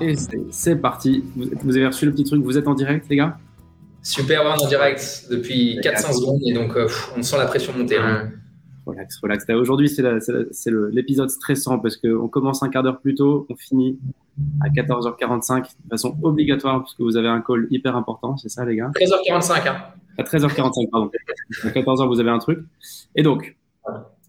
Et 0.00 0.14
c'est 0.50 0.76
parti. 0.76 1.24
Vous, 1.36 1.76
avez 1.76 1.86
reçu 1.86 2.06
le 2.06 2.12
petit 2.12 2.24
truc. 2.24 2.42
Vous 2.42 2.58
êtes 2.58 2.68
en 2.68 2.74
direct, 2.74 3.06
les 3.08 3.16
gars? 3.16 3.38
Super, 4.02 4.42
on 4.44 4.54
est 4.54 4.64
en 4.64 4.68
direct 4.68 5.26
depuis 5.30 5.78
400 5.82 6.12
secondes 6.12 6.40
et 6.46 6.52
donc 6.52 6.76
euh, 6.76 6.88
on 7.16 7.22
sent 7.22 7.38
la 7.38 7.46
pression 7.46 7.72
monter. 7.76 7.96
Hein. 7.96 8.30
Relax, 8.86 9.18
relax. 9.20 9.44
Aujourd'hui, 9.50 9.88
c'est 9.88 10.70
l'épisode 10.92 11.28
stressant 11.28 11.80
parce 11.80 11.96
qu'on 11.96 12.28
commence 12.28 12.62
un 12.62 12.68
quart 12.68 12.84
d'heure 12.84 13.00
plus 13.00 13.16
tôt, 13.16 13.46
on 13.50 13.56
finit 13.56 13.98
à 14.60 14.68
14h45 14.68 15.62
de 15.62 15.88
façon 15.90 16.16
obligatoire 16.22 16.84
puisque 16.84 17.00
vous 17.00 17.16
avez 17.16 17.28
un 17.28 17.40
call 17.40 17.66
hyper 17.70 17.96
important, 17.96 18.36
c'est 18.36 18.48
ça, 18.48 18.64
les 18.64 18.76
gars? 18.76 18.92
13h45, 18.94 19.68
hein. 19.68 19.76
À 20.18 20.22
13h45, 20.22 20.90
pardon. 20.90 21.10
À 21.64 21.68
14h, 21.68 22.06
vous 22.06 22.20
avez 22.20 22.30
un 22.30 22.38
truc. 22.38 22.60
Et 23.16 23.24
donc, 23.24 23.56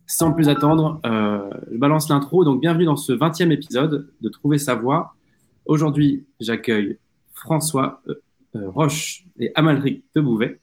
sans 0.08 0.32
plus 0.32 0.49
attendre, 0.49 0.99
euh, 1.05 1.49
je 1.72 1.77
balance 1.77 2.10
l'intro. 2.10 2.44
Donc, 2.44 2.62
bienvenue 2.62 2.86
dans 2.86 2.96
ce 2.96 3.13
20e 3.13 3.52
épisode 3.52 4.10
de 4.22 4.30
Trouver 4.30 4.58
sa 4.58 4.74
voix. 4.74 5.13
Aujourd'hui, 5.67 6.26
j'accueille 6.39 6.98
François 7.34 8.02
euh, 8.07 8.13
euh, 8.55 8.70
Roche 8.70 9.26
et 9.37 9.51
Amalric 9.54 10.05
de 10.15 10.21
Bouvet. 10.21 10.62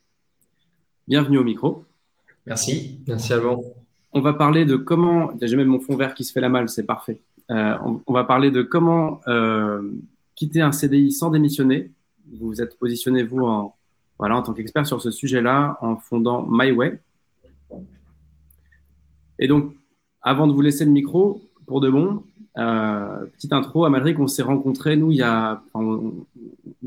Bienvenue 1.07 1.37
au 1.37 1.45
micro. 1.45 1.85
Merci. 2.47 3.01
Merci 3.07 3.35
Alban. 3.35 3.63
On 4.13 4.23
va 4.23 4.33
parler 4.33 4.65
de 4.65 4.77
comment. 4.77 5.33
J'ai 5.43 5.57
même 5.57 5.69
mon 5.69 5.81
fond 5.81 5.95
vert 5.95 6.15
qui 6.15 6.25
se 6.25 6.33
fait 6.33 6.41
la 6.41 6.49
malle, 6.49 6.71
c'est 6.71 6.85
parfait. 6.85 7.21
Euh, 7.51 7.77
on, 8.07 8.13
va 8.15 8.25
parler 8.25 8.51
de 8.51 8.63
comment 8.63 9.21
quitter 10.35 10.63
un 10.63 10.73
CDI 10.73 11.13
sans 11.13 11.31
démissionner. 11.31 11.91
Vous 12.33 12.47
vous 12.47 12.63
êtes 12.63 12.79
positionné, 12.79 13.23
vous, 13.25 13.45
en, 13.45 13.77
voilà, 14.19 14.39
en 14.39 14.43
tant 14.43 14.55
qu'expert 14.55 14.87
sur 14.87 15.03
ce 15.03 15.11
sujet-là, 15.11 15.77
en 15.83 15.97
fondant 15.97 16.47
MyWay. 16.49 16.99
Et 19.39 19.49
donc, 19.49 19.75
avant 20.23 20.47
de 20.47 20.55
vous 20.55 20.63
laisser 20.63 20.87
le 20.87 20.93
micro, 20.93 21.43
pour 21.67 21.81
de 21.81 21.91
bon, 21.91 22.25
euh, 22.57 23.27
petite 23.35 23.53
intro, 23.53 23.85
à 23.85 23.91
Madrid, 23.91 24.17
on 24.19 24.27
s'est 24.27 24.43
rencontrés, 24.43 24.97
nous, 24.97 25.11
il 25.11 25.19
y 25.19 25.23
a, 25.23 25.63
on, 25.75 26.13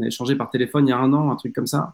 a 0.01 0.07
échangé 0.07 0.35
par 0.35 0.49
téléphone 0.49 0.87
il 0.87 0.91
y 0.91 0.93
a 0.93 0.97
un 0.97 1.11
an, 1.13 1.31
un 1.31 1.35
truc 1.35 1.53
comme 1.53 1.67
ça. 1.67 1.93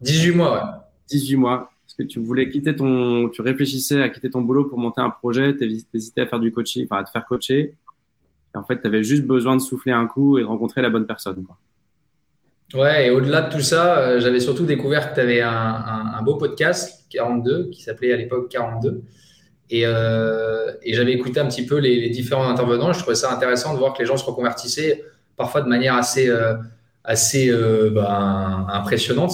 18 0.00 0.32
mois, 0.32 0.54
ouais. 0.54 0.70
18 1.08 1.36
mois. 1.36 1.70
Parce 1.86 1.94
que 1.94 2.02
tu 2.02 2.18
voulais 2.18 2.48
quitter 2.50 2.74
ton, 2.74 3.28
tu 3.28 3.42
réfléchissais 3.42 4.02
à 4.02 4.08
quitter 4.08 4.30
ton 4.30 4.42
boulot 4.42 4.64
pour 4.64 4.78
monter 4.78 5.00
un 5.00 5.10
projet, 5.10 5.56
tu 5.56 5.84
hésitais 5.94 6.22
à 6.22 6.26
faire 6.26 6.40
du 6.40 6.52
coaching, 6.52 6.86
enfin, 6.90 7.00
à 7.00 7.04
te 7.04 7.10
faire 7.10 7.24
coacher. 7.24 7.74
Et 8.54 8.58
en 8.58 8.64
fait, 8.64 8.80
tu 8.80 8.86
avais 8.86 9.02
juste 9.02 9.24
besoin 9.24 9.56
de 9.56 9.60
souffler 9.60 9.92
un 9.92 10.06
coup 10.06 10.38
et 10.38 10.42
de 10.42 10.46
rencontrer 10.46 10.82
la 10.82 10.90
bonne 10.90 11.06
personne. 11.06 11.44
Quoi. 11.44 11.56
Ouais, 12.74 13.06
et 13.06 13.10
au-delà 13.10 13.42
de 13.42 13.52
tout 13.52 13.60
ça, 13.60 13.98
euh, 13.98 14.20
j'avais 14.20 14.40
surtout 14.40 14.64
découvert 14.64 15.10
que 15.10 15.14
tu 15.14 15.20
avais 15.20 15.40
un, 15.40 15.50
un, 15.50 16.22
beau 16.22 16.36
podcast, 16.36 17.04
42, 17.10 17.70
qui 17.70 17.82
s'appelait 17.82 18.12
à 18.12 18.16
l'époque 18.16 18.48
42. 18.50 19.02
Euh, 19.82 20.72
et, 20.82 20.94
j'avais 20.94 21.12
écouté 21.12 21.40
un 21.40 21.46
petit 21.46 21.66
peu 21.66 21.78
les, 21.78 22.08
différents 22.10 22.48
intervenants. 22.48 22.92
Je 22.92 23.00
trouvais 23.00 23.16
ça 23.16 23.32
intéressant 23.32 23.74
de 23.74 23.78
voir 23.78 23.92
que 23.94 24.00
les 24.00 24.06
gens 24.06 24.16
se 24.16 24.24
reconvertissaient 24.24 25.02
parfois 25.36 25.62
de 25.62 25.68
manière 25.68 25.94
assez, 25.94 26.28
euh, 26.28 26.54
assez 27.02 27.50
euh, 27.50 27.90
ben, 27.90 28.66
impressionnante. 28.72 29.32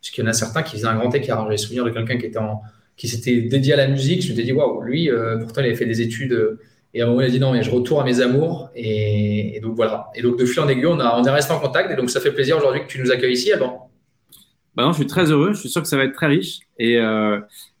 Puisqu'il 0.00 0.22
y 0.22 0.24
en 0.24 0.30
a 0.30 0.32
certains 0.32 0.62
qui 0.62 0.76
faisaient 0.76 0.86
un 0.86 0.96
grand 0.96 1.14
écart. 1.14 1.50
J'ai 1.50 1.56
souvenir 1.56 1.84
de 1.84 1.90
quelqu'un 1.90 2.18
qui, 2.18 2.30
qui 2.96 3.08
s'était 3.08 3.40
dédié 3.42 3.72
à 3.72 3.76
la 3.76 3.88
musique. 3.88 4.22
Je 4.22 4.30
me 4.30 4.34
suis 4.34 4.44
dit, 4.44 4.52
waouh, 4.52 4.82
lui, 4.82 5.10
pourtant, 5.40 5.62
il 5.62 5.66
avait 5.66 5.74
fait 5.74 5.86
des 5.86 6.02
études. 6.02 6.58
Et 6.92 7.00
à 7.00 7.04
un 7.04 7.08
moment, 7.08 7.22
il 7.22 7.26
a 7.26 7.30
dit 7.30 7.40
non, 7.40 7.52
mais 7.52 7.62
je 7.62 7.70
retourne 7.70 8.02
à 8.02 8.04
mes 8.04 8.20
amours. 8.20 8.70
Et, 8.76 9.58
donc 9.62 9.76
voilà. 9.76 10.10
Et 10.14 10.20
donc, 10.20 10.38
de 10.38 10.44
fil 10.44 10.60
en 10.60 10.68
aiguille, 10.68 10.86
on, 10.86 11.00
a, 11.00 11.18
on 11.18 11.24
est 11.24 11.30
resté 11.30 11.52
en 11.52 11.58
contact. 11.58 11.90
Et 11.90 11.96
donc, 11.96 12.10
ça 12.10 12.20
fait 12.20 12.32
plaisir 12.32 12.58
aujourd'hui 12.58 12.82
que 12.82 12.86
tu 12.86 13.00
nous 13.00 13.10
accueilles 13.10 13.32
ici, 13.32 13.50
Alban. 13.50 13.90
Bah 14.74 14.82
non, 14.84 14.92
je 14.92 14.98
suis 14.98 15.06
très 15.06 15.30
heureux. 15.30 15.54
Je 15.54 15.60
suis 15.60 15.70
sûr 15.70 15.80
que 15.80 15.88
ça 15.88 15.96
va 15.96 16.04
être 16.04 16.14
très 16.14 16.26
riche. 16.26 16.60
Et 16.78 16.98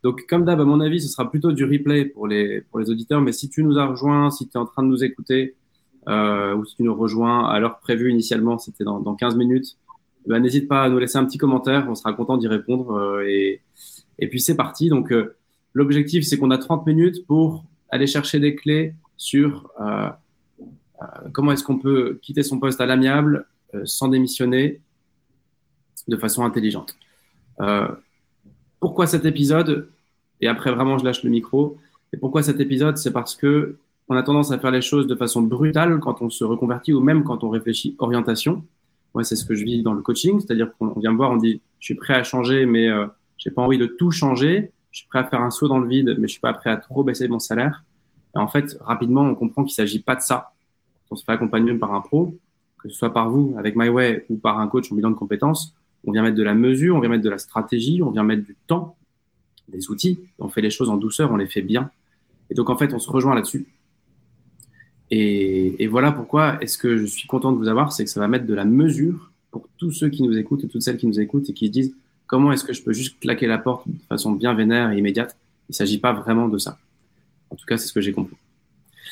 donc, 0.04 0.26
comme 0.28 0.44
d'hab, 0.44 0.60
à 0.60 0.64
mon 0.66 0.80
avis, 0.80 1.00
ce 1.00 1.08
sera 1.08 1.30
plutôt 1.30 1.50
du 1.50 1.64
replay 1.64 2.04
pour 2.04 2.26
les, 2.26 2.62
auditeurs. 2.74 3.22
Mais 3.22 3.32
si 3.32 3.48
tu 3.48 3.64
nous 3.64 3.78
as 3.78 3.86
rejoint, 3.86 4.30
si 4.30 4.46
tu 4.46 4.52
es 4.52 4.58
en 4.58 4.66
train 4.66 4.82
de 4.82 4.88
nous 4.88 5.02
écouter, 5.02 5.54
euh, 6.08 6.54
ou 6.54 6.66
si 6.66 6.76
tu 6.76 6.82
nous 6.82 6.94
rejoins 6.94 7.48
à 7.48 7.58
l'heure 7.58 7.78
prévue 7.78 8.10
initialement, 8.10 8.58
c'était 8.58 8.84
dans, 8.84 9.00
dans 9.00 9.14
15 9.14 9.34
minutes, 9.36 9.78
bah, 10.26 10.38
n'hésite 10.40 10.68
pas 10.68 10.82
à 10.82 10.90
nous 10.90 10.98
laisser 10.98 11.16
un 11.16 11.24
petit 11.24 11.38
commentaire. 11.38 11.86
On 11.88 11.94
sera 11.94 12.12
content 12.12 12.36
d'y 12.36 12.48
répondre. 12.48 12.92
Euh, 12.92 13.24
et, 13.26 14.28
puis, 14.28 14.42
c'est 14.42 14.56
parti. 14.56 14.90
Donc, 14.90 15.10
euh, 15.10 15.36
l'objectif, 15.72 16.22
c'est 16.26 16.36
qu'on 16.36 16.50
a 16.50 16.58
30 16.58 16.86
minutes 16.86 17.26
pour 17.26 17.64
aller 17.88 18.06
chercher 18.06 18.38
des 18.40 18.54
clés 18.54 18.92
sur 19.16 19.70
comment 21.32 21.52
est-ce 21.52 21.64
qu'on 21.64 21.78
peut 21.78 22.18
quitter 22.20 22.42
son 22.42 22.58
poste 22.58 22.80
à 22.80 22.86
l'amiable 22.86 23.46
sans 23.84 24.08
démissionner 24.08 24.80
de 26.08 26.16
façon 26.16 26.44
intelligente. 26.44 26.96
Pourquoi 28.80 29.06
cet 29.06 29.24
épisode? 29.24 29.88
Et 30.44 30.48
après, 30.48 30.72
vraiment, 30.72 30.98
je 30.98 31.04
lâche 31.04 31.22
le 31.24 31.30
micro. 31.30 31.78
Et 32.12 32.16
pourquoi 32.16 32.42
cet 32.42 32.60
épisode? 32.60 32.96
C'est 32.98 33.12
parce 33.12 33.34
que 33.34 33.76
on 34.08 34.16
a 34.16 34.22
tendance 34.22 34.52
à 34.52 34.58
faire 34.58 34.70
les 34.70 34.82
choses 34.82 35.06
de 35.06 35.14
façon 35.14 35.40
brutale 35.40 35.98
quand 36.00 36.20
on 36.20 36.28
se 36.28 36.44
reconvertit 36.44 36.92
ou 36.92 37.00
même 37.00 37.24
quand 37.24 37.42
on 37.42 37.48
réfléchit 37.48 37.96
orientation. 37.98 38.62
Moi, 39.14 39.24
c'est 39.24 39.36
ce 39.36 39.46
que 39.46 39.54
je 39.54 39.64
vis 39.64 39.82
dans 39.82 39.94
le 39.94 40.02
coaching, 40.02 40.40
c'est-à-dire 40.40 40.70
qu'on 40.76 40.88
vient 41.00 41.12
me 41.12 41.16
voir, 41.16 41.30
on 41.30 41.36
dit, 41.36 41.62
je 41.80 41.86
suis 41.86 41.94
prêt 41.94 42.14
à 42.14 42.22
changer, 42.22 42.66
mais 42.66 42.88
euh, 42.88 43.06
j'ai 43.38 43.50
pas 43.50 43.62
envie 43.62 43.78
de 43.78 43.86
tout 43.86 44.10
changer. 44.10 44.70
Je 44.90 44.98
suis 44.98 45.08
prêt 45.08 45.20
à 45.20 45.24
faire 45.24 45.40
un 45.40 45.50
saut 45.50 45.66
dans 45.66 45.78
le 45.78 45.88
vide, 45.88 46.16
mais 46.18 46.28
je 46.28 46.32
suis 46.32 46.40
pas 46.40 46.52
prêt 46.52 46.70
à 46.70 46.76
trop 46.76 47.02
baisser 47.02 47.26
mon 47.26 47.38
salaire. 47.38 47.82
Et 48.36 48.38
en 48.38 48.48
fait, 48.48 48.76
rapidement, 48.80 49.22
on 49.22 49.34
comprend 49.34 49.64
qu'il 49.64 49.72
s'agit 49.72 50.02
pas 50.02 50.14
de 50.14 50.20
ça. 50.20 50.52
On 51.10 51.16
se 51.16 51.24
fait 51.24 51.32
accompagner 51.32 51.72
par 51.74 51.94
un 51.94 52.00
pro, 52.00 52.36
que 52.82 52.88
ce 52.90 52.96
soit 52.96 53.12
par 53.14 53.30
vous, 53.30 53.54
avec 53.56 53.76
MyWay, 53.76 54.26
ou 54.28 54.36
par 54.36 54.58
un 54.58 54.68
coach 54.68 54.92
en 54.92 54.96
bilan 54.96 55.10
de 55.10 55.16
compétences 55.16 55.74
on 56.06 56.12
vient 56.12 56.22
mettre 56.22 56.36
de 56.36 56.42
la 56.42 56.54
mesure, 56.54 56.96
on 56.96 57.00
vient 57.00 57.08
mettre 57.08 57.24
de 57.24 57.30
la 57.30 57.38
stratégie, 57.38 58.02
on 58.02 58.10
vient 58.10 58.24
mettre 58.24 58.44
du 58.44 58.56
temps, 58.66 58.96
des 59.68 59.90
outils. 59.90 60.20
On 60.38 60.48
fait 60.48 60.60
les 60.60 60.70
choses 60.70 60.90
en 60.90 60.96
douceur, 60.96 61.32
on 61.32 61.36
les 61.36 61.46
fait 61.46 61.62
bien. 61.62 61.90
Et 62.50 62.54
donc, 62.54 62.70
en 62.70 62.76
fait, 62.76 62.92
on 62.92 62.98
se 62.98 63.10
rejoint 63.10 63.34
là-dessus. 63.34 63.66
Et, 65.10 65.86
voilà 65.86 66.12
pourquoi 66.12 66.58
est-ce 66.60 66.76
que 66.76 66.96
je 66.96 67.04
suis 67.04 67.28
content 67.28 67.52
de 67.52 67.58
vous 67.58 67.68
avoir, 67.68 67.92
c'est 67.92 68.04
que 68.04 68.10
ça 68.10 68.20
va 68.20 68.28
mettre 68.28 68.46
de 68.46 68.54
la 68.54 68.64
mesure 68.64 69.30
pour 69.50 69.68
tous 69.78 69.92
ceux 69.92 70.08
qui 70.08 70.22
nous 70.22 70.36
écoutent 70.36 70.64
et 70.64 70.68
toutes 70.68 70.82
celles 70.82 70.96
qui 70.96 71.06
nous 71.06 71.20
écoutent 71.20 71.48
et 71.48 71.52
qui 71.52 71.68
se 71.68 71.72
disent 71.72 71.94
comment 72.26 72.52
est-ce 72.52 72.64
que 72.64 72.72
je 72.72 72.82
peux 72.82 72.92
juste 72.92 73.20
claquer 73.20 73.46
la 73.46 73.58
porte 73.58 73.86
de 73.86 73.94
façon 74.08 74.32
bien 74.32 74.54
vénère 74.54 74.90
et 74.90 74.98
immédiate? 74.98 75.36
Il 75.68 75.72
ne 75.72 75.74
s'agit 75.74 75.98
pas 75.98 76.12
vraiment 76.12 76.48
de 76.48 76.58
ça. 76.58 76.78
En 77.50 77.56
tout 77.56 77.64
cas, 77.64 77.76
c'est 77.76 77.86
ce 77.86 77.92
que 77.92 78.00
j'ai 78.00 78.12
compris. 78.12 78.36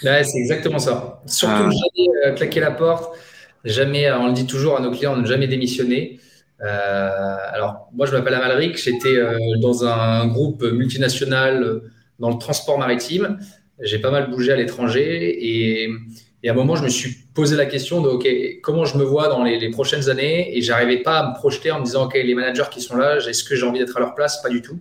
Ouais, 0.02 0.24
c'est 0.24 0.38
exactement 0.38 0.78
ça. 0.78 1.22
Surtout 1.26 1.54
euh, 1.54 1.70
jamais 1.70 2.08
euh, 2.26 2.32
claquer 2.32 2.60
la 2.60 2.72
porte, 2.72 3.16
jamais, 3.64 4.10
on 4.10 4.26
le 4.26 4.32
dit 4.32 4.46
toujours 4.46 4.76
à 4.76 4.80
nos 4.80 4.90
clients, 4.90 5.16
ne 5.16 5.24
jamais 5.24 5.46
démissionner. 5.46 6.18
Euh, 6.62 7.36
alors, 7.52 7.88
moi, 7.92 8.06
je 8.06 8.12
m'appelle 8.12 8.34
Amalric, 8.34 8.76
j'étais 8.76 9.16
euh, 9.16 9.36
dans 9.60 9.84
un 9.84 10.26
groupe 10.28 10.62
multinational 10.62 11.62
euh, 11.62 11.90
dans 12.20 12.30
le 12.30 12.38
transport 12.38 12.78
maritime. 12.78 13.38
J'ai 13.80 13.98
pas 13.98 14.10
mal 14.10 14.30
bougé 14.30 14.52
à 14.52 14.56
l'étranger 14.56 15.38
et, 15.40 15.90
à 16.48 16.50
un 16.50 16.54
moment, 16.54 16.76
je 16.76 16.84
me 16.84 16.88
suis 16.88 17.16
posé 17.34 17.56
la 17.56 17.66
question 17.66 18.00
de 18.00 18.08
OK, 18.08 18.28
comment 18.62 18.84
je 18.84 18.96
me 18.98 19.04
vois 19.04 19.28
dans 19.28 19.42
les, 19.42 19.70
prochaines 19.70 20.08
années? 20.08 20.56
Et 20.56 20.62
j'arrivais 20.62 20.98
pas 20.98 21.18
à 21.18 21.30
me 21.30 21.34
projeter 21.34 21.70
en 21.70 21.80
me 21.80 21.84
disant 21.84 22.06
OK, 22.06 22.14
les 22.14 22.34
managers 22.34 22.68
qui 22.70 22.80
sont 22.80 22.96
là, 22.96 23.16
est-ce 23.16 23.42
que 23.44 23.56
j'ai 23.56 23.64
envie 23.64 23.78
d'être 23.78 23.96
à 23.96 24.00
leur 24.00 24.14
place? 24.14 24.40
Pas 24.42 24.48
du 24.48 24.60
tout. 24.60 24.78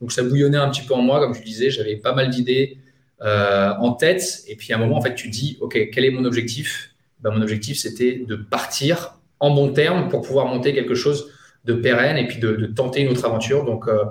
Donc 0.00 0.12
ça 0.12 0.22
bouillonnait 0.22 0.58
un 0.58 0.70
petit 0.70 0.82
peu 0.82 0.94
en 0.94 1.02
moi, 1.02 1.20
comme 1.20 1.34
je 1.34 1.42
disais, 1.42 1.70
j'avais 1.70 1.96
pas 1.96 2.14
mal 2.14 2.30
d'idées 2.30 2.78
en 3.20 3.92
tête. 3.92 4.44
Et 4.48 4.56
puis 4.56 4.72
à 4.72 4.76
un 4.76 4.78
moment, 4.78 4.96
en 4.96 5.00
fait, 5.00 5.14
tu 5.14 5.28
dis 5.28 5.58
OK, 5.60 5.90
quel 5.92 6.04
est 6.04 6.10
mon 6.10 6.24
objectif? 6.24 6.94
Ben, 7.20 7.30
Mon 7.30 7.42
objectif, 7.42 7.78
c'était 7.78 8.22
de 8.26 8.36
partir 8.36 9.19
en 9.40 9.50
bon 9.50 9.72
terme 9.72 10.08
pour 10.08 10.20
pouvoir 10.20 10.46
monter 10.46 10.74
quelque 10.74 10.94
chose 10.94 11.32
de 11.64 11.74
pérenne 11.74 12.16
et 12.16 12.26
puis 12.26 12.38
de, 12.38 12.66
tenter 12.66 13.00
une 13.00 13.08
autre 13.08 13.24
aventure. 13.24 13.64
Donc, 13.64 13.88
euh, 13.88 14.04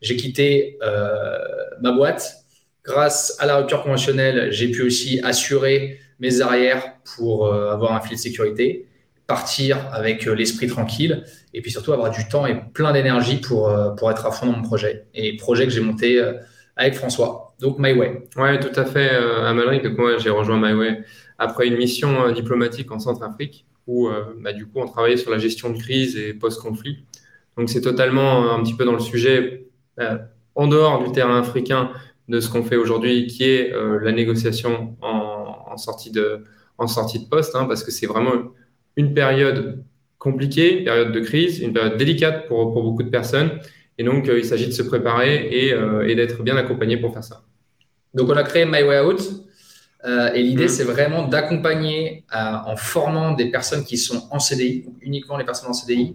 j'ai 0.00 0.16
quitté 0.16 0.78
euh, 0.82 1.38
ma 1.80 1.92
boîte. 1.92 2.36
Grâce 2.84 3.36
à 3.40 3.46
la 3.46 3.56
rupture 3.56 3.82
conventionnelle, 3.82 4.52
j'ai 4.52 4.70
pu 4.70 4.82
aussi 4.82 5.20
assurer 5.22 5.98
mes 6.20 6.42
arrières 6.42 6.94
pour 7.16 7.46
euh, 7.46 7.72
avoir 7.72 7.92
un 7.92 8.00
filet 8.00 8.16
de 8.16 8.20
sécurité, 8.20 8.86
partir 9.26 9.78
avec 9.92 10.26
l'esprit 10.26 10.66
tranquille 10.66 11.24
et 11.54 11.62
puis 11.62 11.70
surtout 11.70 11.94
avoir 11.94 12.10
du 12.10 12.28
temps 12.28 12.46
et 12.46 12.60
plein 12.74 12.92
d'énergie 12.92 13.38
pour, 13.38 13.74
pour 13.96 14.10
être 14.10 14.26
à 14.26 14.30
fond 14.30 14.46
dans 14.46 14.52
mon 14.52 14.62
projet. 14.62 15.06
Et 15.14 15.36
projet 15.36 15.64
que 15.64 15.70
j'ai 15.70 15.80
monté 15.80 16.22
avec 16.76 16.94
François. 16.94 17.54
Donc, 17.58 17.78
MyWay. 17.78 18.24
Ouais, 18.36 18.60
tout 18.60 18.78
à 18.78 18.84
fait, 18.84 19.08
Amalric. 19.46 19.82
Donc, 19.82 19.96
moi, 19.96 20.18
j'ai 20.18 20.28
rejoint 20.28 20.60
MyWay 20.60 21.04
après 21.38 21.68
une 21.68 21.76
mission 21.76 22.32
diplomatique 22.32 22.92
en 22.92 22.98
Centrafrique 22.98 23.64
où 23.86 24.08
euh, 24.08 24.34
bah, 24.40 24.52
du 24.52 24.66
coup 24.66 24.80
on 24.80 24.86
travaillait 24.86 25.16
sur 25.16 25.30
la 25.30 25.38
gestion 25.38 25.70
de 25.70 25.78
crise 25.78 26.16
et 26.16 26.34
post-conflit. 26.34 27.04
Donc 27.56 27.68
c'est 27.68 27.80
totalement 27.80 28.52
un 28.52 28.62
petit 28.62 28.74
peu 28.74 28.84
dans 28.84 28.92
le 28.92 29.00
sujet 29.00 29.66
euh, 30.00 30.18
en 30.54 30.66
dehors 30.66 31.04
du 31.04 31.12
terrain 31.12 31.38
africain 31.38 31.90
de 32.28 32.40
ce 32.40 32.48
qu'on 32.48 32.62
fait 32.62 32.76
aujourd'hui, 32.76 33.26
qui 33.26 33.44
est 33.44 33.72
euh, 33.72 33.98
la 34.00 34.12
négociation 34.12 34.96
en, 35.02 35.76
sortie 35.76 36.10
de 36.10 36.44
en 36.78 36.86
sortie 36.86 37.18
de 37.18 37.28
poste, 37.28 37.54
hein, 37.54 37.66
parce 37.66 37.84
que 37.84 37.90
c'est 37.90 38.06
vraiment 38.06 38.32
une 38.96 39.12
période 39.12 39.84
compliquée, 40.18 40.78
une 40.78 40.84
période 40.84 41.12
de 41.12 41.20
crise, 41.20 41.60
une 41.60 41.72
période 41.72 41.96
délicate 41.96 42.48
pour, 42.48 42.72
beaucoup 42.72 43.02
de 43.02 43.10
personnes. 43.10 43.58
Et 43.98 44.04
donc, 44.04 44.26
il 44.26 44.44
s'agit 44.44 44.66
de 44.66 44.72
se 44.72 44.82
préparer 44.82 45.48
et 45.52 46.14
d'être 46.14 46.42
bien 46.42 46.56
accompagné 46.56 46.96
pour 46.96 47.12
faire 47.12 47.22
ça. 47.22 47.44
Donc, 48.12 48.28
on 48.28 48.36
a 48.36 48.42
créé 48.42 48.64
My 48.64 48.82
Way 48.82 49.00
Out. 49.00 49.44
Et 50.06 50.42
l'idée, 50.42 50.66
mmh. 50.66 50.68
c'est 50.68 50.84
vraiment 50.84 51.26
d'accompagner 51.26 52.24
en 52.30 52.76
formant 52.76 53.32
des 53.32 53.50
personnes 53.50 53.84
qui 53.84 53.96
sont 53.96 54.28
en 54.30 54.38
CDI, 54.38 54.84
uniquement 55.00 55.38
les 55.38 55.44
personnes 55.44 55.70
en 55.70 55.72
CDI, 55.72 56.14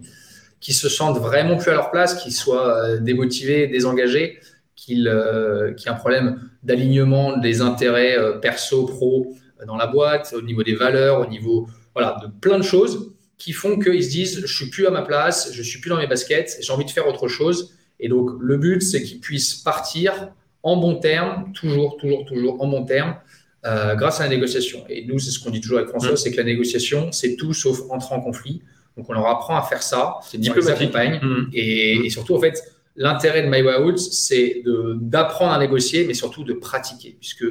qui 0.60 0.72
se 0.72 0.88
sentent 0.88 1.18
vraiment 1.18 1.56
plus 1.56 1.70
à 1.70 1.74
leur 1.74 1.90
place, 1.90 2.14
qui 2.22 2.30
soient 2.30 2.98
démotivés, 2.98 3.66
désengagés, 3.66 4.38
qu'il 4.80 5.08
euh, 5.08 5.74
y 5.84 5.88
a 5.88 5.92
un 5.92 5.96
problème 5.96 6.50
d'alignement 6.62 7.36
des 7.36 7.60
intérêts 7.60 8.16
euh, 8.16 8.38
perso, 8.38 8.86
pro 8.86 9.34
euh, 9.60 9.66
dans 9.66 9.76
la 9.76 9.86
boîte, 9.86 10.34
au 10.36 10.40
niveau 10.40 10.62
des 10.62 10.74
valeurs, 10.74 11.20
au 11.20 11.26
niveau 11.26 11.68
voilà, 11.94 12.16
de 12.22 12.28
plein 12.40 12.58
de 12.58 12.62
choses 12.62 13.12
qui 13.36 13.52
font 13.52 13.78
qu'ils 13.78 14.04
se 14.04 14.10
disent 14.10 14.40
je 14.40 14.54
suis 14.54 14.70
plus 14.70 14.86
à 14.86 14.90
ma 14.90 15.02
place, 15.02 15.52
je 15.52 15.62
suis 15.62 15.80
plus 15.80 15.90
dans 15.90 15.98
mes 15.98 16.06
baskets, 16.06 16.56
j'ai 16.60 16.72
envie 16.72 16.86
de 16.86 16.90
faire 16.90 17.06
autre 17.06 17.28
chose. 17.28 17.74
Et 17.98 18.08
donc 18.08 18.30
le 18.40 18.56
but 18.56 18.82
c'est 18.82 19.02
qu'ils 19.02 19.20
puissent 19.20 19.54
partir 19.54 20.32
en 20.62 20.76
bon 20.76 20.96
terme, 20.96 21.52
toujours, 21.52 21.96
toujours, 21.98 22.24
toujours 22.24 22.62
en 22.62 22.66
bon 22.66 22.84
terme, 22.84 23.16
grâce 23.64 24.20
à 24.20 24.24
la 24.24 24.30
négociation. 24.30 24.84
Et 24.88 25.04
nous 25.06 25.18
c'est 25.18 25.30
ce 25.30 25.38
qu'on 25.38 25.50
dit 25.50 25.60
toujours 25.60 25.78
avec 25.78 25.90
François, 25.90 26.12
mmh. 26.12 26.16
c'est 26.16 26.30
que 26.30 26.36
la 26.36 26.44
négociation 26.44 27.12
c'est 27.12 27.36
tout 27.36 27.52
sauf 27.52 27.80
entrer 27.90 28.14
en 28.14 28.20
conflit. 28.20 28.62
Donc 28.96 29.08
on 29.08 29.12
leur 29.12 29.26
apprend 29.26 29.56
à 29.56 29.62
faire 29.62 29.82
ça, 29.82 30.16
c'est 30.22 30.38
diplomatique, 30.38 30.92
mmh. 30.92 31.50
et, 31.52 32.06
et, 32.06 32.10
surtout 32.10 32.34
en 32.34 32.40
fait 32.40 32.62
l'intérêt 32.96 33.42
de 33.42 33.48
My 33.48 33.62
Way 33.62 33.82
Out, 33.82 33.98
c'est 33.98 34.62
d'apprendre 35.00 35.52
à 35.52 35.58
négocier, 35.58 36.06
mais 36.06 36.14
surtout 36.14 36.44
de 36.44 36.52
pratiquer, 36.52 37.16
puisque 37.18 37.44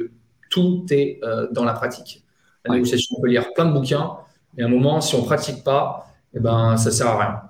tout 0.50 0.84
est 0.90 1.18
euh, 1.22 1.48
dans 1.50 1.64
la 1.64 1.72
pratique. 1.72 2.24
La 2.66 2.74
négociation, 2.74 3.16
on 3.18 3.22
peut 3.22 3.28
lire 3.28 3.52
plein 3.54 3.64
de 3.64 3.72
bouquins, 3.72 4.16
mais 4.56 4.64
à 4.64 4.66
un 4.66 4.68
moment, 4.68 5.00
si 5.00 5.14
on 5.14 5.22
ne 5.22 5.24
pratique 5.24 5.64
pas, 5.64 6.12
eh 6.34 6.40
ben, 6.40 6.76
ça 6.76 6.90
ne 6.90 6.94
sert 6.94 7.06
à 7.06 7.18
rien. 7.18 7.40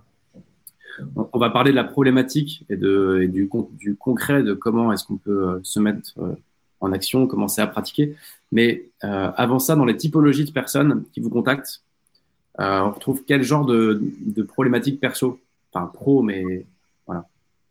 On 1.33 1.39
va 1.39 1.51
parler 1.51 1.71
de 1.71 1.77
la 1.77 1.85
problématique 1.85 2.65
et, 2.69 2.77
de, 2.77 3.29
du, 3.31 3.51
du, 3.73 3.97
concret 3.97 4.43
de 4.43 4.53
comment 4.53 4.93
est-ce 4.93 5.05
qu'on 5.05 5.17
peut 5.17 5.49
euh, 5.49 5.61
se 5.63 5.81
mettre 5.81 6.11
euh, 6.19 6.35
en 6.81 6.93
action, 6.93 7.27
commencer 7.27 7.61
à 7.61 7.67
pratiquer. 7.67 8.17
Mais 8.53 8.87
avant 9.03 9.59
ça, 9.59 9.77
dans 9.77 9.85
les 9.85 9.97
typologies 9.97 10.45
de 10.45 10.51
personnes 10.51 11.05
qui 11.13 11.21
vous 11.21 11.31
contactent, 11.31 11.83
on 12.59 12.91
retrouve 12.91 13.23
quel 13.27 13.43
genre 13.43 13.65
de, 13.65 14.03
problématiques 14.49 15.01
perso? 15.01 15.41
Enfin, 15.73 15.87
pro, 15.87 16.23
mais 16.23 16.67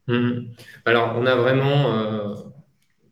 Mhm. 0.09 0.47
Alors, 0.85 1.15
on 1.17 1.25
a 1.27 1.35
vraiment, 1.35 1.93
euh, 1.93 2.35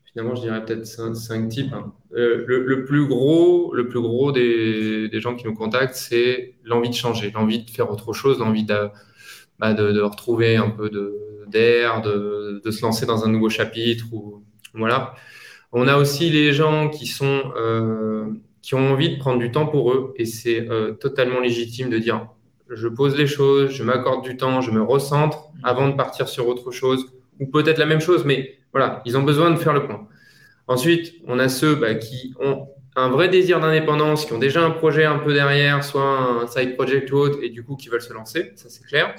finalement, 0.04 0.36
je 0.36 0.42
dirais 0.42 0.66
peut-être 0.66 0.86
cinq, 0.86 1.48
types. 1.48 1.72
Hein. 1.72 1.94
Euh, 2.16 2.44
le, 2.48 2.86
plus 2.86 3.06
gros, 3.06 3.74
le 3.76 3.88
plus 3.88 4.02
gros 4.02 4.32
des, 4.32 5.10
gens 5.20 5.36
qui 5.36 5.46
nous 5.46 5.54
contactent, 5.54 5.96
c'est 5.96 6.56
l'envie 6.64 6.90
de 6.90 6.96
changer, 6.96 7.32
l'envie 7.32 7.64
de 7.64 7.70
faire 7.70 7.92
autre 7.92 8.14
chose, 8.14 8.40
l'envie 8.40 8.64
de, 8.64 8.90
bah, 9.60 9.74
de, 9.74 10.02
retrouver 10.02 10.58
un 10.58 10.72
peu 10.72 10.90
d'air, 11.48 12.02
de, 12.02 12.62
de, 12.66 12.72
se 12.72 12.82
lancer 12.82 13.06
dans 13.06 13.24
un 13.24 13.30
nouveau 13.30 13.50
chapitre. 13.50 14.06
Ou, 14.12 14.44
voilà. 14.74 15.14
On 15.80 15.88
a 15.88 15.96
aussi 15.96 16.32
les 16.32 16.54
gens 16.54 16.90
qui 16.90 17.06
sont 17.06 17.54
euh, 17.56 18.26
qui 18.64 18.74
ont 18.74 18.92
envie 18.94 19.16
de 19.16 19.20
prendre 19.20 19.38
du 19.38 19.52
temps 19.52 19.68
pour 19.68 19.92
eux, 19.92 20.14
et 20.18 20.26
c'est 20.26 20.68
totalement 21.00 21.40
légitime 21.40 21.90
de 21.90 22.00
dire 22.00 22.28
je 22.70 22.88
pose 22.88 23.16
les 23.16 23.28
choses, 23.28 23.70
je 23.70 23.84
m'accorde 23.84 24.24
du 24.24 24.36
temps, 24.38 24.60
je 24.62 24.72
me 24.72 24.82
recentre 24.82 25.52
avant 25.64 25.88
de 25.88 25.94
partir 25.94 26.28
sur 26.28 26.48
autre 26.48 26.72
chose, 26.72 27.06
ou 27.40 27.46
peut-être 27.46 27.78
la 27.78 27.86
même 27.86 28.02
chose, 28.02 28.26
mais 28.26 28.58
voilà, 28.74 29.04
ils 29.06 29.18
ont 29.18 29.24
besoin 29.24 29.52
de 29.52 29.56
faire 29.56 29.74
le 29.74 29.86
point. 29.86 30.08
Ensuite, 30.68 31.14
on 31.28 31.38
a 31.38 31.48
ceux 31.48 31.76
bah, 31.76 31.94
qui 31.94 32.34
ont 32.42 32.68
un 32.96 33.10
vrai 33.10 33.30
désir 33.30 33.60
d'indépendance, 33.60 34.26
qui 34.26 34.34
ont 34.34 34.40
déjà 34.40 34.66
un 34.66 34.72
projet 34.72 35.06
un 35.06 35.20
peu 35.20 35.32
derrière, 35.32 35.84
soit 35.84 36.42
un 36.42 36.48
side 36.48 36.74
project 36.74 37.12
ou 37.12 37.18
autre, 37.18 37.38
et 37.44 37.50
du 37.50 37.64
coup 37.64 37.76
qui 37.76 37.90
veulent 37.90 38.02
se 38.02 38.14
lancer, 38.14 38.52
ça 38.56 38.68
c'est 38.68 38.84
clair. 38.84 39.14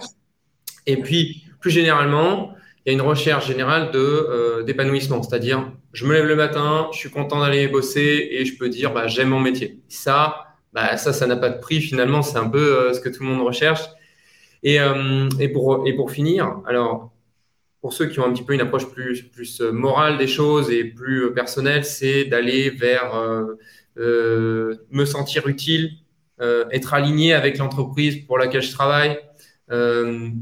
Et 0.87 0.97
puis, 0.97 1.45
plus 1.61 1.71
généralement, 1.71 2.55
il 2.89 2.93
y 2.93 2.95
a 2.95 3.03
une 3.03 3.07
recherche 3.07 3.47
générale 3.47 3.91
de 3.91 3.99
euh, 3.99 4.63
d'épanouissement, 4.63 5.23
c'est-à-dire 5.23 5.71
je 5.93 6.07
me 6.07 6.15
lève 6.15 6.25
le 6.25 6.37
matin, 6.37 6.89
je 6.91 6.97
suis 6.97 7.11
content 7.11 7.41
d'aller 7.41 7.69
bosser 7.69 8.29
et 8.31 8.47
je 8.47 8.57
peux 8.57 8.71
dire 8.71 8.95
bah, 8.95 9.07
j'aime 9.07 9.29
mon 9.29 9.41
métier. 9.41 9.83
Ça, 9.89 10.47
bah, 10.73 10.97
ça, 10.97 11.13
ça 11.13 11.27
n'a 11.27 11.37
pas 11.37 11.51
de 11.51 11.59
prix 11.59 11.83
finalement, 11.83 12.23
c'est 12.23 12.39
un 12.39 12.49
peu 12.49 12.59
euh, 12.79 12.95
ce 12.95 13.01
que 13.01 13.11
tout 13.11 13.25
le 13.25 13.29
monde 13.29 13.47
recherche. 13.47 13.83
Et, 14.63 14.81
euh, 14.81 15.29
et, 15.39 15.51
pour, 15.51 16.11
finir, 16.11 16.63
alors, 16.67 17.13
pour 17.83 17.93
ceux 17.93 18.07
qui 18.07 18.21
ont 18.21 18.25
un 18.25 18.33
petit 18.33 18.43
peu 18.43 18.55
une 18.55 18.63
approche 18.63 18.87
plus, 18.87 19.23
plus 19.23 19.61
morale 19.61 20.17
des 20.17 20.27
choses 20.27 20.71
et 20.71 20.83
plus 20.85 21.35
personnelle, 21.35 21.85
c'est 21.85 22.25
d'aller 22.25 22.71
vers 22.71 23.13
me 23.97 25.05
sentir 25.05 25.47
utile, 25.47 25.91
être 26.41 26.95
aligné 26.95 27.35
avec 27.35 27.59
l'entreprise 27.59 28.25
pour 28.27 28.37
laquelle 28.37 28.63
je 28.63 28.73
travaille, 28.73 29.21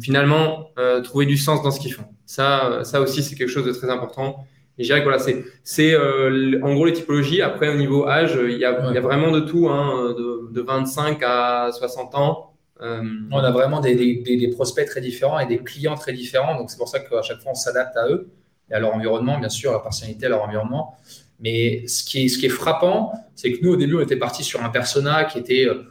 finalement, 0.01 0.71
trouver 1.05 1.27
du 1.27 1.37
sens 1.37 1.63
dans 1.63 1.71
ce 1.71 1.79
qu'ils 1.79 1.93
font. 1.93 2.16
Ça, 2.27 2.81
ça 2.83 3.01
aussi, 3.01 3.23
c'est 3.23 3.37
quelque 3.37 3.49
chose 3.49 3.65
de 3.65 3.73
très 3.73 3.89
important. 3.89 4.47
Et 4.79 4.85
je 4.85 4.89
dirais 4.89 4.99
que 4.99 5.05
voilà, 5.05 5.19
c'est, 5.19 5.45
c'est 5.65 5.95
euh, 5.95 6.61
en 6.63 6.75
gros 6.75 6.85
les 6.85 6.93
typologies. 6.93 7.41
Après, 7.41 7.69
au 7.69 7.77
niveau 7.77 8.07
âge, 8.07 8.39
il 8.43 8.59
y 8.59 8.65
a, 8.65 8.89
il 8.91 8.95
y 8.95 8.99
a 8.99 9.01
vraiment 9.01 9.31
de 9.31 9.41
tout, 9.41 9.69
hein, 9.69 10.15
de, 10.17 10.53
de, 10.53 10.61
25 10.61 11.23
à 11.23 11.71
60 11.73 12.15
ans. 12.15 12.53
Euh... 12.83 13.03
On 13.31 13.39
a 13.39 13.51
vraiment 13.51 13.81
des, 13.81 13.95
des, 13.95 14.37
des, 14.37 14.49
prospects 14.49 14.87
très 14.87 15.01
différents 15.01 15.39
et 15.39 15.47
des 15.47 15.59
clients 15.59 15.95
très 15.95 16.13
différents. 16.13 16.59
Donc, 16.59 16.71
c'est 16.71 16.77
pour 16.77 16.89
ça 16.89 17.01
qu'à 17.01 17.23
chaque 17.23 17.41
fois, 17.41 17.53
on 17.53 17.55
s'adapte 17.55 17.97
à 17.97 18.09
eux 18.09 18.29
et 18.71 18.75
à 18.75 18.81
leur 18.81 18.95
environnement, 18.95 19.39
bien 19.39 19.49
sûr, 19.49 19.71
à 19.71 19.75
la 19.75 19.81
personnalité, 19.81 20.27
à 20.27 20.29
leur 20.29 20.43
environnement. 20.43 20.97
Mais 21.41 21.87
ce 21.87 22.05
qui 22.05 22.25
est, 22.25 22.29
ce 22.29 22.39
qui 22.39 22.47
est 22.47 22.51
frappant, 22.51 23.13
c'est 23.35 23.53
que 23.53 23.65
nous, 23.65 23.73
au 23.73 23.77
début, 23.77 23.97
on 23.97 24.01
était 24.01 24.17
parti 24.17 24.45
sur 24.45 24.63
un 24.63 24.69
persona 24.69 25.25
qui 25.25 25.39
était, 25.39 25.67
euh, 25.67 25.85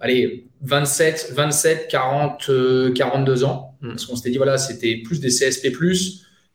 allez, 0.00 0.46
27, 0.62 1.32
27, 1.34 1.88
40, 1.88 2.50
42 2.94 3.44
ans. 3.44 3.69
Mm. 3.80 3.88
Parce 3.88 4.06
qu'on 4.06 4.16
s'était 4.16 4.30
dit, 4.30 4.36
voilà, 4.36 4.58
c'était 4.58 4.96
plus 4.96 5.20
des 5.20 5.28
CSP, 5.28 5.68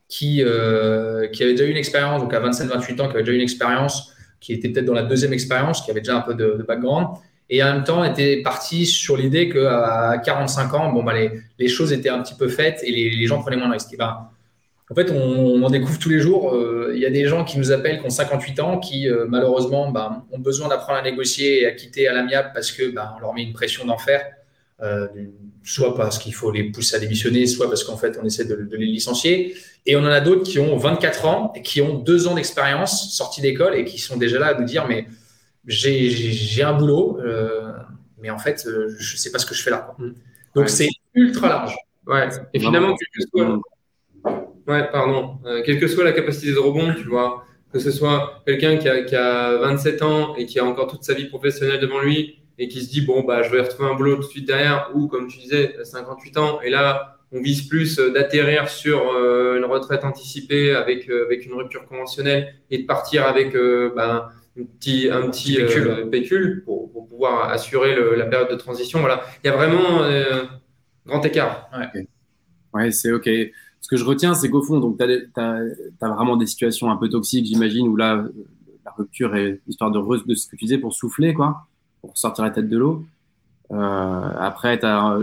qui, 0.07 0.43
euh, 0.43 1.27
qui 1.27 1.43
avait 1.43 1.53
déjà 1.53 1.65
eu 1.65 1.71
une 1.71 1.77
expérience, 1.77 2.21
donc 2.21 2.33
à 2.33 2.39
27-28 2.39 3.01
ans, 3.01 3.07
qui 3.07 3.13
avait 3.13 3.23
déjà 3.23 3.31
eu 3.31 3.35
une 3.35 3.41
expérience, 3.41 4.13
qui 4.39 4.53
était 4.53 4.69
peut-être 4.69 4.85
dans 4.85 4.93
la 4.93 5.03
deuxième 5.03 5.33
expérience, 5.33 5.81
qui 5.81 5.91
avait 5.91 6.01
déjà 6.01 6.17
un 6.17 6.21
peu 6.21 6.35
de, 6.35 6.63
background, 6.67 7.07
et 7.49 7.63
en 7.63 7.73
même 7.73 7.83
temps 7.83 8.03
était 8.03 8.41
parti 8.41 8.85
sur 8.85 9.17
l'idée 9.17 9.49
qu'à 9.49 10.21
45 10.23 10.73
ans, 10.73 10.91
bon, 10.91 11.03
bah, 11.03 11.13
les, 11.13 11.31
les, 11.57 11.67
choses 11.67 11.91
étaient 11.93 12.09
un 12.09 12.21
petit 12.21 12.35
peu 12.35 12.47
faites 12.47 12.81
et 12.83 12.91
les, 12.91 13.27
gens 13.27 13.41
prenaient 13.41 13.57
moins 13.57 13.67
de 13.67 13.73
risques. 13.73 13.95
ben, 13.97 14.29
en 14.91 14.93
fait, 14.93 15.11
on, 15.11 15.63
en 15.63 15.69
découvre 15.69 15.97
tous 15.97 16.09
les 16.09 16.19
jours. 16.19 16.53
Euh, 16.53 16.91
il 16.93 17.01
y 17.01 17.07
a 17.07 17.09
des 17.09 17.25
gens 17.25 17.43
qui 17.43 17.57
nous 17.57 17.71
appellent 17.71 17.99
qui 17.99 18.05
ont 18.05 18.11
58 18.11 18.59
ans, 18.59 18.79
qui 18.79 19.09
euh, 19.09 19.25
malheureusement 19.27 19.91
ben, 19.91 20.23
ont 20.31 20.37
besoin 20.37 20.67
d'apprendre 20.67 20.99
à 20.99 21.01
négocier 21.01 21.63
et 21.63 21.65
à 21.65 21.71
quitter 21.71 22.07
à 22.07 22.13
l'amiable 22.13 22.51
parce 22.53 22.71
que 22.71 22.93
on 23.15 23.19
leur 23.19 23.33
met 23.33 23.43
une 23.43 23.53
pression 23.53 23.85
d'enfer. 23.85 24.21
Euh, 24.81 25.07
soit 25.63 25.95
parce 25.95 26.19
qu'il 26.19 26.33
faut 26.33 26.51
les 26.51 26.65
pousser 26.65 26.97
à 26.97 26.99
démissionner, 26.99 27.47
soit 27.47 27.69
parce 27.69 27.85
qu'en 27.85 27.95
fait 27.95 28.19
on 28.21 28.25
essaie 28.25 28.43
de, 28.43 28.55
de, 28.55 28.75
les 28.75 28.85
licencier. 28.85 29.55
Et 29.85 29.95
on 29.95 30.01
en 30.01 30.07
a 30.07 30.19
d'autres 30.19 30.43
qui 30.43 30.59
ont 30.59 30.75
24 30.75 31.25
ans 31.25 31.53
et 31.55 31.61
qui 31.61 31.81
ont 31.81 31.97
deux 31.97 32.27
ans 32.27 32.35
d'expérience, 32.35 33.15
sortis 33.15 33.41
d'école 33.41 33.75
et 33.75 33.85
qui 33.85 33.99
sont 33.99 34.17
déjà 34.17 34.37
là 34.37 34.47
à 34.47 34.59
nous 34.59 34.65
dire 34.65 34.85
mais 34.87 35.07
j'ai 35.65 36.61
un 36.61 36.73
boulot, 36.73 37.19
euh, 37.21 37.71
mais 38.21 38.29
en 38.29 38.37
fait 38.37 38.65
euh, 38.67 38.93
je 38.99 39.15
sais 39.15 39.31
pas 39.31 39.39
ce 39.39 39.45
que 39.45 39.55
je 39.55 39.63
fais 39.63 39.71
là. 39.71 39.95
Mm. 39.97 40.09
Donc 40.55 40.69
c'est 40.69 40.89
ultra 41.13 41.47
large. 41.47 41.75
Ouais. 42.05 42.27
Et 42.53 42.59
finalement, 42.59 42.95
quel 42.95 43.07
que 43.23 43.29
soit, 43.29 43.59
ouais, 44.67 44.91
pardon, 44.91 45.39
euh, 45.45 45.63
quelle 45.65 45.79
que 45.79 45.87
soit 45.87 46.03
la 46.03 46.11
capacité 46.11 46.51
de 46.51 46.59
rebond, 46.59 46.93
tu 46.93 47.07
vois, 47.07 47.45
que 47.71 47.79
ce 47.79 47.91
soit 47.91 48.43
quelqu'un 48.45 48.77
qui 48.77 48.87
a, 48.87 49.03
qui 49.03 49.15
a 49.15 49.57
27 49.57 50.01
ans 50.03 50.35
et 50.35 50.45
qui 50.45 50.59
a 50.59 50.65
encore 50.65 50.87
toute 50.87 51.03
sa 51.03 51.13
vie 51.13 51.25
professionnelle 51.25 51.79
devant 51.79 51.99
lui 51.99 52.44
et 52.57 52.67
qui 52.67 52.81
se 52.81 52.89
dit 52.89 53.01
bon 53.01 53.23
bah 53.23 53.43
je 53.43 53.51
vais 53.51 53.61
retrouver 53.61 53.89
un 53.89 53.95
boulot 53.95 54.15
tout 54.15 54.23
de 54.23 54.27
suite 54.27 54.47
derrière 54.47 54.91
ou 54.93 55.07
comme 55.07 55.27
tu 55.27 55.39
disais 55.39 55.75
58 55.83 56.37
ans 56.37 56.61
et 56.61 56.69
là 56.69 57.15
on 57.31 57.41
vise 57.41 57.67
plus 57.67 57.99
euh, 57.99 58.11
d'atterrir 58.11 58.69
sur 58.69 59.11
euh, 59.11 59.57
une 59.57 59.65
retraite 59.65 60.03
anticipée 60.03 60.73
avec 60.73 61.09
euh, 61.09 61.25
avec 61.25 61.45
une 61.45 61.53
rupture 61.53 61.85
conventionnelle 61.85 62.55
et 62.69 62.77
de 62.79 62.85
partir 62.85 63.25
avec 63.25 63.55
bah, 63.95 64.31
un 64.57 64.63
petit 64.63 65.09
un 65.09 65.29
petit, 65.29 65.57
pécule, 66.09 66.63
pour, 66.63 66.91
pour, 66.91 67.07
pouvoir 67.07 67.49
assurer 67.49 67.95
le, 67.95 68.15
la 68.15 68.25
période 68.25 68.49
de 68.49 68.55
transition. 68.55 68.99
Voilà. 68.99 69.21
Il 69.43 69.47
y 69.47 69.49
a 69.49 69.55
vraiment 69.55 70.01
grand 71.05 71.25
écart. 71.25 71.69
Ouais, 71.77 72.07
ouais 72.73 72.91
c'est 72.91 73.11
ok. 73.11 73.29
Ce 73.81 73.87
que 73.89 73.97
je 73.97 74.05
retiens 74.05 74.33
c'est 74.33 74.49
qu'au 74.49 74.63
fond 74.63 74.79
donc 74.79 74.97
tu 74.97 75.03
as, 75.03 75.59
as, 76.01 76.09
vraiment 76.09 76.37
des 76.37 76.47
situations 76.47 76.89
un 76.89 76.97
peu 76.97 77.09
toxiques 77.09 77.45
j'imagine 77.45 77.87
où 77.87 77.95
là 77.95 78.25
la 78.83 78.91
rupture 78.91 79.35
est 79.35 79.61
histoire 79.67 79.91
de, 79.91 79.99
de 80.25 80.35
ce 80.35 80.47
que 80.47 80.55
tu 80.55 80.65
disais 80.65 80.77
pour 80.77 80.93
souffler 80.93 81.33
quoi 81.33 81.67
pour 82.05 82.17
sortir 82.17 82.43
la 82.43 82.51
tête 82.51 82.69
de 82.69 82.77
l'eau. 82.77 83.05
Euh, 83.71 84.29
après, 84.37 84.79
tu 84.79 84.85
as 84.85 85.17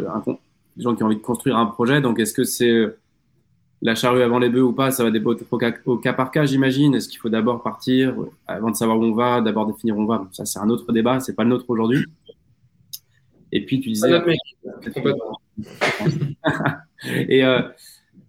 des 0.77 0.83
gens 0.83 0.95
qui 0.95 1.03
ont 1.03 1.07
envie 1.07 1.17
de 1.17 1.21
construire 1.21 1.57
un 1.57 1.67
projet. 1.67 2.01
Donc, 2.01 2.19
est-ce 2.19 2.35
que 2.35 2.45
c'est 2.45 2.87
la 3.83 3.95
charrue 3.95 4.23
avant 4.23 4.39
les 4.39 4.49
bœufs 4.49 4.63
ou 4.63 4.73
pas 4.73 4.91
Ça 4.91 5.05
va 5.05 5.11
dépendre 5.11 5.41
au 5.87 5.99
cas, 5.99 6.13
par 6.13 6.31
cas, 6.31 6.45
j'imagine. 6.45 6.95
Est-ce 6.95 7.09
qu'il 7.09 7.19
faut 7.19 7.29
d'abord 7.29 7.63
partir 7.63 8.15
avant 8.47 8.71
de 8.71 8.77
savoir 8.77 8.99
où 8.99 9.05
on 9.05 9.15
va, 9.15 9.41
d'abord 9.41 9.67
définir 9.67 9.97
où 9.97 10.03
on 10.03 10.07
va? 10.07 10.27
Ça, 10.33 10.45
c'est 10.45 10.59
un 10.59 10.69
autre 10.69 10.93
débat. 10.93 11.21
C'est 11.21 11.35
pas 11.35 11.45
le 11.45 11.51
nôtre 11.51 11.67
aujourd'hui. 11.69 12.05
Et 13.53 13.65
puis, 13.65 13.81
tu 13.81 13.91
disais. 13.91 14.11
et 17.29 17.45
euh, 17.45 17.61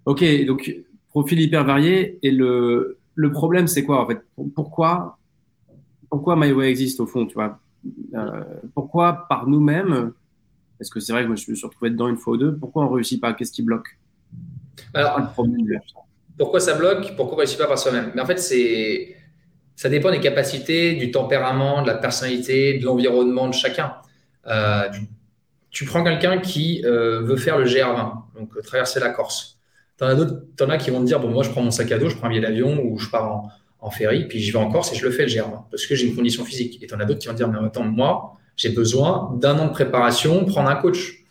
ok, 0.05 0.45
donc 0.45 0.75
profil 1.10 1.39
hyper 1.39 1.63
varié. 1.63 2.19
Et 2.24 2.31
le, 2.31 2.98
le 3.15 3.31
problème, 3.31 3.67
c'est 3.67 3.83
quoi 3.83 4.03
en 4.03 4.07
fait? 4.07 4.22
Pourquoi 4.53 5.17
pourquoi 6.13 6.36
MyWay 6.36 6.69
existe 6.69 7.00
au 7.00 7.07
fond 7.07 7.25
Tu 7.25 7.33
vois? 7.33 7.60
Euh, 8.13 8.44
pourquoi 8.74 9.28
par 9.28 9.48
nous-mêmes 9.48 10.12
Parce 10.78 10.90
que 10.90 11.00
c'est 11.00 11.13
vrai 11.13 11.24
que 11.24 11.28
moi, 11.28 11.36
je 11.36 11.50
me 11.50 11.56
suis 11.56 11.66
retrouvé 11.66 11.92
dedans 11.92 12.08
une 12.08 12.18
fois 12.18 12.34
ou 12.34 12.38
deux. 12.38 12.56
Pourquoi 12.56 12.86
on 12.86 12.90
ne 12.90 12.96
réussit 12.96 13.20
pas? 13.20 13.34
Qu'est-ce 13.34 13.52
qui 13.52 13.63
bloque? 13.63 13.98
Alors, 14.94 15.20
pourquoi 16.38 16.60
ça 16.60 16.75
bloque? 16.75 17.16
Pourquoi 17.16 17.34
on 17.34 17.38
ne 17.38 17.42
réussit 17.42 17.58
pas 17.58 17.68
par 17.68 17.78
soi-même? 17.78 18.12
Mais 18.16 18.22
en 18.22 18.25
fait, 18.25 18.40
c'est 18.40 19.16
ça 19.75 19.90
dépend 19.90 20.12
des 20.12 20.20
capacités, 20.20 20.94
du 20.94 21.12
tempérament, 21.12 21.82
de 21.82 21.88
la 21.88 21.96
personnalité, 21.96 22.78
de 22.78 22.86
l'environnement 22.86 23.48
de 23.48 23.54
chacun. 23.54 23.96
Euh, 24.48 24.84
tu, 25.72 25.86
prends 25.86 26.04
quelqu'un 26.04 26.38
qui 26.38 26.84
euh, 26.86 27.22
veut 27.22 27.38
faire 27.38 27.58
le 27.58 27.66
GR20, 27.66 28.13
donc 28.38 28.62
traverser 28.62 29.00
la 29.00 29.10
Corse. 29.10 29.60
Tu 29.98 30.04
en 30.04 30.08
as 30.08 30.16
d'autres, 30.16 30.72
as 30.72 30.78
qui 30.78 30.92
vont 30.92 31.00
te 31.00 31.06
dire 31.06 31.20
bon, 31.20 31.30
moi, 31.30 31.44
je 31.44 31.50
prends 31.50 31.63
mon 31.63 31.72
sac 31.72 31.92
à 31.92 31.98
dos, 31.98 32.10
je 32.10 32.16
prends 32.16 32.28
un 32.28 32.30
billet 32.30 32.42
d'avion 32.42 32.84
ou 32.84 33.00
je 33.00 33.10
pars 33.10 33.32
en, 33.32 33.50
en, 33.84 33.90
ferry, 33.92 34.28
puis 34.28 34.42
je 34.42 34.52
vais 34.52 34.60
en 34.60 34.72
Corse 34.72 34.94
et 34.94 34.96
je 34.96 35.06
le 35.06 35.12
fais 35.12 35.24
le 35.24 35.30
GR20 35.30 35.63
parce 35.70 35.86
que 35.86 35.96
j'ai 35.96 36.08
une 36.08 36.16
condition 36.16 36.46
physique. 36.46 36.82
Et 36.82 36.94
en 36.94 37.00
as 37.00 37.06
d'autres 37.06 37.20
qui 37.20 37.28
vont 37.28 37.34
dire 37.34 37.48
mais 37.50 37.60
attends, 37.66 37.84
moi, 37.84 38.38
j'ai 38.56 38.70
besoin 38.70 39.36
d'un 39.40 39.58
an 39.60 39.68
de 39.68 39.72
préparation, 39.72 40.46
prendre 40.46 40.70
un 40.70 40.75
coach. 40.75 41.24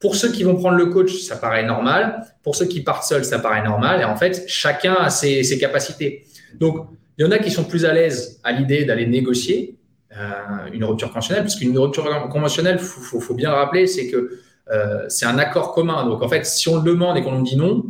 Pour 0.00 0.14
ceux 0.14 0.30
qui 0.30 0.44
vont 0.44 0.54
prendre 0.54 0.76
le 0.76 0.86
coach, 0.86 1.12
ça 1.18 1.36
paraît 1.36 1.66
normal. 1.66 2.24
Pour 2.42 2.54
ceux 2.54 2.66
qui 2.66 2.82
partent 2.82 3.04
seuls, 3.04 3.24
ça 3.24 3.38
paraît 3.38 3.64
normal. 3.64 4.00
Et 4.00 4.04
en 4.04 4.16
fait, 4.16 4.44
chacun 4.46 4.94
a 4.94 5.10
ses, 5.10 5.58
capacités. 5.58 6.24
Donc, 6.58 6.86
il 7.18 7.24
y 7.24 7.28
en 7.28 7.32
a 7.32 7.38
qui 7.38 7.50
sont 7.50 7.64
plus 7.64 7.84
à 7.84 7.92
l'aise 7.92 8.40
à 8.44 8.52
l'idée 8.52 8.84
d'aller 8.84 9.06
négocier 9.06 9.76
euh, 10.16 10.72
une 10.72 10.84
rupture 10.84 11.08
conventionnelle, 11.08 11.42
parce 11.42 11.56
qu'une 11.56 11.76
rupture 11.76 12.28
conventionnelle, 12.30 12.78
il 12.80 12.84
faut, 12.84 13.20
faut, 13.20 13.34
bien 13.34 13.50
rappeler, 13.50 13.86
c'est 13.86 14.08
que 14.08 14.38
euh, 14.70 15.04
c'est 15.08 15.26
un 15.26 15.38
accord 15.38 15.72
commun. 15.72 16.06
Donc, 16.06 16.22
en 16.22 16.28
fait, 16.28 16.46
si 16.46 16.68
on 16.68 16.76
le 16.76 16.82
demande 16.82 17.16
et 17.16 17.22
qu'on 17.22 17.32
nous 17.32 17.44
dit 17.44 17.56
non, 17.56 17.84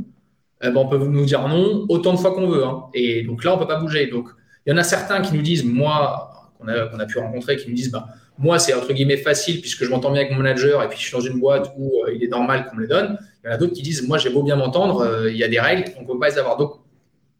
eh 0.62 0.70
ben, 0.70 0.76
on 0.76 0.88
peut 0.88 0.98
nous 0.98 1.24
dire 1.24 1.46
non 1.46 1.86
autant 1.88 2.12
de 2.12 2.18
fois 2.18 2.34
qu'on 2.34 2.48
veut. 2.48 2.64
Hein. 2.64 2.84
Et 2.94 3.22
donc 3.22 3.44
là, 3.44 3.52
on 3.52 3.56
ne 3.56 3.60
peut 3.60 3.68
pas 3.68 3.78
bouger. 3.78 4.06
Donc, 4.06 4.28
il 4.66 4.70
y 4.70 4.72
en 4.74 4.76
a 4.76 4.82
certains 4.82 5.20
qui 5.20 5.34
nous 5.34 5.42
disent, 5.42 5.64
moi, 5.64 6.52
qu'on 6.58 6.68
a, 6.68 6.74
a, 6.74 7.06
pu 7.06 7.18
rencontrer, 7.18 7.56
qui 7.56 7.68
nous 7.68 7.74
disent, 7.74 7.90
bah, 7.90 8.08
moi, 8.38 8.58
c'est 8.58 8.74
entre 8.74 8.92
guillemets 8.92 9.16
facile 9.16 9.60
puisque 9.60 9.84
je 9.84 9.90
m'entends 9.90 10.10
bien 10.10 10.22
avec 10.22 10.32
mon 10.32 10.38
manager 10.42 10.82
et 10.82 10.88
puis 10.88 10.98
je 10.98 11.04
suis 11.04 11.12
dans 11.12 11.20
une 11.20 11.40
boîte 11.40 11.72
où 11.76 12.02
euh, 12.06 12.14
il 12.14 12.22
est 12.22 12.28
normal 12.28 12.66
qu'on 12.68 12.76
me 12.76 12.82
les 12.82 12.88
donne. 12.88 13.18
Il 13.42 13.48
y 13.48 13.50
en 13.50 13.54
a 13.54 13.56
d'autres 13.56 13.74
qui 13.74 13.82
disent, 13.82 14.06
moi, 14.06 14.18
j'ai 14.18 14.30
beau 14.30 14.42
bien 14.42 14.56
m'entendre, 14.56 15.28
il 15.28 15.36
y 15.36 15.44
a 15.44 15.48
des 15.48 15.60
règles, 15.60 15.92
on 15.98 16.02
ne 16.02 16.06
peut 16.06 16.18
pas 16.18 16.28
les 16.28 16.38
avoir. 16.38 16.56
Donc, 16.56 16.74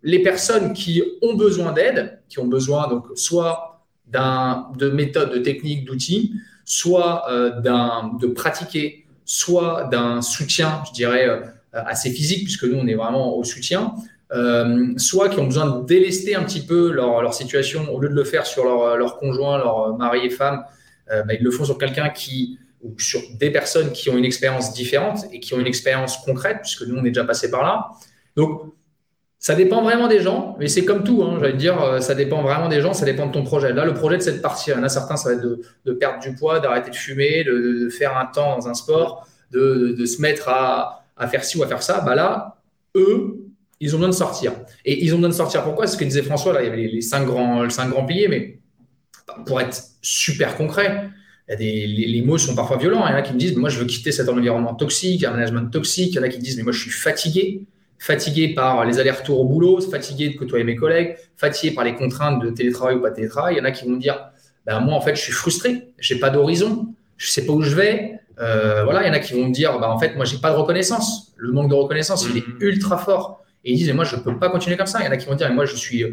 les 0.03 0.21
personnes 0.21 0.73
qui 0.73 1.03
ont 1.23 1.35
besoin 1.35 1.73
d'aide, 1.73 2.21
qui 2.29 2.39
ont 2.39 2.47
besoin 2.47 2.89
donc 2.89 3.07
soit 3.17 3.85
de 4.11 4.89
méthodes, 4.91 5.33
de 5.33 5.39
techniques, 5.39 5.85
d'outils, 5.85 6.35
soit 6.65 7.31
euh, 7.31 7.61
de 7.61 8.27
pratiquer, 8.27 9.07
soit 9.25 9.89
d'un 9.91 10.23
soutien, 10.23 10.83
je 10.87 10.93
dirais, 10.93 11.29
euh, 11.29 11.41
assez 11.87 12.11
physique, 12.11 12.45
puisque 12.45 12.65
nous, 12.65 12.79
on 12.79 12.87
est 12.87 12.95
vraiment 12.95 13.37
au 13.37 13.45
soutien, 13.45 13.95
euh, 14.33 14.93
soit 14.97 15.29
qui 15.29 15.39
ont 15.39 15.47
besoin 15.47 15.67
de 15.67 15.87
délester 15.87 16.35
un 16.35 16.43
petit 16.45 16.65
peu 16.65 16.91
leur, 16.91 17.33
situation, 17.35 17.93
au 17.93 18.01
lieu 18.01 18.09
de 18.09 18.15
le 18.15 18.25
faire 18.25 18.47
sur 18.47 18.65
leur, 18.65 19.17
conjoint, 19.19 19.59
leur 19.59 19.97
mari 19.97 20.27
et 20.27 20.31
femme, 20.31 20.65
bah, 21.09 21.33
ils 21.33 21.43
le 21.43 21.51
font 21.51 21.65
sur 21.65 21.79
quelqu'un 21.79 22.11
qui, 22.11 22.59
ou 22.83 22.95
sur 22.99 23.21
des 23.39 23.51
personnes 23.51 23.93
qui 23.93 24.11
ont 24.11 24.17
une 24.17 24.25
expérience 24.25 24.73
différente 24.73 25.25
et 25.33 25.41
qui 25.41 25.55
ont 25.55 25.61
une 25.61 25.67
expérience 25.67 26.19
concrète, 26.19 26.59
puisque 26.63 26.83
nous, 26.83 26.97
on 26.97 27.05
est 27.05 27.11
déjà 27.11 27.25
passé 27.25 27.51
par 27.51 27.63
là. 27.63 27.89
Donc, 28.37 28.73
ça 29.41 29.55
dépend 29.55 29.83
vraiment 29.83 30.09
des 30.09 30.21
gens, 30.21 30.57
mais 30.59 30.67
c'est 30.67 30.85
comme 30.85 31.05
tout. 31.05 31.23
Hein, 31.23 31.39
J'allais 31.41 31.53
dire, 31.57 31.81
euh, 31.81 32.01
ça 32.01 32.15
dépend 32.15 32.43
vraiment 32.43 32.69
des 32.69 32.81
gens, 32.81 32.93
ça 32.93 33.05
dépend 33.05 33.27
de 33.27 33.33
ton 33.33 33.45
projet. 33.45 33.73
Là, 33.73 33.85
le 33.85 33.95
projet, 33.95 34.19
de 34.19 34.39
partir. 34.39 34.75
Il 34.75 34.79
y 34.79 34.81
en 34.81 34.85
a 34.85 34.89
certains, 34.89 35.17
ça 35.17 35.31
va 35.31 35.37
être 35.37 35.47
de, 35.85 35.93
perdre 35.93 36.21
du 36.21 36.35
poids, 36.35 36.59
d'arrêter 36.59 36.91
de 36.91 36.97
fumer, 36.97 37.45
de, 37.45 37.89
faire 37.89 38.17
un 38.17 38.27
temps 38.27 38.57
dans 38.57 38.69
un 38.69 38.75
sport, 38.75 39.27
de, 39.53 40.05
se 40.05 40.21
mettre 40.21 40.49
à, 40.49 40.98
faire 41.27 41.45
ci 41.45 41.59
ou 41.59 41.63
à 41.63 41.67
faire 41.67 41.83
ça. 41.83 42.01
Bah 42.01 42.15
là, 42.15 42.59
eux, 42.95 43.47
ils 43.81 43.95
ont 43.95 43.99
besoin 43.99 44.11
de 44.11 44.15
sortir. 44.15 44.53
Et 44.85 45.05
ils 45.05 45.13
ont 45.15 45.17
besoin 45.17 45.31
de 45.31 45.35
sortir. 45.35 45.65
Pourquoi? 45.65 45.87
C'est 45.87 45.95
ce 45.95 45.99
que 45.99 46.05
disait 46.05 46.23
François, 46.23 46.53
là, 46.53 46.63
il 46.63 46.67
y 46.67 46.69
avait 46.69 46.87
les, 46.87 47.01
cinq, 47.01 47.25
grands, 47.25 47.69
cinq 47.71 47.89
grands 47.89 48.05
piliers, 48.05 48.29
mais 48.29 48.59
pour 49.47 49.61
être 49.61 49.83
super 50.03 50.57
concret, 50.57 51.11
les, 51.59 52.23
mots 52.25 52.39
sont 52.39 52.55
parfois 52.55 52.77
violents. 52.77 53.07
Il 53.07 53.11
y 53.11 53.15
en 53.15 53.17
a 53.17 53.23
qui 53.23 53.33
me 53.33 53.39
disent, 53.39 53.57
moi, 53.57 53.69
je 53.69 53.79
veux 53.79 53.87
quitter 53.87 54.13
cet 54.13 54.29
environnement 54.29 54.75
toxique, 54.75 55.25
un 55.25 55.33
management 55.33 55.71
toxique. 55.71 56.13
Il 56.13 56.17
y 56.17 56.19
en 56.19 56.23
a 56.23 56.29
qui 56.29 56.39
disent, 56.39 56.57
mais 56.57 56.63
moi, 56.63 56.73
je 56.73 56.81
suis 56.81 56.91
fatigué 56.91 57.63
fatigué 57.99 58.55
par 58.55 58.85
les 58.85 58.99
allers-retours 58.99 59.41
au 59.41 59.45
boulot, 59.45 59.81
fatigué 59.81 60.29
de 60.31 60.37
côtoyer 60.37 60.65
mes 60.65 60.77
collègues, 60.77 61.17
fatigué 61.37 61.75
par 61.75 61.85
les 61.85 61.95
contraintes 61.95 62.43
de 62.43 62.51
télétravail 62.51 62.97
ou 62.97 63.03
pas 63.03 63.11
télétravail. 63.11 63.55
Il 63.55 63.59
y 63.59 63.61
en 63.61 63.65
a 63.65 63.71
qui 63.71 63.85
vont 63.85 63.93
me 63.93 64.01
dire, 64.01 64.31
ben 64.65 64.81
moi 64.81 64.95
en 64.95 65.01
fait 65.01 65.17
je 65.17 65.21
suis 65.21 65.33
frustré, 65.33 65.89
j'ai 65.99 66.19
pas 66.19 66.31
d'horizon, 66.31 66.95
je 67.19 67.31
sais 67.31 67.45
pas 67.45 67.53
où 67.53 67.61
je 67.61 67.75
vais. 67.75 68.19
Euh, 68.41 68.85
voilà, 68.85 69.03
il 69.03 69.09
y 69.09 69.11
en 69.11 69.13
a 69.13 69.19
qui 69.19 69.35
vont 69.35 69.47
me 69.47 69.53
dire, 69.53 69.79
bah 69.79 69.91
en 69.91 69.99
fait 69.99 70.17
moi 70.17 70.25
j'ai 70.25 70.39
pas 70.39 70.53
de 70.53 70.57
reconnaissance. 70.57 71.35
Le 71.37 71.53
manque 71.53 71.69
de 71.69 71.75
reconnaissance 71.75 72.27
il 72.31 72.39
est 72.39 72.47
mhm. 72.47 72.57
ultra 72.61 72.97
fort. 72.97 73.45
Et 73.65 73.73
ils 73.73 73.77
disent, 73.77 73.89
mais 73.89 73.95
moi 73.95 74.05
je 74.05 74.17
peux 74.17 74.39
pas 74.39 74.49
continuer 74.49 74.79
comme 74.79 74.87
ça. 74.87 75.01
Il 75.01 75.05
y 75.05 75.09
en 75.09 75.11
a 75.11 75.17
qui 75.19 75.27
vont 75.27 75.35
dire, 75.35 75.49
mais 75.51 75.55
moi 75.55 75.67
je 75.67 75.77
suis 75.77 76.05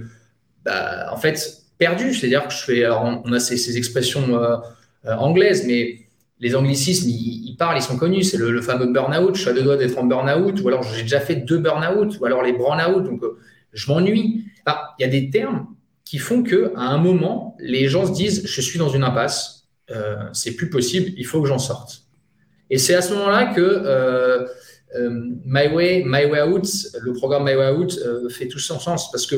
bah, 0.65 1.07
en 1.13 1.17
fait 1.17 1.65
perdu. 1.77 2.13
C'est-à-dire 2.13 2.47
que 2.47 2.53
je 2.53 2.63
fais, 2.63 2.87
on 2.89 3.31
a 3.31 3.39
ces, 3.39 3.77
expressions 3.77 4.35
euh, 4.35 4.57
euh, 5.05 5.15
anglaises, 5.15 5.65
mais 5.65 5.99
les 6.39 6.55
anglicismes, 6.55 7.09
ils, 7.09 7.55
parlent, 7.57 7.77
ils 7.77 7.81
sont 7.81 7.97
connus. 7.97 8.23
C'est 8.23 8.37
le, 8.37 8.61
fameux 8.61 8.91
burn-out. 8.91 9.35
Je 9.35 9.41
suis 9.41 9.49
à 9.49 9.53
deux 9.53 9.63
doigts 9.63 9.77
d'être 9.77 9.97
en 9.97 10.03
burn-out, 10.03 10.61
ou 10.61 10.67
alors 10.67 10.83
j'ai 10.83 11.03
déjà 11.03 11.19
fait 11.19 11.35
deux 11.35 11.57
burn-out, 11.57 12.17
ou 12.19 12.25
alors 12.25 12.43
les 12.43 12.53
burn-out. 12.53 13.03
Donc, 13.03 13.23
euh, 13.23 13.37
je 13.73 13.91
m'ennuie. 13.91 14.45
Il 14.67 15.01
y 15.01 15.03
a 15.03 15.07
des 15.07 15.29
termes 15.29 15.67
qui 16.03 16.17
font 16.17 16.43
que 16.43 16.73
à 16.75 16.87
un 16.87 16.97
moment, 16.97 17.55
les 17.59 17.87
gens 17.87 18.05
se 18.05 18.13
disent 18.13 18.45
Je 18.45 18.61
suis 18.61 18.79
dans 18.79 18.89
une 18.89 19.03
impasse, 19.03 19.54
euh, 19.91 20.15
c'est 20.33 20.55
plus 20.55 20.69
possible, 20.69 21.11
il 21.17 21.25
faut 21.25 21.41
que 21.41 21.47
j'en 21.47 21.59
sorte. 21.59 22.03
Et 22.69 22.77
c'est 22.77 22.95
à 22.95 23.01
ce 23.01 23.13
moment-là 23.13 23.53
que 23.53 23.61
euh, 23.61 24.47
My, 25.45 25.67
Way, 25.67 26.03
My 26.05 26.25
Way 26.25 26.41
Out, 26.43 26.67
le 27.01 27.13
programme 27.13 27.45
My 27.45 27.55
Way 27.55 27.71
Out, 27.71 27.99
fait 28.29 28.47
tout 28.47 28.59
son 28.59 28.79
sens. 28.79 29.11
Parce 29.11 29.27
que 29.27 29.35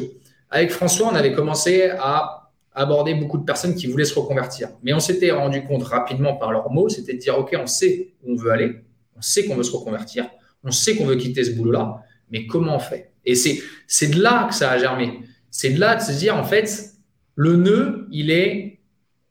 avec 0.50 0.72
François, 0.72 1.10
on 1.12 1.16
avait 1.16 1.34
commencé 1.34 1.90
à 2.00 2.48
aborder 2.78 3.16
beaucoup 3.16 3.40
de 3.40 3.44
personnes 3.44 3.76
qui 3.76 3.88
voulaient 3.88 4.06
se 4.06 4.18
reconvertir. 4.18 4.70
Mais 4.84 4.94
on 4.94 5.00
s'était 5.00 5.32
rendu 5.32 5.64
compte 5.64 5.84
rapidement 5.84 6.36
par 6.36 6.52
leurs 6.52 6.72
mots, 6.72 6.90
c'était 6.90 7.14
de 7.14 7.18
dire, 7.18 7.38
OK, 7.38 7.56
on 7.60 7.66
sait 7.66 8.14
où 8.24 8.34
on 8.34 8.36
veut 8.36 8.52
aller, 8.52 8.76
on 9.18 9.22
sait 9.22 9.46
qu'on 9.46 9.56
veut 9.56 9.64
se 9.64 9.72
reconvertir, 9.72 10.30
on 10.64 10.72
sait 10.72 10.96
qu'on 10.96 11.06
veut 11.06 11.16
quitter 11.16 11.44
ce 11.44 11.52
boulot-là, 11.52 12.04
mais 12.30 12.46
comment 12.46 12.76
on 12.76 12.80
fait? 12.80 13.12
Et 13.26 13.36
c'est 13.36 14.08
de 14.08 14.22
là 14.22 14.48
que 14.48 14.56
ça 14.56 14.72
a 14.72 14.78
germé. 14.78 15.22
C'est 15.50 15.72
de 15.72 15.80
là 15.80 15.96
de 15.96 16.02
se 16.02 16.12
dire, 16.12 16.36
en 16.36 16.44
fait, 16.44 16.94
le 17.36 17.56
nœud, 17.56 18.08
il 18.12 18.30
est 18.32 18.77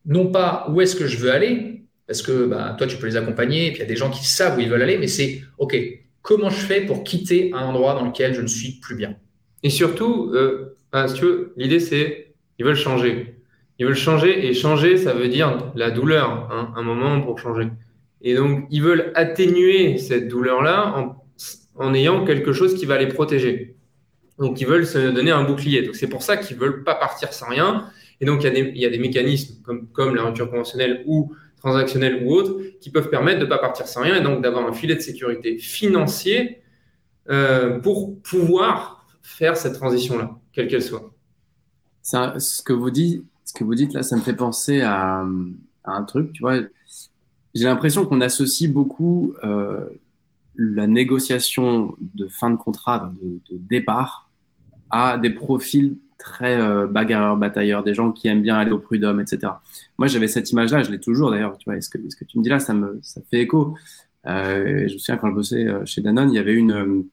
non 0.06 0.28
pas 0.28 0.66
où 0.70 0.80
est-ce 0.80 0.96
que 0.96 1.06
je 1.06 1.18
veux 1.18 1.32
aller, 1.32 1.82
parce 2.06 2.22
que 2.22 2.46
bah, 2.46 2.74
toi, 2.78 2.86
tu 2.86 2.96
peux 2.96 3.06
les 3.06 3.16
accompagner, 3.16 3.66
et 3.66 3.70
puis 3.70 3.78
il 3.78 3.82
y 3.82 3.84
a 3.84 3.88
des 3.88 3.96
gens 3.96 4.10
qui 4.10 4.24
savent 4.24 4.56
où 4.56 4.60
ils 4.60 4.68
veulent 4.68 4.82
aller, 4.82 4.98
mais 4.98 5.08
c'est, 5.08 5.42
OK, 5.58 5.76
comment 6.22 6.50
je 6.50 6.56
fais 6.60 6.82
pour 6.82 7.04
quitter 7.04 7.52
un 7.52 7.66
endroit 7.66 7.94
dans 7.94 8.04
lequel 8.04 8.34
je 8.34 8.40
ne 8.40 8.46
suis 8.46 8.78
plus 8.80 8.96
bien? 8.96 9.16
Et 9.62 9.70
surtout, 9.70 10.30
euh, 10.34 10.76
veux, 10.92 11.52
l'idée, 11.56 11.80
c'est, 11.80 12.34
ils 12.58 12.64
veulent 12.64 12.76
changer. 12.76 13.36
Ils 13.78 13.86
veulent 13.86 13.94
changer 13.94 14.46
et 14.46 14.54
changer, 14.54 14.96
ça 14.96 15.12
veut 15.12 15.28
dire 15.28 15.72
la 15.74 15.90
douleur, 15.90 16.48
hein, 16.50 16.72
un 16.76 16.82
moment 16.82 17.20
pour 17.20 17.38
changer. 17.38 17.68
Et 18.22 18.34
donc, 18.34 18.66
ils 18.70 18.82
veulent 18.82 19.12
atténuer 19.14 19.98
cette 19.98 20.28
douleur-là 20.28 20.94
en, 20.96 21.24
en, 21.74 21.94
ayant 21.94 22.24
quelque 22.24 22.52
chose 22.52 22.74
qui 22.74 22.86
va 22.86 22.96
les 22.98 23.08
protéger. 23.08 23.76
Donc, 24.38 24.60
ils 24.60 24.66
veulent 24.66 24.86
se 24.86 25.10
donner 25.10 25.30
un 25.30 25.44
bouclier. 25.44 25.82
Donc, 25.82 25.96
c'est 25.96 26.08
pour 26.08 26.22
ça 26.22 26.36
qu'ils 26.36 26.56
veulent 26.56 26.84
pas 26.84 26.94
partir 26.94 27.32
sans 27.32 27.48
rien. 27.48 27.90
Et 28.20 28.24
donc, 28.24 28.42
il 28.42 28.78
y 28.78 28.84
a 28.84 28.90
des, 28.90 28.98
mécanismes 28.98 29.62
comme, 29.62 29.88
comme 29.88 30.14
la 30.14 30.24
rupture 30.24 30.50
conventionnelle 30.50 31.02
ou 31.06 31.34
transactionnelle 31.58 32.24
ou 32.24 32.32
autre 32.32 32.60
qui 32.80 32.90
peuvent 32.90 33.10
permettre 33.10 33.40
de 33.40 33.44
ne 33.44 33.48
pas 33.48 33.58
partir 33.58 33.86
sans 33.86 34.02
rien 34.02 34.16
et 34.16 34.22
donc 34.22 34.42
d'avoir 34.42 34.66
un 34.66 34.72
filet 34.72 34.94
de 34.94 35.00
sécurité 35.00 35.58
financier 35.58 36.62
euh, 37.28 37.80
pour 37.80 38.20
pouvoir 38.22 39.06
faire 39.22 39.56
cette 39.56 39.74
transition-là, 39.74 40.38
quelle 40.52 40.68
qu'elle 40.68 40.82
soit. 40.82 41.12
Ça, 42.02 42.38
ce 42.38 42.62
que 42.62 42.72
vous 42.72 42.90
dites, 42.90 43.24
ce 43.44 43.52
que 43.52 43.64
vous 43.64 43.74
dites 43.74 43.92
là, 43.92 44.04
ça 44.04 44.16
me 44.16 44.20
fait 44.20 44.36
penser 44.36 44.80
à, 44.82 45.26
un 45.84 46.02
truc, 46.04 46.32
tu 46.32 46.42
vois. 46.42 46.60
J'ai 47.54 47.64
l'impression 47.64 48.06
qu'on 48.06 48.20
associe 48.20 48.70
beaucoup 48.70 49.34
euh, 49.42 49.86
la 50.56 50.86
négociation 50.86 51.96
de 52.14 52.28
fin 52.28 52.50
de 52.50 52.56
contrat, 52.56 53.12
de, 53.20 53.40
départ, 53.50 54.30
à 54.90 55.18
des 55.18 55.30
profils 55.30 55.96
très 56.26 56.60
euh, 56.60 56.86
bagarreurs, 56.86 57.36
batailleurs, 57.36 57.82
des 57.84 57.94
gens 57.94 58.12
qui 58.12 58.28
aiment 58.28 58.42
bien 58.42 58.56
aller 58.56 58.72
au 58.72 58.78
prud'homme, 58.78 59.20
etc. 59.20 59.52
Moi, 59.98 60.08
j'avais 60.08 60.28
cette 60.28 60.50
image-là, 60.50 60.82
je 60.82 60.90
l'ai 60.90 61.00
toujours 61.00 61.30
d'ailleurs. 61.30 61.56
Tu 61.56 61.70
vois, 61.70 61.80
ce 61.80 61.88
que, 61.88 61.98
ce 62.08 62.16
que 62.16 62.24
tu 62.24 62.38
me 62.38 62.42
dis 62.42 62.50
là, 62.50 62.58
ça 62.58 62.74
me, 62.74 62.98
ça 63.02 63.20
fait 63.30 63.40
écho. 63.40 63.76
Euh, 64.26 64.88
je 64.88 64.94
me 64.94 64.98
souviens 64.98 65.16
quand 65.16 65.30
je 65.30 65.34
bossais 65.34 65.66
euh, 65.66 65.84
chez 65.86 66.00
Danone, 66.00 66.30
il 66.30 66.36
y 66.36 66.38
avait 66.38 66.54
une, 66.54 67.04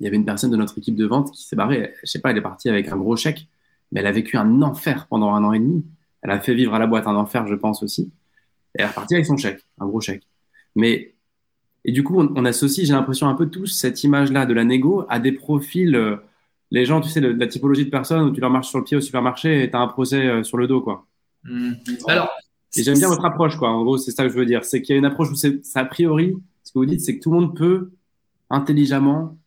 il 0.00 0.04
y 0.04 0.06
avait 0.06 0.16
une 0.16 0.24
personne 0.24 0.50
de 0.50 0.56
notre 0.56 0.78
équipe 0.78 0.96
de 0.96 1.06
vente 1.06 1.30
qui 1.32 1.46
s'est 1.46 1.56
barrée. 1.56 1.94
Je 2.02 2.10
sais 2.10 2.20
pas, 2.20 2.30
elle 2.30 2.38
est 2.38 2.42
partie 2.42 2.68
avec 2.68 2.88
un 2.88 2.96
gros 2.96 3.16
chèque 3.16 3.48
mais 3.92 4.00
elle 4.00 4.06
a 4.06 4.12
vécu 4.12 4.36
un 4.36 4.62
enfer 4.62 5.06
pendant 5.08 5.34
un 5.34 5.44
an 5.44 5.52
et 5.52 5.58
demi. 5.58 5.84
Elle 6.22 6.30
a 6.30 6.40
fait 6.40 6.54
vivre 6.54 6.74
à 6.74 6.78
la 6.78 6.86
boîte 6.86 7.06
un 7.06 7.16
enfer, 7.16 7.46
je 7.46 7.54
pense 7.54 7.82
aussi. 7.82 8.02
Et 8.74 8.80
elle 8.80 8.84
est 8.84 8.88
repartie 8.88 9.14
avec 9.14 9.26
son 9.26 9.36
chèque, 9.36 9.64
un 9.78 9.86
gros 9.86 10.00
chèque. 10.00 10.26
Mais 10.74 11.14
et 11.84 11.92
du 11.92 12.02
coup, 12.02 12.20
on, 12.20 12.44
associe, 12.44 12.86
j'ai 12.86 12.92
l'impression 12.92 13.28
un 13.28 13.34
peu 13.34 13.48
tous 13.48 13.66
cette 13.66 14.04
image-là 14.04 14.46
de 14.46 14.52
la 14.52 14.64
négo 14.64 15.06
à 15.08 15.20
des 15.20 15.32
profils. 15.32 16.18
Les 16.70 16.84
gens, 16.84 17.00
tu 17.00 17.08
sais, 17.08 17.20
la 17.20 17.46
typologie 17.46 17.84
de 17.84 17.90
personnes 17.90 18.22
où 18.22 18.30
tu 18.30 18.40
leur 18.40 18.50
marches 18.50 18.68
sur 18.68 18.78
le 18.78 18.84
pied 18.84 18.96
au 18.96 19.00
supermarché 19.00 19.62
et 19.62 19.70
tu 19.70 19.76
as 19.76 19.80
un 19.80 19.88
procès 19.88 20.26
euh, 20.26 20.42
sur 20.42 20.58
le 20.58 20.66
dos, 20.66 20.80
quoi. 20.80 21.06
Mmh. 21.44 21.72
Alors, 22.08 22.28
et 22.76 22.82
j'aime 22.82 22.98
bien 22.98 23.08
votre 23.08 23.24
approche, 23.24 23.56
quoi. 23.56 23.70
En 23.70 23.82
gros, 23.82 23.96
c'est 23.96 24.10
ça 24.10 24.24
que 24.24 24.28
je 24.28 24.34
veux 24.34 24.44
dire. 24.44 24.64
C'est 24.64 24.82
qu'il 24.82 24.94
y 24.94 24.96
a 24.96 24.98
une 24.98 25.06
approche 25.06 25.30
où 25.30 25.34
c'est 25.34 25.60
a 25.74 25.84
priori, 25.84 26.36
ce 26.64 26.72
que 26.72 26.78
vous 26.78 26.86
dites, 26.86 27.00
c'est 27.00 27.16
que 27.16 27.22
tout 27.22 27.30
le 27.30 27.40
monde 27.40 27.56
peut 27.56 27.90
intelligemment 28.50 29.38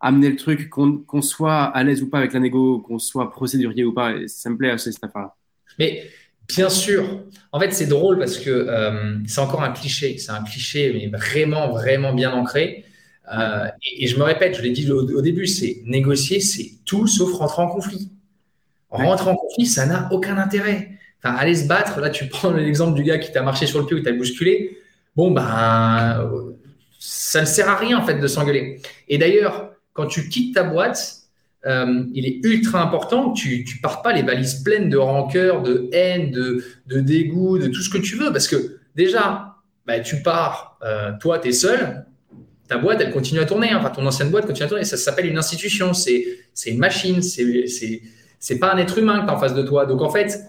amener 0.00 0.28
le 0.28 0.36
truc, 0.36 0.68
qu'on 0.68 1.22
soit 1.22 1.62
à 1.62 1.82
l'aise 1.82 2.02
ou 2.02 2.10
pas 2.10 2.18
avec 2.18 2.34
la 2.34 2.40
négo, 2.40 2.80
qu'on 2.80 2.98
soit 2.98 3.30
procédurier 3.30 3.84
ou 3.84 3.94
pas. 3.94 4.12
ça 4.26 4.50
me 4.50 4.56
plaît 4.56 4.70
assez 4.70 4.92
cette 4.92 5.04
affaire-là. 5.04 5.34
Mais 5.78 6.04
Bien 6.48 6.68
sûr. 6.68 7.04
En 7.52 7.60
fait, 7.60 7.72
c'est 7.72 7.86
drôle 7.86 8.18
parce 8.18 8.38
que 8.38 8.50
euh, 8.50 9.16
c'est 9.26 9.40
encore 9.40 9.62
un 9.62 9.72
cliché. 9.72 10.18
C'est 10.18 10.32
un 10.32 10.42
cliché, 10.42 10.92
mais 10.92 11.18
vraiment, 11.18 11.70
vraiment 11.70 12.12
bien 12.12 12.32
ancré. 12.32 12.84
Euh, 13.32 13.66
et, 13.98 14.06
je 14.06 14.18
me 14.18 14.22
répète, 14.22 14.56
je 14.56 14.62
l'ai 14.62 14.70
dit 14.70 14.90
au, 14.90 15.20
début, 15.20 15.46
c'est 15.46 15.82
négocier, 15.84 16.40
c'est 16.40 16.72
tout 16.84 17.06
sauf 17.06 17.32
rentrer 17.34 17.62
en 17.62 17.68
conflit. 17.68 18.10
Rentrer 18.90 19.30
en 19.30 19.36
conflit, 19.36 19.66
ça 19.66 19.86
n'a 19.86 20.08
aucun 20.12 20.36
intérêt. 20.36 20.90
Enfin, 21.22 21.34
aller 21.36 21.54
se 21.54 21.66
battre, 21.66 22.00
là, 22.00 22.10
tu 22.10 22.26
prends 22.28 22.52
l'exemple 22.52 22.94
du 22.94 23.02
gars 23.02 23.18
qui 23.18 23.32
t'a 23.32 23.42
marché 23.42 23.66
sur 23.66 23.80
le 23.80 23.86
pied 23.86 23.96
ou 23.96 24.00
t'a 24.00 24.12
bousculé. 24.12 24.78
Bon, 25.16 25.30
ben, 25.30 26.30
ça 26.98 27.40
ne 27.40 27.46
sert 27.46 27.68
à 27.68 27.76
rien, 27.76 27.98
en 27.98 28.04
fait, 28.04 28.18
de 28.18 28.26
s'engueuler. 28.26 28.80
Et 29.08 29.18
d'ailleurs, 29.18 29.70
quand 29.92 30.06
tu 30.06 30.28
quittes 30.28 30.54
ta 30.54 30.64
boîte, 30.64 31.24
euh, 31.66 32.04
il 32.12 32.26
est 32.26 32.44
ultra 32.44 32.82
important 32.82 33.32
que 33.32 33.38
tu 33.38 33.64
ne 33.64 33.82
partes 33.82 34.04
pas 34.04 34.12
les 34.12 34.22
valises 34.22 34.62
pleines 34.62 34.90
de 34.90 34.98
rancœur, 34.98 35.62
de 35.62 35.88
haine, 35.92 36.30
de, 36.30 36.62
de, 36.86 37.00
dégoût, 37.00 37.58
de 37.58 37.68
tout 37.68 37.80
ce 37.80 37.88
que 37.88 37.98
tu 37.98 38.16
veux. 38.16 38.32
Parce 38.32 38.48
que 38.48 38.78
déjà, 38.94 39.54
bah, 39.86 40.00
tu 40.00 40.22
pars, 40.22 40.78
euh, 40.82 41.12
toi, 41.20 41.38
tu 41.38 41.48
es 41.48 41.52
seul, 41.52 42.04
ta 42.68 42.78
boîte, 42.78 43.00
elle 43.00 43.12
continue 43.12 43.40
à 43.40 43.44
tourner. 43.44 43.70
Hein. 43.70 43.78
Enfin, 43.78 43.90
ton 43.90 44.06
ancienne 44.06 44.30
boîte 44.30 44.46
continue 44.46 44.64
à 44.66 44.68
tourner. 44.68 44.84
Ça, 44.84 44.96
s'appelle 44.96 45.26
une 45.26 45.38
institution, 45.38 45.92
c'est 45.92 46.24
une 46.66 46.78
machine, 46.78 47.20
c'est 47.22 48.58
pas 48.58 48.72
un 48.72 48.78
être 48.78 48.98
humain 48.98 49.20
que 49.20 49.26
tu 49.26 49.32
en 49.32 49.38
face 49.38 49.54
de 49.54 49.62
toi. 49.62 49.86
Donc, 49.86 50.02
en 50.02 50.10
fait, 50.10 50.40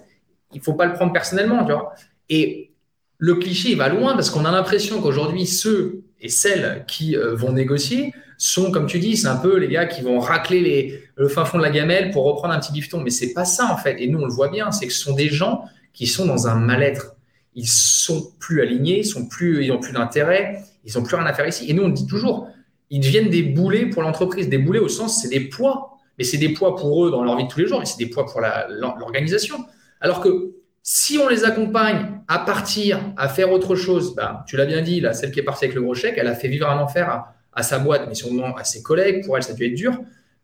il 0.53 0.61
faut 0.61 0.73
pas 0.73 0.85
le 0.85 0.93
prendre 0.93 1.13
personnellement. 1.13 1.65
Tu 1.65 1.71
vois 1.71 1.93
Et 2.29 2.71
le 3.17 3.35
cliché, 3.35 3.69
il 3.69 3.77
va 3.77 3.89
loin 3.89 4.13
parce 4.13 4.29
qu'on 4.29 4.45
a 4.45 4.51
l'impression 4.51 5.01
qu'aujourd'hui, 5.01 5.45
ceux 5.45 6.03
et 6.21 6.29
celles 6.29 6.85
qui 6.87 7.15
euh, 7.15 7.35
vont 7.35 7.51
négocier, 7.51 8.13
sont, 8.37 8.71
comme 8.71 8.87
tu 8.87 8.99
dis, 8.99 9.15
c'est 9.15 9.27
un 9.27 9.37
peu 9.37 9.57
les 9.57 9.67
gars 9.67 9.85
qui 9.85 10.01
vont 10.01 10.19
racler 10.19 11.03
le 11.15 11.27
fin 11.27 11.45
fond 11.45 11.57
de 11.57 11.63
la 11.63 11.69
gamelle 11.69 12.11
pour 12.11 12.25
reprendre 12.25 12.53
un 12.53 12.59
petit 12.59 12.73
bifton. 12.73 13.01
Mais 13.01 13.09
c'est 13.09 13.33
pas 13.33 13.45
ça, 13.45 13.71
en 13.71 13.77
fait. 13.77 14.01
Et 14.01 14.07
nous, 14.07 14.19
on 14.19 14.25
le 14.25 14.33
voit 14.33 14.49
bien, 14.49 14.71
c'est 14.71 14.87
que 14.87 14.93
ce 14.93 14.99
sont 14.99 15.13
des 15.13 15.29
gens 15.29 15.63
qui 15.93 16.07
sont 16.07 16.25
dans 16.25 16.47
un 16.47 16.55
mal-être. 16.55 17.15
Ils 17.55 17.67
sont 17.67 18.31
plus 18.39 18.61
alignés, 18.61 18.99
ils 18.99 19.05
sont 19.05 19.27
plus, 19.27 19.63
ils 19.63 19.71
ont 19.71 19.79
plus 19.79 19.93
d'intérêt, 19.93 20.61
ils 20.85 20.97
ont 20.97 21.03
plus 21.03 21.15
rien 21.15 21.25
à 21.25 21.33
faire 21.33 21.47
ici. 21.47 21.69
Et 21.69 21.73
nous, 21.73 21.83
on 21.83 21.89
dit 21.89 22.07
toujours, 22.07 22.47
ils 22.89 22.99
deviennent 22.99 23.29
des 23.29 23.43
boulets 23.43 23.87
pour 23.87 24.01
l'entreprise. 24.01 24.49
Des 24.49 24.57
boulets 24.57 24.79
au 24.79 24.87
sens, 24.87 25.21
c'est 25.21 25.29
des 25.29 25.41
poids. 25.41 25.97
Mais 26.17 26.23
c'est 26.23 26.37
des 26.37 26.49
poids 26.49 26.75
pour 26.75 27.05
eux 27.05 27.11
dans 27.11 27.23
leur 27.23 27.35
vie 27.37 27.43
de 27.43 27.49
tous 27.49 27.59
les 27.59 27.67
jours, 27.67 27.79
mais 27.79 27.85
c'est 27.85 27.97
des 27.97 28.09
poids 28.09 28.25
pour 28.25 28.41
l'organisation. 28.69 29.57
Alors 29.99 30.21
que 30.21 30.53
si 30.81 31.17
on 31.17 31.27
les 31.27 31.43
accompagne 31.43 32.21
à 32.27 32.39
partir, 32.39 32.99
à 33.17 33.27
faire 33.27 33.51
autre 33.51 33.75
chose, 33.75 34.15
ben, 34.15 34.43
tu 34.47 34.55
l'as 34.55 34.65
bien 34.65 34.81
dit, 34.81 35.01
là, 35.01 35.13
celle 35.13 35.31
qui 35.31 35.39
est 35.39 35.43
partie 35.43 35.65
avec 35.65 35.75
le 35.75 35.81
gros 35.81 35.95
chèque, 35.95 36.15
elle 36.17 36.27
a 36.27 36.35
fait 36.35 36.47
vivre 36.47 36.69
un 36.69 36.79
enfer 36.79 37.09
à, 37.09 37.35
à 37.53 37.63
sa 37.63 37.79
boîte, 37.79 38.05
mais 38.07 38.13
sûrement 38.13 38.55
à 38.55 38.63
ses 38.63 38.83
collègues. 38.83 39.25
Pour 39.25 39.35
elle, 39.35 39.43
ça 39.43 39.53
a 39.53 39.55
dû 39.55 39.65
être 39.65 39.73
dur. 39.73 39.99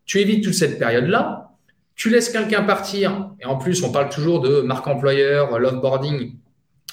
Tu 0.05 0.19
évites 0.19 0.43
toute 0.43 0.55
cette 0.55 0.79
période-là. 0.79 1.51
Tu 1.95 2.09
laisses 2.09 2.29
quelqu'un 2.29 2.63
partir. 2.63 3.29
Et 3.39 3.45
en 3.45 3.57
plus, 3.57 3.83
on 3.83 3.91
parle 3.91 4.09
toujours 4.09 4.41
de 4.41 4.61
marque 4.61 4.87
employeur, 4.87 5.59
l'offboarding. 5.59 6.35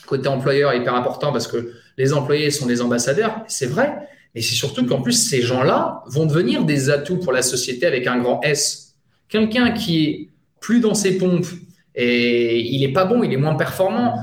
Côté 0.06 0.28
employeur 0.28 0.74
hyper 0.74 0.94
important 0.94 1.32
parce 1.32 1.46
que 1.46 1.72
les 1.98 2.14
employés 2.14 2.50
sont 2.50 2.64
des 2.64 2.80
ambassadeurs. 2.80 3.42
C'est 3.48 3.66
vrai. 3.66 3.92
Mais 4.34 4.40
c'est 4.40 4.54
surtout 4.54 4.86
qu'en 4.86 5.02
plus, 5.02 5.12
ces 5.12 5.42
gens-là 5.42 6.04
vont 6.06 6.24
devenir 6.24 6.64
des 6.64 6.88
atouts 6.90 7.18
pour 7.18 7.32
la 7.32 7.42
société 7.42 7.86
avec 7.86 8.06
un 8.06 8.18
grand 8.18 8.40
S. 8.42 8.94
Quelqu'un 9.28 9.72
qui 9.72 10.04
est 10.04 10.28
plus 10.60 10.80
dans 10.80 10.94
ses 10.94 11.18
pompes 11.18 11.46
et 11.94 12.60
il 12.60 12.80
n'est 12.80 12.92
pas 12.92 13.04
bon, 13.04 13.24
il 13.24 13.32
est 13.32 13.36
moins 13.36 13.56
performant, 13.56 14.16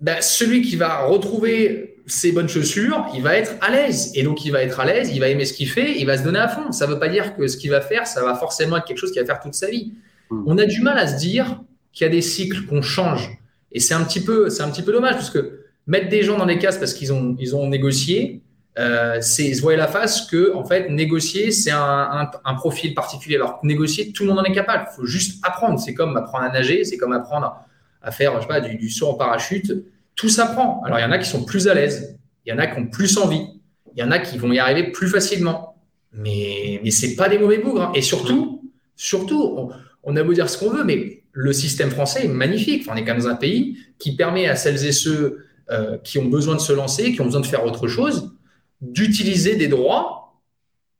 ben, 0.00 0.18
celui 0.20 0.62
qui 0.62 0.76
va 0.76 1.00
retrouver 1.00 1.96
ses 2.06 2.30
bonnes 2.32 2.48
chaussures, 2.48 3.06
il 3.14 3.22
va 3.22 3.36
être 3.36 3.54
à 3.60 3.70
l'aise. 3.70 4.12
Et 4.14 4.22
donc, 4.22 4.44
il 4.44 4.52
va 4.52 4.62
être 4.62 4.78
à 4.78 4.84
l'aise, 4.84 5.10
il 5.12 5.18
va 5.18 5.28
aimer 5.28 5.44
ce 5.44 5.52
qu'il 5.52 5.68
fait, 5.68 5.98
il 5.98 6.06
va 6.06 6.16
se 6.16 6.22
donner 6.22 6.38
à 6.38 6.48
fond. 6.48 6.70
Ça 6.70 6.86
ne 6.86 6.92
veut 6.92 6.98
pas 7.00 7.08
dire 7.08 7.36
que 7.36 7.48
ce 7.48 7.56
qu'il 7.56 7.70
va 7.70 7.80
faire, 7.80 8.06
ça 8.06 8.22
va 8.22 8.36
forcément 8.36 8.76
être 8.76 8.84
quelque 8.84 8.98
chose 8.98 9.10
qu'il 9.10 9.20
va 9.20 9.26
faire 9.26 9.40
toute 9.40 9.54
sa 9.54 9.68
vie. 9.68 9.92
Hmm. 10.30 10.44
On 10.46 10.58
a 10.58 10.64
du 10.64 10.80
mal 10.80 10.96
à 10.98 11.08
se 11.08 11.18
dire 11.18 11.60
qu'il 11.92 12.04
y 12.04 12.08
a 12.08 12.12
des 12.12 12.22
cycles 12.22 12.66
qu'on 12.66 12.82
change. 12.82 13.36
Et 13.72 13.80
c'est 13.80 13.94
un, 13.94 14.04
petit 14.04 14.20
peu, 14.20 14.48
c'est 14.48 14.62
un 14.62 14.70
petit 14.70 14.82
peu 14.82 14.92
dommage, 14.92 15.14
parce 15.14 15.30
que 15.30 15.59
mettre 15.86 16.08
des 16.08 16.22
gens 16.22 16.38
dans 16.38 16.46
les 16.46 16.58
cases 16.58 16.78
parce 16.78 16.94
qu'ils 16.94 17.12
ont, 17.12 17.36
ils 17.38 17.56
ont 17.56 17.68
négocié, 17.68 18.42
euh, 18.78 19.18
c'est 19.20 19.52
se 19.52 19.60
voir 19.60 19.76
la 19.76 19.88
face 19.88 20.26
que, 20.26 20.54
en 20.54 20.64
fait, 20.64 20.88
négocier, 20.88 21.50
c'est 21.50 21.72
un, 21.72 22.30
un, 22.44 22.54
profil 22.54 22.94
particulier. 22.94 23.36
Alors, 23.36 23.58
négocier, 23.62 24.12
tout 24.12 24.22
le 24.22 24.30
monde 24.30 24.38
en 24.38 24.44
est 24.44 24.52
capable. 24.52 24.86
Il 24.92 24.96
faut 24.96 25.06
juste 25.06 25.44
apprendre. 25.44 25.80
C'est 25.80 25.94
comme 25.94 26.16
apprendre 26.16 26.44
à 26.44 26.50
nager, 26.50 26.84
c'est 26.84 26.96
comme 26.96 27.12
apprendre 27.12 27.56
à 28.02 28.10
faire, 28.10 28.36
je 28.36 28.42
sais 28.42 28.48
pas, 28.48 28.60
du, 28.60 28.88
saut 28.88 29.08
en 29.08 29.14
parachute 29.14 29.72
tout 30.20 30.28
s'apprend. 30.28 30.82
Alors, 30.84 30.98
il 30.98 31.02
y 31.02 31.04
en 31.04 31.12
a 31.12 31.18
qui 31.18 31.28
sont 31.28 31.44
plus 31.44 31.66
à 31.66 31.72
l'aise, 31.72 32.18
il 32.44 32.50
y 32.50 32.52
en 32.52 32.58
a 32.58 32.66
qui 32.66 32.78
ont 32.78 32.86
plus 32.86 33.16
envie, 33.16 33.46
il 33.94 34.00
y 34.00 34.02
en 34.02 34.10
a 34.10 34.18
qui 34.18 34.36
vont 34.36 34.52
y 34.52 34.58
arriver 34.58 34.90
plus 34.90 35.08
facilement. 35.08 35.76
Mais, 36.12 36.78
mais 36.84 36.90
ce 36.90 37.06
n'est 37.06 37.14
pas 37.14 37.28
des 37.30 37.38
mauvais 37.38 37.56
bougres. 37.56 37.82
Hein. 37.82 37.92
Et 37.94 38.02
surtout, 38.02 38.70
surtout 38.96 39.70
on, 40.02 40.16
a 40.16 40.22
beau 40.22 40.34
dire 40.34 40.50
ce 40.50 40.58
qu'on 40.58 40.70
veut, 40.70 40.84
mais 40.84 41.22
le 41.32 41.52
système 41.54 41.90
français 41.90 42.26
est 42.26 42.28
magnifique. 42.28 42.86
on 42.90 42.96
est 42.96 43.04
quand 43.04 43.14
même 43.14 43.22
dans 43.22 43.28
un 43.28 43.36
pays 43.36 43.78
qui 43.98 44.14
permet 44.14 44.46
à 44.46 44.56
celles 44.56 44.84
et 44.84 44.92
ceux 44.92 45.46
euh, 45.70 45.98
qui 45.98 46.18
ont 46.18 46.26
besoin 46.26 46.54
de 46.54 46.60
se 46.60 46.72
lancer, 46.72 47.12
qui 47.12 47.20
ont 47.20 47.26
besoin 47.26 47.40
de 47.40 47.46
faire 47.46 47.64
autre 47.64 47.88
chose, 47.88 48.32
d'utiliser 48.80 49.56
des 49.56 49.68
droits 49.68 50.40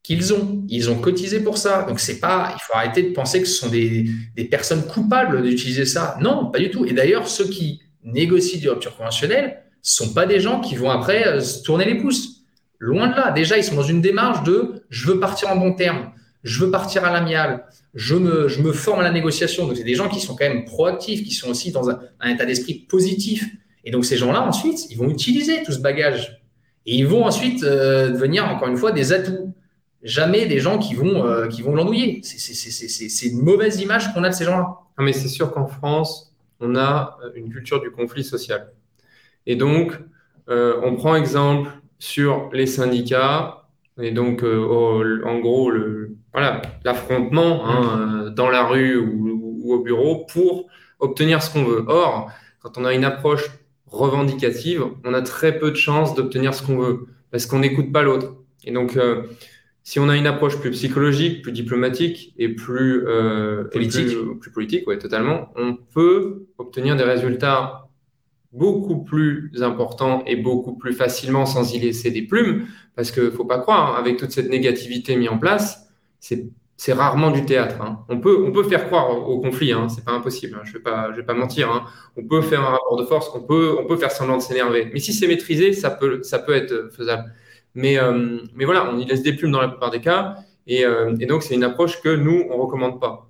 qu'ils 0.02 0.32
ont. 0.32 0.64
Ils 0.68 0.90
ont 0.90 0.98
cotisé 0.98 1.40
pour 1.40 1.58
ça. 1.58 1.82
Donc, 1.82 2.00
c'est 2.00 2.20
pas, 2.20 2.52
il 2.54 2.60
faut 2.60 2.74
arrêter 2.74 3.02
de 3.02 3.12
penser 3.12 3.40
que 3.40 3.48
ce 3.48 3.54
sont 3.54 3.68
des, 3.68 4.06
des 4.36 4.44
personnes 4.44 4.86
coupables 4.86 5.42
d'utiliser 5.42 5.84
ça. 5.84 6.16
Non, 6.20 6.50
pas 6.50 6.58
du 6.58 6.70
tout. 6.70 6.84
Et 6.84 6.92
d'ailleurs, 6.92 7.28
ceux 7.28 7.46
qui 7.46 7.80
négocient 8.02 8.60
du 8.60 8.68
rupture 8.68 8.96
conventionnelle 8.96 9.62
sont 9.82 10.12
pas 10.12 10.26
des 10.26 10.40
gens 10.40 10.60
qui 10.60 10.76
vont 10.76 10.90
après 10.90 11.26
euh, 11.26 11.40
se 11.40 11.62
tourner 11.62 11.84
les 11.84 11.96
pouces. 11.96 12.44
Loin 12.78 13.08
de 13.08 13.16
là. 13.16 13.30
Déjà, 13.30 13.58
ils 13.58 13.64
sont 13.64 13.74
dans 13.74 13.82
une 13.82 14.00
démarche 14.00 14.42
de 14.44 14.84
je 14.88 15.06
veux 15.06 15.20
partir 15.20 15.50
en 15.50 15.56
bon 15.56 15.74
terme, 15.74 16.12
je 16.42 16.64
veux 16.64 16.70
partir 16.70 17.04
à 17.04 17.12
l'amiable, 17.12 17.64
je 17.94 18.14
me, 18.14 18.48
je 18.48 18.62
me 18.62 18.72
forme 18.72 19.00
à 19.00 19.02
la 19.02 19.10
négociation. 19.10 19.66
Donc, 19.66 19.76
c'est 19.76 19.84
des 19.84 19.94
gens 19.94 20.08
qui 20.08 20.20
sont 20.20 20.34
quand 20.34 20.48
même 20.48 20.64
proactifs, 20.64 21.22
qui 21.22 21.32
sont 21.32 21.50
aussi 21.50 21.72
dans 21.72 21.90
un, 21.90 22.00
état 22.26 22.46
d'esprit 22.46 22.86
positif. 22.88 23.46
Et 23.84 23.90
donc, 23.90 24.04
ces 24.04 24.16
gens-là, 24.16 24.42
ensuite, 24.42 24.90
ils 24.90 24.96
vont 24.96 25.08
utiliser 25.08 25.62
tout 25.62 25.72
ce 25.72 25.80
bagage. 25.80 26.42
Et 26.86 26.96
ils 26.96 27.06
vont 27.06 27.24
ensuite 27.24 27.62
euh, 27.62 28.10
devenir, 28.10 28.46
encore 28.46 28.68
une 28.68 28.76
fois, 28.76 28.92
des 28.92 29.12
atouts. 29.12 29.54
Jamais 30.02 30.46
des 30.46 30.60
gens 30.60 30.78
qui 30.78 30.94
vont, 30.94 31.26
euh, 31.26 31.48
vont 31.62 31.74
l'endouiller. 31.74 32.20
C'est 32.22 33.26
une 33.26 33.42
mauvaise 33.42 33.80
image 33.80 34.12
qu'on 34.14 34.24
a 34.24 34.30
de 34.30 34.34
ces 34.34 34.44
gens-là. 34.44 34.78
mais 34.98 35.12
c'est 35.12 35.28
sûr 35.28 35.52
qu'en 35.52 35.66
France, 35.66 36.34
on 36.58 36.74
a 36.74 37.18
euh, 37.22 37.30
une 37.34 37.50
culture 37.50 37.80
du 37.82 37.90
conflit 37.90 38.24
social. 38.24 38.72
Et 39.46 39.56
donc, 39.56 39.98
euh, 40.48 40.80
on 40.82 40.96
prend 40.96 41.16
exemple 41.16 41.70
sur 41.98 42.48
les 42.52 42.66
syndicats, 42.66 43.66
et 44.00 44.12
donc, 44.12 44.42
en 44.42 45.38
gros, 45.40 45.70
le, 45.70 46.16
voilà, 46.32 46.62
l'affrontement 46.84 47.68
hein, 47.68 48.30
dans 48.34 48.48
la 48.48 48.64
rue 48.64 48.96
ou, 48.96 49.74
au 49.74 49.80
bureau 49.80 50.24
pour 50.32 50.68
obtenir 50.98 51.42
ce 51.42 51.52
qu'on 51.52 51.64
veut. 51.64 51.84
Or, 51.86 52.30
quand 52.60 52.78
on 52.78 52.86
a 52.86 52.94
une 52.94 53.04
approche 53.04 53.50
revendicative, 53.90 54.84
on 55.04 55.14
a 55.14 55.22
très 55.22 55.58
peu 55.58 55.70
de 55.70 55.76
chances 55.76 56.14
d'obtenir 56.14 56.54
ce 56.54 56.62
qu'on 56.62 56.78
veut 56.78 57.06
parce 57.30 57.46
qu'on 57.46 57.58
n'écoute 57.60 57.92
pas 57.92 58.02
l'autre. 58.02 58.36
Et 58.64 58.72
donc, 58.72 58.96
si 59.82 59.98
on 59.98 60.08
a 60.08 60.16
une 60.16 60.26
approche 60.26 60.58
plus 60.60 60.70
psychologique, 60.70 61.42
plus 61.42 61.52
diplomatique 61.52 62.34
et 62.38 62.48
plus 62.48 63.06
euh, 63.06 63.64
politique, 63.64 64.16
plus, 64.40 64.52
politique, 64.52 64.86
ouais, 64.86 64.98
totalement, 64.98 65.52
on 65.56 65.74
peut 65.74 66.46
obtenir 66.58 66.96
des 66.96 67.02
résultats 67.02 67.88
beaucoup 68.52 69.02
plus 69.02 69.50
importants 69.62 70.22
et 70.26 70.36
beaucoup 70.36 70.76
plus 70.76 70.92
facilement 70.92 71.46
sans 71.46 71.72
y 71.74 71.78
laisser 71.78 72.10
des 72.10 72.22
plumes, 72.22 72.66
parce 72.94 73.10
que 73.10 73.30
faut 73.30 73.44
pas 73.44 73.58
croire, 73.58 73.94
hein, 73.94 73.98
avec 73.98 74.16
toute 74.16 74.32
cette 74.32 74.50
négativité 74.50 75.16
mise 75.16 75.28
en 75.28 75.38
place, 75.38 75.88
c'est 76.18 76.48
rarement 76.88 77.30
du 77.30 77.44
théâtre. 77.44 77.82
Hein. 77.82 77.98
On, 78.08 78.20
peut, 78.20 78.62
faire 78.62 78.86
croire 78.86 79.10
au 79.10 79.38
conflit, 79.38 79.70
hein, 79.70 79.90
c'est 79.90 80.02
pas 80.02 80.12
impossible, 80.12 80.56
hein, 80.58 80.62
je 80.64 80.72
vais 80.72 80.78
pas, 80.78 81.10
vais 81.10 81.22
pas 81.22 81.34
mentir. 81.34 81.70
Hein. 81.70 81.84
On 82.16 82.24
peut 82.24 82.40
faire 82.40 82.62
un 82.62 82.70
rapport 82.70 82.96
de 82.96 83.04
force, 83.04 83.30
on 83.34 83.42
peut, 83.42 83.96
faire 83.98 84.10
semblant 84.10 84.38
de 84.38 84.42
s'énerver. 84.42 84.88
Mais 84.90 84.98
si 84.98 85.12
c'est 85.12 85.26
maîtrisé, 85.26 85.74
ça 85.74 85.90
peut, 85.90 86.22
être 86.54 86.88
faisable. 86.96 87.34
Mais, 87.74 87.98
euh, 87.98 88.38
mais 88.54 88.64
voilà, 88.64 88.90
on 88.90 88.98
y 88.98 89.04
laisse 89.04 89.22
des 89.22 89.34
plumes 89.34 89.50
dans 89.50 89.60
la 89.60 89.68
plupart 89.68 89.90
des 89.90 90.00
cas. 90.00 90.36
Et, 90.66 90.86
euh, 90.86 91.14
donc, 91.28 91.42
c'est 91.42 91.54
une 91.54 91.64
approche 91.64 92.00
que 92.00 92.16
nous, 92.16 92.44
on 92.50 92.56
ne 92.56 92.62
recommande 92.62 92.98
pas. 92.98 93.28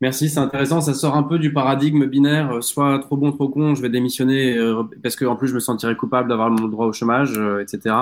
Merci, 0.00 0.30
c'est 0.30 0.40
intéressant. 0.40 0.80
Ça 0.80 0.94
sort 0.94 1.16
un 1.16 1.22
peu 1.22 1.38
du 1.38 1.52
paradigme 1.52 2.06
binaire, 2.06 2.50
euh, 2.52 2.60
soit 2.62 2.98
trop 3.00 3.18
bon, 3.18 3.30
trop 3.32 3.50
con, 3.50 3.74
je 3.74 3.82
vais 3.82 3.90
démissionner 3.90 4.56
parce 5.02 5.16
qu'en 5.16 5.36
plus 5.36 5.48
je 5.48 5.54
me 5.54 5.60
sentirais 5.60 5.96
coupable 5.96 6.30
d'avoir 6.30 6.48
mon 6.50 6.66
droit 6.68 6.86
au 6.86 6.94
chômage, 6.94 7.38
etc. 7.60 7.94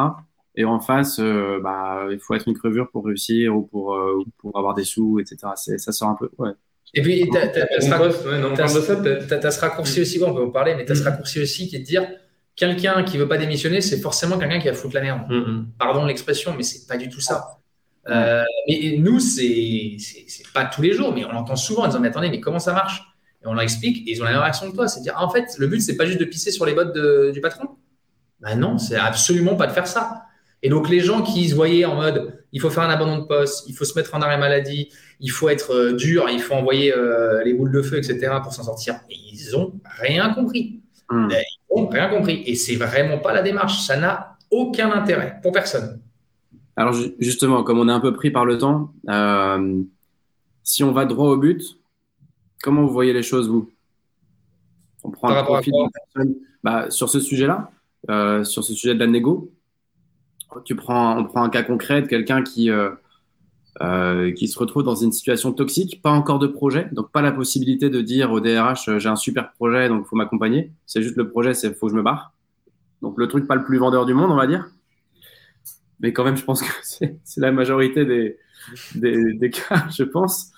Et 0.57 0.65
en 0.65 0.81
face, 0.81 1.21
bah, 1.21 2.07
il 2.11 2.19
faut 2.19 2.35
être 2.35 2.49
une 2.49 2.57
crevure 2.57 2.91
pour 2.91 3.05
réussir 3.05 3.55
ou 3.55 3.63
pour, 3.63 3.99
pour 4.39 4.57
avoir 4.57 4.75
des 4.75 4.85
sous, 4.85 5.21
etc. 5.21 5.53
Ça 5.55 5.93
sort 5.93 6.09
un 6.09 6.17
peu. 6.17 6.31
Ouais. 6.39 6.53
Et 6.95 7.03
puis, 7.03 7.29
tu 7.31 7.37
as, 7.37 7.53
ce 9.51 9.61
raccourci 9.61 10.01
aussi, 10.01 10.23
on 10.23 10.35
peut 10.35 10.45
en 10.45 10.51
parler, 10.51 10.75
mais 10.75 10.85
tu 10.85 10.93
as 10.93 10.95
ce 10.95 11.03
mm. 11.03 11.09
raccourci 11.09 11.43
aussi 11.43 11.69
qui 11.69 11.77
est 11.77 11.81
de 11.81 11.85
dire 11.85 12.09
quelqu'un 12.57 13.03
qui 13.05 13.19
veut 13.19 13.29
pas 13.29 13.37
démissionner, 13.37 13.81
c'est 13.81 13.99
forcément 13.99 14.39
quelqu'un 14.39 14.59
qui 14.59 14.69
va 14.69 14.75
foutre 14.75 14.95
la 14.95 15.03
merde. 15.03 15.31
Mm-hmm. 15.31 15.65
Pardon 15.79 16.07
l'expression, 16.07 16.55
mais 16.57 16.63
c'est 16.63 16.87
pas 16.87 16.97
du 16.97 17.09
tout 17.09 17.21
ça. 17.21 17.59
Euh, 18.09 18.45
et, 18.67 18.99
nous, 18.99 19.21
c'est 19.21 19.97
c'est 19.99 20.53
pas 20.55 20.65
tous 20.65 20.81
les 20.81 20.93
jours, 20.93 21.13
mais 21.13 21.25
on 21.25 21.33
l'entend 21.33 21.57
souvent 21.57 21.83
en 21.83 21.87
disant 21.89 22.01
mais 22.01 22.09
attendez, 22.09 22.31
mais 22.31 22.41
comment 22.41 22.59
ça 22.59 22.73
marche? 22.73 23.03
Et 23.43 23.47
on 23.47 23.53
leur 23.53 23.63
explique 23.63 24.09
et 24.09 24.13
ils 24.13 24.23
ont 24.23 24.25
la 24.25 24.31
même 24.31 24.41
réaction 24.41 24.71
que 24.71 24.77
toi, 24.77 24.89
c'est 24.89 25.01
dire 25.01 25.15
ah, 25.17 25.25
en 25.25 25.29
fait 25.29 25.45
le 25.59 25.67
but 25.67 25.81
c'est 25.81 25.97
pas 25.97 26.07
juste 26.07 26.21
de 26.21 26.25
pisser 26.25 26.51
sur 26.51 26.65
les 26.65 26.73
bottes 26.73 26.97
du 27.33 27.41
patron? 27.41 27.69
Ben 28.41 28.55
non, 28.55 28.79
c'est 28.79 28.97
absolument 28.97 29.57
pas 29.57 29.67
de 29.67 29.73
faire 29.73 29.87
ça. 29.87 30.26
Et 30.63 30.69
donc, 30.69 30.89
les 30.89 31.01
gens 31.01 31.23
qui 31.23 31.49
se 31.49 31.55
voyaient 31.55 31.85
en 31.85 31.97
mode, 31.97 32.45
il 32.53 32.61
faut 32.61 32.71
faire 32.71 32.85
un 32.85 32.91
abandon 32.91 33.19
de 33.19 33.25
poste, 33.25 33.69
il 33.69 33.75
faut 33.75 33.85
se 33.85 33.97
mettre 33.99 34.15
en 34.15 34.23
arrêt 34.23 34.39
maladie, 34.39 34.89
il 35.21 35.31
faut 35.31 35.49
être 35.49 35.73
euh, 35.73 35.93
dur, 35.93 36.27
il 36.31 36.41
faut 36.41 36.55
envoyer 36.55 36.95
euh, 36.95 37.45
les 37.45 37.55
boules 37.55 37.73
de 37.73 37.83
feu, 37.83 37.99
etc. 37.99 38.33
pour 38.43 38.53
s'en 38.53 38.65
sortir. 38.65 39.01
ils 39.11 39.57
ont 39.57 39.75
rien 39.85 40.33
compris. 40.33 40.81
Hmm. 41.11 41.29
Ils 41.31 41.83
n'ont 41.83 41.89
rien 41.89 42.09
compris. 42.09 42.43
Et 42.47 42.55
c'est 42.55 42.77
vraiment 42.77 43.19
pas 43.19 43.33
la 43.33 43.43
démarche. 43.43 43.83
Ça 43.83 43.97
n'a 43.97 44.39
aucun 44.51 44.91
intérêt 44.91 45.39
pour 45.43 45.53
personne. 45.53 46.01
Alors 46.77 46.95
justement, 47.19 47.63
comme 47.63 47.79
on 47.79 47.89
est 47.89 47.93
un 47.93 48.01
peu 48.01 48.13
pris 48.13 48.31
par 48.31 48.45
le 48.45 48.59
temps, 48.59 48.93
euh, 49.09 49.83
si 50.63 50.85
on 50.85 50.93
va 50.93 51.05
droit 51.05 51.29
au 51.29 51.37
but, 51.37 51.63
comment 52.63 52.83
vous 52.83 52.93
voyez 52.93 53.13
les 53.13 53.23
choses, 53.23 53.49
vous? 53.49 53.71
On 55.05 55.11
prend 55.11 55.29
un 55.29 55.45
profit 55.45 55.71
de 55.71 55.77
personne 55.93 56.35
bah, 56.65 56.91
sur 56.91 57.09
ce 57.09 57.21
sujet-là, 57.21 57.71
sur 58.45 58.65
ce 58.65 58.75
sujet 58.75 58.95
de 58.95 59.01
la 59.01 59.07
négo. 59.07 59.53
Tu 60.65 60.77
prends, 60.77 61.19
on 61.19 61.25
prend 61.25 61.43
un 61.43 61.51
cas 61.51 61.63
concret 61.63 62.03
de 62.03 62.07
quelqu'un 62.07 62.43
qui, 62.43 62.71
euh, 62.71 64.33
qui 64.33 64.49
se 64.49 64.59
retrouve 64.59 64.83
dans 64.83 64.95
une 64.95 65.13
situation 65.13 65.53
toxique, 65.53 66.01
pas 66.03 66.11
encore 66.11 66.39
de 66.39 66.47
projet, 66.47 66.89
donc 66.93 67.11
pas 67.11 67.23
la 67.23 67.33
possibilité 67.33 67.91
de 67.91 68.01
dire 68.01 68.33
au 68.33 68.41
DRH 68.41 68.99
j'ai 68.99 69.09
un 69.09 69.17
super 69.17 69.53
projet, 69.53 69.89
donc 69.89 70.05
il 70.07 70.09
faut 70.09 70.17
m'accompagner. 70.17 70.73
C'est 70.87 71.03
juste 71.03 71.17
le 71.17 71.29
projet, 71.29 71.53
c'est 71.53 71.75
faut 71.75 71.87
que 71.87 71.93
je 71.93 71.97
me 71.97 72.03
barre. 72.03 72.33
Donc 73.03 73.19
le 73.19 73.29
truc 73.29 73.47
pas 73.47 73.55
le 73.55 73.65
plus 73.65 73.79
vendeur 73.79 74.07
du 74.07 74.15
monde, 74.15 74.31
on 74.31 74.37
va 74.37 74.47
dire 74.47 74.71
mais 76.01 76.13
quand 76.13 76.25
même, 76.25 76.37
je 76.37 76.45
pense 76.45 76.63
que 76.63 76.73
c'est 76.83 77.41
la 77.41 77.53
majorité 77.53 78.05
des, 78.05 78.39
des, 78.95 79.35
des, 79.35 79.51
cas, 79.51 79.87
je 79.97 80.03
pense, 80.03 80.53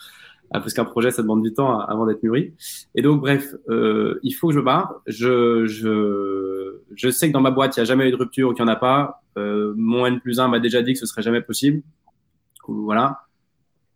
ah, 0.51 0.61
parce 0.61 0.73
qu'un 0.73 0.85
projet, 0.85 1.11
ça 1.11 1.23
demande 1.23 1.43
du 1.43 1.53
temps 1.53 1.79
avant 1.81 2.07
d'être 2.07 2.23
mûri. 2.23 2.55
Et 2.95 3.03
donc, 3.03 3.21
bref, 3.21 3.55
euh, 3.69 4.19
il 4.23 4.33
faut 4.33 4.49
que 4.49 4.55
je 4.55 4.61
barre. 4.61 5.03
Je, 5.07 5.67
je, 5.67 6.81
je 6.95 7.11
sais 7.11 7.29
que 7.29 7.33
dans 7.33 7.41
ma 7.41 7.51
boîte, 7.51 7.77
il 7.77 7.81
n'y 7.81 7.83
a 7.83 7.85
jamais 7.85 8.09
eu 8.09 8.11
de 8.11 8.17
rupture 8.17 8.49
ou 8.49 8.55
qu'il 8.55 8.65
n'y 8.65 8.71
en 8.71 8.73
a 8.73 8.77
pas. 8.77 9.23
Euh, 9.37 9.75
mon 9.77 10.07
N 10.07 10.21
plus 10.21 10.41
1 10.41 10.49
m'a 10.49 10.59
déjà 10.59 10.83
dit 10.83 10.95
que 10.95 10.99
ce 10.99 11.07
serait 11.07 11.23
jamais 11.23 11.43
possible. 11.43 11.83
Voilà. 12.67 13.21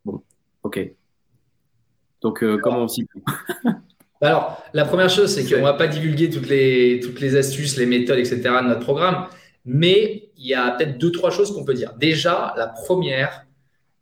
Bon, 0.04 0.22
ok. 0.62 0.92
Donc, 2.20 2.42
euh, 2.44 2.58
comment 2.62 2.82
on 2.82 2.88
s'y 2.88 3.06
Alors, 4.20 4.62
la 4.72 4.84
première 4.84 5.10
chose, 5.10 5.34
c'est 5.34 5.48
qu'on 5.48 5.60
ne 5.60 5.64
va 5.64 5.74
pas 5.74 5.88
divulguer 5.88 6.30
toutes 6.30 6.48
les, 6.48 7.00
toutes 7.02 7.20
les 7.20 7.34
astuces, 7.34 7.76
les 7.76 7.86
méthodes, 7.86 8.18
etc. 8.18 8.40
de 8.62 8.68
notre 8.68 8.80
programme. 8.80 9.26
Mais 9.64 10.30
il 10.36 10.46
y 10.46 10.54
a 10.54 10.70
peut-être 10.72 10.98
deux, 10.98 11.10
trois 11.10 11.30
choses 11.30 11.52
qu'on 11.52 11.64
peut 11.64 11.74
dire. 11.74 11.94
Déjà, 11.98 12.54
la 12.56 12.66
première, 12.66 13.46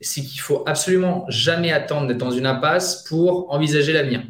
c'est 0.01 0.23
qu'il 0.23 0.41
faut 0.41 0.63
absolument 0.67 1.27
jamais 1.29 1.73
attendre 1.73 2.07
d'être 2.07 2.19
dans 2.19 2.31
une 2.31 2.47
impasse 2.47 3.05
pour 3.05 3.53
envisager 3.53 3.93
l'avenir. 3.93 4.23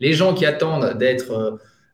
Les 0.00 0.12
gens 0.12 0.34
qui 0.34 0.46
attendent 0.46 0.96
d'être 0.98 1.32
euh, 1.32 1.50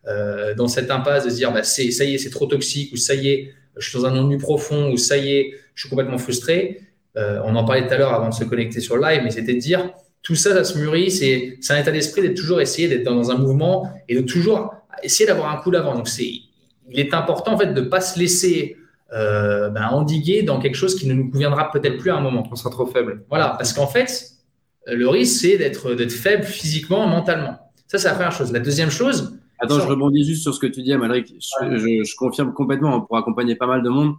euh, 0.07 0.55
dans 0.55 0.69
cette 0.69 0.91
impasse, 0.91 1.25
de 1.25 1.31
se 1.31 1.37
dire 1.37 1.53
bah, 1.53 1.63
ça 1.63 1.83
y 1.83 2.15
est, 2.15 2.19
c'est 2.19 2.31
trop 2.31 2.47
toxique, 2.47 2.93
ou 2.93 2.97
ça 2.97 3.15
y 3.15 3.29
est, 3.29 3.55
je 3.77 3.89
suis 3.89 3.99
dans 3.99 4.07
un 4.07 4.17
ennui 4.17 4.39
profond, 4.39 4.91
ou 4.91 4.97
ça 4.97 5.17
y 5.17 5.33
est, 5.33 5.55
je 5.75 5.83
suis 5.83 5.91
complètement 5.91 6.19
frustré. 6.19 6.81
Euh, 7.17 7.41
on 7.45 7.57
en 7.57 7.65
parlait 7.65 7.87
tout 7.87 7.95
à 7.95 7.99
l'heure 7.99 8.15
avant 8.15 8.29
de 8.29 8.35
se 8.35 8.45
connecter 8.45 8.81
sur 8.81 8.97
live, 8.99 9.23
mais 9.25 9.31
c'était 9.31 9.55
de 9.55 9.59
dire 9.59 9.91
tout 10.23 10.35
ça, 10.35 10.53
ça 10.53 10.65
se 10.65 10.79
mûrit. 10.79 11.11
C'est 11.11 11.59
un 11.71 11.81
état 11.81 11.91
d'esprit 11.91 12.23
d'être 12.23 12.37
toujours 12.37 12.61
essayer 12.61 12.89
d'être 12.89 13.05
dans 13.05 13.31
un 13.31 13.37
mouvement 13.37 13.91
et 14.09 14.15
de 14.15 14.21
toujours 14.21 14.75
essayer 15.03 15.27
d'avoir 15.27 15.51
un 15.51 15.61
coup 15.61 15.71
d'avant. 15.71 15.95
Donc, 15.95 16.09
c'est 16.09 16.31
il 16.91 17.01
est 17.01 17.15
important 17.15 17.53
en 17.53 17.59
fait 17.59 17.73
de 17.73 17.81
ne 17.81 17.87
pas 17.87 18.01
se 18.01 18.19
laisser 18.19 18.77
euh, 19.13 19.71
ben, 19.71 19.89
endiguer 19.89 20.43
dans 20.43 20.59
quelque 20.59 20.75
chose 20.75 20.95
qui 20.95 21.07
ne 21.07 21.15
nous 21.15 21.31
conviendra 21.31 21.71
peut-être 21.71 21.99
plus 21.99 22.11
à 22.11 22.17
un 22.17 22.21
moment. 22.21 22.47
On 22.51 22.57
sera 22.57 22.71
trop 22.71 22.87
faible. 22.87 23.25
Voilà, 23.29 23.51
parce 23.51 23.73
qu'en 23.73 23.87
fait, 23.87 24.33
le 24.87 25.09
risque, 25.09 25.41
c'est 25.41 25.59
d'être, 25.59 25.95
d'être 25.95 26.13
faible 26.13 26.45
physiquement, 26.45 27.07
mentalement. 27.07 27.59
Ça, 27.87 27.99
c'est 27.99 28.09
la 28.09 28.15
première 28.15 28.33
chose. 28.33 28.53
La 28.53 28.61
deuxième 28.61 28.91
chose. 28.91 29.39
Attends, 29.61 29.81
je 29.81 29.87
rebondis 29.87 30.25
juste 30.25 30.43
sur 30.43 30.55
ce 30.55 30.61
que 30.61 30.67
tu 30.67 30.83
dis, 30.83 30.93
Amalric. 30.93 31.35
Je, 31.41 32.05
je, 32.05 32.17
confirme 32.17 32.53
complètement, 32.53 33.01
pour 33.01 33.17
accompagner 33.17 33.57
pas 33.57 33.67
mal 33.67 33.83
de 33.83 33.89
monde, 33.89 34.15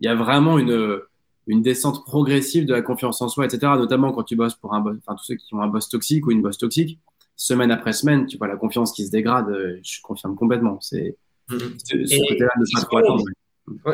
il 0.00 0.06
y 0.06 0.08
a 0.08 0.14
vraiment 0.14 0.58
une, 0.58 0.98
une 1.46 1.62
descente 1.62 2.04
progressive 2.04 2.64
de 2.64 2.72
la 2.72 2.82
confiance 2.82 3.20
en 3.22 3.28
soi, 3.28 3.44
etc. 3.44 3.60
Notamment 3.76 4.12
quand 4.12 4.24
tu 4.24 4.36
bosses 4.36 4.54
pour 4.54 4.74
un 4.74 4.80
boss, 4.80 4.96
enfin, 5.04 5.16
tous 5.16 5.24
ceux 5.24 5.34
qui 5.36 5.54
ont 5.54 5.60
un 5.60 5.68
boss 5.68 5.88
toxique 5.88 6.26
ou 6.26 6.30
une 6.30 6.42
boss 6.42 6.58
toxique, 6.58 6.98
semaine 7.36 7.70
après 7.70 7.92
semaine, 7.92 8.26
tu 8.26 8.36
vois 8.36 8.48
la 8.48 8.56
confiance 8.56 8.92
qui 8.92 9.06
se 9.06 9.10
dégrade. 9.10 9.46
Je 9.82 10.00
confirme 10.02 10.34
complètement. 10.34 10.78
C'est, 10.80 11.16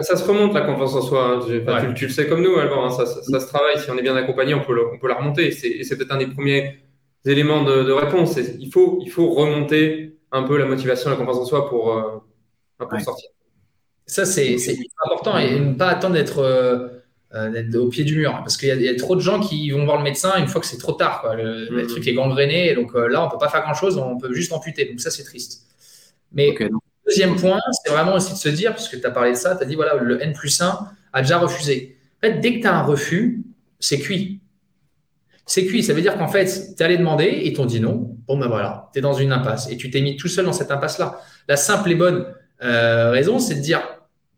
ça 0.01 0.17
se 0.17 0.25
remonte 0.25 0.55
la 0.55 0.63
confiance 0.63 0.95
en 0.95 1.03
soi. 1.03 1.41
Hein. 1.47 1.93
Tu, 1.95 2.07
le 2.07 2.13
sais 2.13 2.27
comme 2.27 2.43
nous, 2.43 2.57
Alban, 2.57 2.87
hein. 2.87 2.91
ça, 2.91 3.07
se 3.07 3.47
travaille. 3.47 3.79
Si 3.79 3.91
on 3.91 3.99
est 3.99 4.03
bien 4.03 4.17
accompagné, 4.17 4.55
on 4.55 4.61
peut, 4.61 4.77
on 4.93 4.99
peut 4.99 5.09
la 5.09 5.15
remonter. 5.15 5.51
C'est 5.51 5.97
peut-être 5.97 6.13
un 6.13 6.19
des 6.19 6.27
premiers 6.27 6.79
éléments 7.25 7.65
de, 7.65 7.91
réponse. 7.93 8.39
Il 8.59 8.71
faut, 8.73 9.01
il 9.03 9.11
faut 9.11 9.31
remonter 9.31 10.19
un 10.33 10.43
peu 10.43 10.59
la 10.59 10.67
motivation, 10.67 11.11
la 11.11 11.17
confiance 11.17 11.39
en 11.39 11.45
soi 11.45 11.69
pour, 11.69 11.93
euh, 11.93 12.99
sortir. 12.99 13.31
Ça, 14.07 14.25
c'est 14.25 14.57
important 15.05 15.39
et 15.39 15.59
ne 15.59 15.75
pas 15.75 15.89
attendre 15.89 16.15
d'être 16.15 16.39
euh, 16.39 16.89
euh, 17.35 17.79
au 17.79 17.89
pied 17.89 18.05
du 18.05 18.17
mur. 18.17 18.31
Hein. 18.31 18.39
parce 18.39 18.57
qu'il 18.57 18.69
y, 18.69 18.89
a 18.89 18.97
trop 18.97 19.17
de 19.17 19.21
gens 19.21 19.41
qui 19.41 19.71
vont 19.71 19.85
voir 19.85 19.99
le 19.99 20.05
médecin 20.05 20.37
une 20.39 20.49
fois 20.49 20.61
que 20.61 20.67
c'est 20.67 20.79
trop 20.79 20.93
tard. 20.93 21.35
Le, 21.37 21.67
mm-hmm. 21.67 21.87
truc 21.89 22.07
est 22.07 22.15
gangréné. 22.15 22.75
Donc 22.75 22.95
là, 22.95 23.23
on 23.23 23.27
ne 23.27 23.31
peut 23.31 23.39
pas 23.39 23.49
faire 23.49 23.63
grand-chose. 23.63 23.99
On 23.99 24.19
peut 24.19 24.33
juste 24.33 24.53
amputer. 24.53 24.85
Donc 24.87 25.01
ça, 25.01 25.11
c'est 25.11 25.25
triste. 25.25 25.67
Mais 26.33 26.55
Deuxième 27.07 27.37
point, 27.37 27.61
c'est 27.85 27.93
vraiment 27.93 28.15
aussi 28.15 28.33
de 28.33 28.39
se 28.39 28.49
dire, 28.49 28.75
puisque 28.75 29.01
tu 29.01 29.07
as 29.07 29.11
parlé 29.11 29.33
de 29.33 29.37
ça, 29.37 29.55
tu 29.55 29.63
as 29.63 29.67
dit, 29.67 29.77
voilà, 29.77 29.95
le 29.95 30.21
N 30.21 30.33
plus 30.33 30.61
1 30.61 30.89
a 31.13 31.23
déjà 31.23 31.39
refusé. 31.39 31.97
En 32.19 32.27
fait, 32.27 32.41
dès 32.41 32.57
que 32.57 32.63
tu 32.63 32.67
as 32.67 32.75
un 32.75 32.83
refus, 32.83 33.45
c'est 33.79 33.99
cuit. 33.99 34.41
C'est 35.47 35.67
cuit. 35.67 35.85
Ça 35.85 35.95
veut 35.95 36.03
dire 36.03 36.17
qu'en 36.17 36.29
fait, 36.29 36.47
tu 36.47 36.83
es 36.83 36.83
allé 36.83 36.97
demander 36.97 37.43
et 37.45 37.53
t'ont 37.53 37.67
dit 37.67 37.81
non. 37.81 38.17
Bon, 38.27 38.37
ben 38.37 38.49
voilà, 38.49 38.91
tu 38.93 38.99
es 38.99 39.03
dans 39.03 39.15
une 39.15 39.33
impasse 39.33 39.71
et 39.71 39.77
tu 39.77 39.91
t'es 39.91 40.01
mis 40.01 40.17
tout 40.17 40.27
seul 40.27 40.45
dans 40.45 40.53
cette 40.53 40.73
impasse-là. 40.73 41.21
La 41.49 41.57
simple 41.57 41.93
et 41.93 41.95
bonne 41.95 42.27
euh, 42.65 43.11
raison, 43.11 43.39
c'est 43.39 43.55
de 43.55 43.61
dire, 43.61 43.81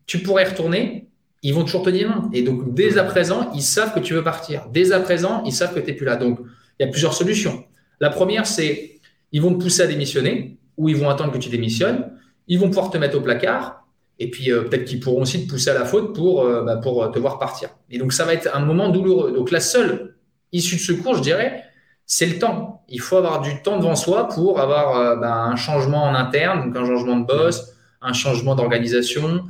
tu 0.05 0.19
pourrais 0.19 0.43
retourner, 0.43 1.07
ils 1.41 1.53
vont 1.53 1.63
toujours 1.63 1.83
te 1.83 1.89
dire 1.89 2.09
non. 2.09 2.29
Et 2.33 2.43
donc, 2.43 2.75
dès 2.75 2.99
à 2.99 3.03
présent, 3.03 3.51
ils 3.55 3.63
savent 3.63 3.95
que 3.95 3.99
tu 3.99 4.13
veux 4.13 4.23
partir. 4.23 4.67
Dès 4.71 4.91
à 4.91 4.99
présent, 4.99 5.41
ils 5.45 5.53
savent 5.53 5.73
que 5.73 5.79
tu 5.79 5.87
n'es 5.87 5.93
plus 5.93 6.05
là. 6.05 6.17
Donc, 6.17 6.39
il 6.79 6.85
y 6.85 6.87
a 6.87 6.91
plusieurs 6.91 7.15
solutions. 7.15 7.63
La 7.99 8.11
première, 8.11 8.45
c'est, 8.45 8.99
ils 9.31 9.41
vont 9.41 9.53
te 9.55 9.63
pousser 9.63 9.81
à 9.81 9.87
démissionner 9.87 10.57
ou 10.77 10.89
ils 10.89 10.95
vont 10.95 11.09
attendre 11.09 11.31
que 11.31 11.39
tu 11.39 11.49
démissionnes 11.49 12.11
ils 12.49 12.59
vont 12.59 12.67
pouvoir 12.67 12.89
te 12.89 12.97
mettre 12.97 13.17
au 13.17 13.21
placard. 13.21 13.85
Et 14.21 14.29
puis 14.29 14.51
euh, 14.51 14.63
peut-être 14.63 14.83
qu'ils 14.83 14.99
pourront 14.99 15.21
aussi 15.21 15.45
te 15.45 15.49
pousser 15.49 15.69
à 15.69 15.75
la 15.75 15.85
faute 15.85 16.13
pour, 16.13 16.43
euh, 16.43 16.63
bah, 16.63 16.75
pour 16.75 17.09
te 17.11 17.19
voir 17.19 17.39
partir. 17.39 17.69
Et 17.89 17.97
donc 17.97 18.11
ça 18.11 18.25
va 18.25 18.33
être 18.33 18.49
un 18.53 18.59
moment 18.59 18.89
douloureux. 18.89 19.31
Donc 19.31 19.51
la 19.51 19.61
seule 19.61 20.15
issue 20.51 20.75
de 20.75 20.81
secours, 20.81 21.15
je 21.15 21.21
dirais, 21.21 21.63
c'est 22.05 22.25
le 22.25 22.37
temps. 22.37 22.83
Il 22.89 22.99
faut 22.99 23.15
avoir 23.15 23.39
du 23.39 23.61
temps 23.61 23.77
devant 23.77 23.95
soi 23.95 24.27
pour 24.27 24.59
avoir 24.59 24.97
euh, 24.97 25.15
bah, 25.15 25.33
un 25.33 25.55
changement 25.55 26.03
en 26.03 26.15
interne, 26.15 26.65
donc 26.65 26.75
un 26.75 26.85
changement 26.85 27.17
de 27.17 27.25
boss, 27.25 27.71
un 28.01 28.13
changement 28.13 28.55
d'organisation. 28.55 29.43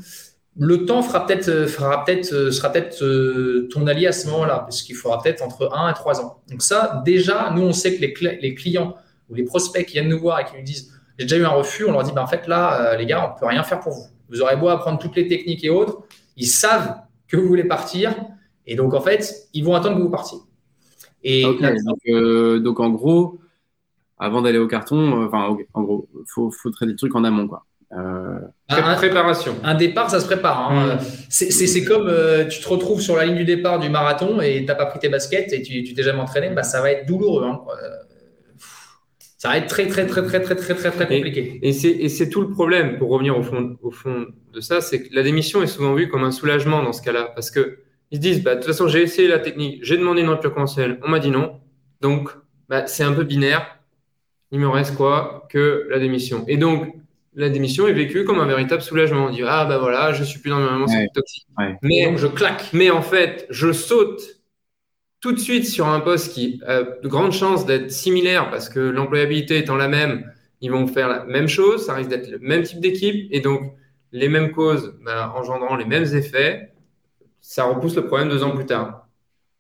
Le 0.56 0.86
temps 0.86 1.02
fera 1.02 1.26
peut-être, 1.26 1.68
fera 1.68 2.04
peut-être, 2.04 2.52
sera 2.52 2.72
peut-être 2.72 3.70
ton 3.70 3.88
allié 3.88 4.08
à 4.08 4.12
ce 4.12 4.28
moment-là, 4.28 4.60
parce 4.60 4.82
qu'il 4.82 4.96
faudra 4.96 5.22
peut-être 5.22 5.42
entre 5.42 5.74
1 5.74 5.92
et 5.92 5.94
3 5.94 6.20
ans. 6.20 6.42
Donc 6.50 6.62
ça, 6.62 7.02
déjà, 7.06 7.54
nous, 7.56 7.62
on 7.62 7.72
sait 7.72 7.96
que 7.96 8.02
les 8.42 8.56
clients 8.56 8.96
ou 9.30 9.36
les 9.36 9.44
prospects 9.44 9.86
qui 9.86 9.94
viennent 9.94 10.10
nous 10.10 10.20
voir 10.20 10.42
et 10.42 10.44
qui 10.44 10.58
nous 10.58 10.64
disent 10.64 10.92
j'ai 11.20 11.26
déjà 11.26 11.38
eu 11.38 11.46
un 11.46 11.50
refus, 11.50 11.84
on 11.86 11.92
leur 11.92 12.04
dit, 12.04 12.14
ben, 12.14 12.22
en 12.22 12.28
fait, 12.28 12.48
là, 12.48 12.94
euh, 12.94 12.96
les 12.96 13.06
gars, 13.06 13.30
on 13.30 13.34
ne 13.36 13.40
peut 13.40 13.46
rien 13.46 13.62
faire 13.64 13.82
pour 13.82 13.92
vous. 13.92 14.06
Vous 14.30 14.42
aurez 14.42 14.56
beau 14.56 14.70
apprendre 14.70 15.00
toutes 15.00 15.18
les 15.18 15.28
techniques 15.28 15.66
et 15.66 15.70
autres, 15.70 16.00
ils 16.38 16.48
savent 16.48 16.96
que 17.28 17.36
vous 17.36 17.46
voulez 17.46 17.66
partir, 17.66 18.16
et 18.66 18.76
donc, 18.76 18.94
en 18.94 19.02
fait, 19.02 19.50
ils 19.54 19.66
vont 19.66 19.76
attendre 19.76 19.98
que 19.98 20.02
vous 20.02 20.10
partiez. 20.10 20.38
Et 21.24 21.44
euh, 22.08 22.60
donc, 22.60 22.80
en 22.80 22.90
gros, 22.90 23.40
avant 24.18 24.42
d'aller 24.42 24.60
au 24.60 24.68
carton, 24.68 25.24
euh, 25.24 25.28
enfin, 25.28 25.58
en 25.74 25.84
gros, 25.84 26.08
il 26.14 26.24
faut, 26.26 26.52
faut 26.52 26.70
traiter 26.70 26.92
le 26.92 26.98
truc 26.98 27.14
en 27.16 27.26
amont, 27.26 27.50
quoi. 27.50 27.66
un, 27.92 28.96
préparation. 28.96 29.56
Un 29.62 29.76
départ, 29.76 30.10
ça 30.10 30.22
se 30.22 30.26
prépare. 30.26 30.72
Hein. 30.72 30.96
Mmh. 30.96 31.00
C'est 31.30 31.84
comme 31.84 32.10
tu 32.50 32.62
te 32.62 32.70
retrouves 32.70 33.02
sur 33.02 33.18
la 33.18 33.26
ligne 33.26 33.36
du 33.36 33.46
départ 33.46 33.80
du 33.80 33.90
marathon 33.90 34.40
et 34.40 34.60
tu 34.60 34.66
n'as 34.66 34.76
pas 34.76 34.86
pris 34.86 35.00
tes 35.00 35.10
baskets 35.10 35.52
et 35.52 35.62
tu 35.62 35.94
t'es 35.94 36.04
jamais 36.04 36.22
entraîné, 36.22 36.50
bah, 36.52 36.64
ça 36.64 36.82
va 36.82 36.92
être 36.92 37.06
douloureux. 37.06 37.44
Hein 37.44 37.60
ça 39.40 39.48
va 39.48 39.58
être 39.58 39.68
très, 39.68 39.88
très, 39.88 40.06
très, 40.06 40.22
très, 40.22 40.42
très, 40.42 40.56
très, 40.56 40.76
très, 40.76 40.92
très 40.92 41.08
compliqué. 41.08 41.60
Et, 41.64 41.70
et 41.70 42.10
c'est 42.10 42.30
tout 42.30 42.42
le 42.42 42.50
problème, 42.50 42.98
pour 42.98 43.10
revenir 43.10 43.38
au 43.38 43.42
fond, 43.42 43.78
au 43.82 43.90
fond 43.90 44.28
de 44.54 44.60
ça, 44.60 44.82
c'est 44.82 45.04
que 45.04 45.16
la 45.16 45.24
démission 45.24 45.64
est 45.64 45.68
souvent 45.68 45.94
vue 45.96 46.10
comme 46.10 46.26
un 46.26 46.32
soulagement 46.32 46.84
dans 46.84 46.92
ce 46.92 47.02
cas-là. 47.02 47.32
Parce 47.34 47.50
que 47.50 47.80
ils 48.12 48.18
se 48.18 48.22
disent, 48.22 48.44
bah, 48.44 48.56
de 48.56 48.60
toute 48.60 48.68
façon, 48.68 48.90
j'ai 48.90 49.02
essayé 49.02 49.30
la 49.30 49.40
technique, 49.40 49.80
j'ai 49.82 49.96
demandé 49.96 50.22
une 50.22 50.28
rupture 50.28 50.54
conventionnelle, 50.54 51.00
on 51.06 51.10
m'a 51.10 51.20
dit 51.20 51.32
non. 51.32 51.62
Donc, 52.02 52.32
bah, 52.68 52.86
c'est 52.86 53.04
un 53.04 53.14
peu 53.14 53.24
binaire. 53.24 53.80
Il 54.52 54.60
me 54.60 54.68
reste 54.68 54.96
quoi 54.98 55.48
que 55.50 55.88
la 55.90 56.00
démission? 56.00 56.44
Et 56.50 56.58
donc, 56.58 56.94
la 57.34 57.48
démission 57.50 57.88
est 57.88 57.94
vécue 57.94 58.26
comme 58.26 58.42
un 58.42 58.46
véritable 58.46 58.82
soulagement. 58.82 59.28
On 59.28 59.30
dit, 59.30 59.44
ah, 59.46 59.64
bah 59.64 59.78
voilà, 59.78 60.12
je 60.12 60.26
suis 60.26 60.40
plus 60.40 60.50
dans 60.50 60.60
le 60.60 60.70
moment, 60.70 60.88
c'est 60.88 61.08
toxique. 61.14 61.48
Mais 61.82 62.08
donc, 62.08 62.18
je 62.18 62.28
claque. 62.28 62.66
Mais 62.74 62.90
en 62.90 63.02
fait, 63.02 63.48
je 63.50 63.72
saute 63.72 64.39
tout 65.22 65.32
de 65.32 65.40
suite 65.40 65.66
sur 65.66 65.88
un 65.88 66.00
poste 66.00 66.34
qui 66.34 66.62
a 66.66 66.84
de 66.84 67.08
grandes 67.08 67.32
chances 67.32 67.66
d'être 67.66 67.92
similaire 67.92 68.50
parce 68.50 68.70
que 68.70 68.80
l'employabilité 68.80 69.58
étant 69.58 69.76
la 69.76 69.88
même, 69.88 70.32
ils 70.62 70.72
vont 70.72 70.88
faire 70.88 71.10
la 71.10 71.26
même 71.26 71.48
chose, 71.48 71.86
ça 71.86 71.94
risque 71.94 72.10
d'être 72.10 72.30
le 72.30 72.40
même 72.40 72.64
type 72.64 72.80
d'équipe 72.80 73.28
et 73.32 73.42
donc 73.42 73.74
les 74.12 74.30
mêmes 74.30 74.52
causes 74.52 74.96
bah, 75.04 75.34
engendrant 75.36 75.76
les 75.76 75.86
mêmes 75.86 76.06
effets, 76.16 76.74
ça 77.42 77.66
repousse 77.66 77.96
le 77.96 78.06
problème 78.06 78.30
deux 78.30 78.44
ans 78.44 78.56
plus 78.56 78.66
tard. 78.66 79.08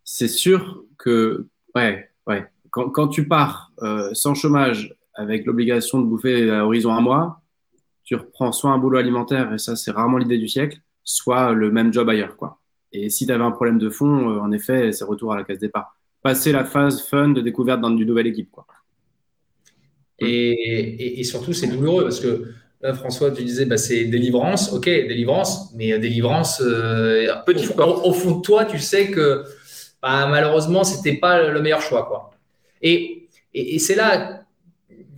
C'est 0.03 0.27
sûr 0.27 0.83
que, 0.97 1.47
ouais, 1.75 2.09
ouais. 2.27 2.45
Quand, 2.71 3.07
tu 3.07 3.27
pars 3.27 3.71
euh, 3.81 4.13
sans 4.13 4.35
chômage 4.35 4.95
avec 5.15 5.45
l'obligation 5.45 5.99
de 5.99 6.05
bouffer 6.05 6.51
à 6.51 6.65
horizon 6.65 6.93
un 6.93 7.01
mois, 7.01 7.41
tu 8.03 8.15
reprends 8.15 8.51
soit 8.51 8.71
un 8.71 8.77
boulot 8.77 8.99
alimentaire, 8.99 9.53
et 9.53 9.57
ça 9.57 9.75
c'est 9.75 9.91
rarement 9.91 10.17
l'idée 10.17 10.37
du 10.37 10.47
siècle, 10.47 10.79
soit 11.03 11.51
le 11.53 11.71
même 11.71 11.91
job 11.91 12.09
ailleurs, 12.09 12.37
quoi. 12.37 12.58
Et 12.91 13.09
si 13.09 13.25
tu 13.25 13.31
avais 13.31 13.43
un 13.43 13.51
problème 13.51 13.77
de 13.77 13.89
fond, 13.89 14.29
euh, 14.29 14.39
en 14.39 14.51
effet, 14.51 14.91
c'est 14.91 15.03
retour 15.03 15.33
à 15.33 15.37
la 15.37 15.43
case 15.43 15.59
départ. 15.59 15.95
Passer 16.21 16.51
la 16.51 16.65
phase 16.65 17.01
fun 17.01 17.29
de 17.29 17.41
découverte 17.41 17.81
d'une 17.81 18.07
nouvelle 18.07 18.27
équipe. 18.27 18.51
Quoi. 18.51 18.65
Et, 20.19 21.19
et, 21.19 21.23
surtout, 21.23 21.53
c'est 21.53 21.67
douloureux 21.67 22.03
parce 22.03 22.19
que 22.19 22.51
là, 22.81 22.93
François, 22.93 23.31
tu 23.31 23.43
disais, 23.43 23.65
bah, 23.65 23.77
c'est 23.77 24.05
délivrance. 24.05 24.73
Ok, 24.73 24.85
délivrance, 24.85 25.73
mais 25.75 25.97
délivrance, 25.97 26.61
euh, 26.61 27.33
petit 27.45 27.67
au, 27.69 27.81
au, 27.81 28.11
fond 28.11 28.37
de 28.37 28.41
toi, 28.41 28.65
tu 28.65 28.79
sais 28.79 29.11
que 29.11 29.45
bah, 30.01 30.27
malheureusement, 30.27 30.83
c'était 30.83 31.15
pas 31.15 31.47
le 31.47 31.61
meilleur 31.61 31.81
choix. 31.81 32.05
Quoi. 32.05 32.31
Et, 32.81 33.29
et 33.53 33.79
c'est 33.79 33.95
là 33.95 34.39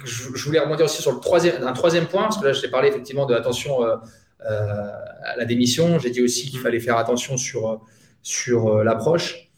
que 0.01 0.07
je, 0.07 0.45
voulais 0.45 0.59
remonter 0.59 0.83
aussi 0.83 1.01
sur 1.01 1.11
le 1.11 1.19
troisième, 1.19 1.63
un 1.63 1.73
troisième 1.73 2.07
point, 2.07 2.23
parce 2.23 2.37
que 2.37 2.45
là, 2.45 2.53
je 2.53 2.61
t'ai 2.61 2.69
parlé 2.69 2.89
effectivement 2.89 3.25
de 3.25 3.33
l'attention 3.33 3.83
euh, 3.83 3.95
euh, 3.95 3.97
à 4.45 5.35
la 5.37 5.45
démission. 5.45 5.99
J'ai 5.99 6.09
dit 6.09 6.21
aussi 6.21 6.49
qu'il 6.49 6.59
fallait 6.59 6.79
faire 6.79 6.97
attention 6.97 7.37
sur, 7.37 7.81
sur 8.21 8.83
l'approche. 8.83 9.51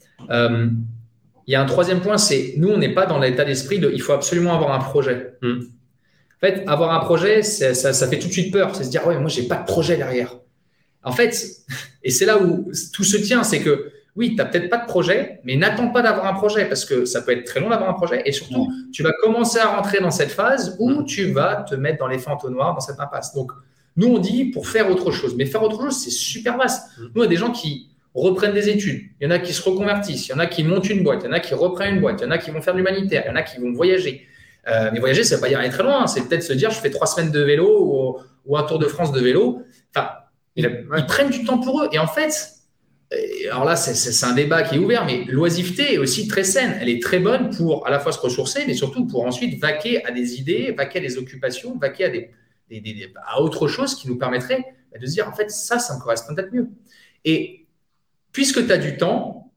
Il 1.47 1.51
y 1.51 1.55
a 1.55 1.61
un 1.61 1.65
troisième 1.65 2.01
point, 2.01 2.17
c'est 2.17 2.53
nous, 2.57 2.69
on 2.69 2.77
n'est 2.77 2.93
pas 2.93 3.05
dans 3.05 3.19
l'état 3.19 3.43
d'esprit 3.43 3.79
de 3.79 3.91
il 3.91 4.01
faut 4.01 4.13
absolument 4.13 4.55
avoir 4.55 4.73
un 4.73 4.79
projet. 4.79 5.33
Hmm. 5.41 5.59
En 5.59 6.39
fait, 6.39 6.63
avoir 6.67 6.93
un 6.93 6.99
projet, 6.99 7.41
ça, 7.41 7.73
ça, 7.73 8.07
fait 8.07 8.19
tout 8.19 8.27
de 8.27 8.33
suite 8.33 8.51
peur. 8.51 8.75
C'est 8.75 8.85
se 8.85 8.89
dire, 8.89 9.05
ouais, 9.07 9.17
moi, 9.17 9.29
j'ai 9.29 9.43
pas 9.43 9.57
de 9.57 9.65
projet 9.65 9.97
derrière. 9.97 10.37
En 11.03 11.11
fait, 11.11 11.35
et 12.03 12.11
c'est 12.11 12.25
là 12.25 12.41
où 12.41 12.71
tout 12.93 13.03
se 13.03 13.17
tient, 13.17 13.43
c'est 13.43 13.61
que 13.61 13.91
oui, 14.15 14.31
tu 14.31 14.35
n'as 14.35 14.45
peut-être 14.45 14.69
pas 14.69 14.77
de 14.77 14.85
projet, 14.85 15.39
mais 15.43 15.55
n'attends 15.55 15.89
pas 15.89 16.01
d'avoir 16.01 16.27
un 16.27 16.33
projet 16.33 16.65
parce 16.65 16.85
que 16.85 17.03
ça 17.03 17.21
peut 17.23 17.31
être 17.31 17.45
très 17.45 17.59
long 17.59 17.69
d'avoir 17.69 17.89
un 17.89 17.93
projet. 17.93 18.21
Et 18.25 18.31
surtout, 18.31 18.71
tu 18.93 19.01
vas 19.03 19.11
commencer 19.21 19.57
à 19.57 19.75
rentrer 19.75 19.99
dans 19.99 20.11
cette 20.11 20.31
phase 20.31 20.77
où 20.79 20.91
hmm. 20.91 21.05
tu 21.05 21.31
vas 21.31 21.65
te 21.67 21.75
mettre 21.75 21.97
dans 21.97 22.07
les 22.07 22.19
fentes 22.19 22.45
noires, 22.45 22.73
dans 22.73 22.79
cette 22.79 22.99
impasse. 22.99 23.33
Donc, 23.33 23.51
nous, 23.95 24.07
on 24.07 24.19
dit 24.19 24.45
pour 24.45 24.67
faire 24.67 24.89
autre 24.89 25.11
chose. 25.11 25.35
Mais 25.35 25.45
faire 25.45 25.63
autre 25.63 25.81
chose, 25.81 25.97
c'est 26.03 26.11
super 26.11 26.57
vaste. 26.57 26.89
Nous, 26.99 27.21
on 27.21 27.25
a 27.25 27.27
des 27.27 27.35
gens 27.35 27.51
qui, 27.51 27.89
reprennent 28.13 28.53
des 28.53 28.69
études, 28.69 29.01
il 29.19 29.23
y 29.23 29.27
en 29.27 29.31
a 29.31 29.39
qui 29.39 29.53
se 29.53 29.61
reconvertissent, 29.67 30.27
il 30.27 30.31
y 30.31 30.33
en 30.33 30.39
a 30.39 30.45
qui 30.45 30.63
montent 30.63 30.89
une 30.89 31.03
boîte, 31.03 31.21
il 31.23 31.27
y 31.27 31.29
en 31.29 31.33
a 31.33 31.39
qui 31.39 31.53
reprennent 31.53 31.95
une 31.95 32.01
boîte, 32.01 32.21
il 32.21 32.25
y 32.25 32.27
en 32.27 32.31
a 32.31 32.37
qui 32.37 32.51
vont 32.51 32.61
faire 32.61 32.73
de 32.73 32.77
l'humanitaire, 32.77 33.23
il 33.25 33.29
y 33.29 33.31
en 33.31 33.35
a 33.35 33.41
qui 33.41 33.59
vont 33.59 33.71
voyager. 33.71 34.27
Euh, 34.67 34.91
mais 34.93 34.99
voyager, 34.99 35.23
ça 35.23 35.35
ne 35.35 35.37
veut 35.37 35.41
pas 35.41 35.49
dire 35.49 35.59
aller 35.59 35.69
très 35.69 35.83
loin, 35.83 36.07
c'est 36.07 36.27
peut-être 36.27 36.43
se 36.43 36.53
dire 36.53 36.69
je 36.69 36.79
fais 36.79 36.89
trois 36.89 37.07
semaines 37.07 37.31
de 37.31 37.41
vélo 37.41 38.21
ou, 38.45 38.57
un 38.57 38.63
tour 38.63 38.77
de 38.77 38.85
France 38.85 39.11
de 39.11 39.19
vélo. 39.19 39.63
Enfin, 39.95 40.09
ils, 40.55 40.69
prennent 41.07 41.29
du 41.29 41.43
temps 41.43 41.57
pour 41.57 41.81
eux. 41.81 41.89
Et 41.91 41.97
en 41.97 42.07
fait, 42.07 42.49
euh, 43.13 43.17
alors 43.51 43.65
là, 43.65 43.75
c'est 43.75 44.25
un 44.25 44.33
débat 44.33 44.61
qui 44.63 44.75
est 44.75 44.79
ouvert, 44.79 45.05
mais 45.05 45.23
l'oisiveté 45.27 45.95
est 45.95 45.97
aussi 45.97 46.27
très 46.27 46.43
saine. 46.43 46.77
Elle 46.79 46.89
est 46.89 47.01
très 47.01 47.19
bonne 47.19 47.49
pour 47.49 47.87
à 47.87 47.89
la 47.89 47.99
fois 47.99 48.11
se 48.11 48.19
ressourcer, 48.19 48.63
mais 48.67 48.73
surtout 48.73 49.07
pour 49.07 49.25
ensuite 49.25 49.59
vaquer 49.59 50.05
à 50.05 50.11
des 50.11 50.39
idées, 50.39 50.73
vaquer 50.77 50.99
à 50.99 51.01
des 51.01 51.17
occupations, 51.17 51.77
vaquer 51.77 52.05
à, 52.05 52.09
des, 52.09 52.29
à 53.27 53.41
autre 53.41 53.67
chose 53.67 53.95
qui 53.95 54.07
nous 54.07 54.17
permettrait 54.17 54.65
de 54.99 55.05
se 55.05 55.11
dire 55.13 55.27
en 55.27 55.33
fait, 55.33 55.49
ça, 55.49 55.79
ça 55.79 55.95
me 55.95 56.01
correspond 56.01 56.35
peut-être 56.35 56.53
mieux. 56.53 56.69
Et 57.25 57.65
puisque 58.31 58.65
tu 58.65 58.71
as 58.71 58.77
du 58.77 58.97
temps, 58.97 59.51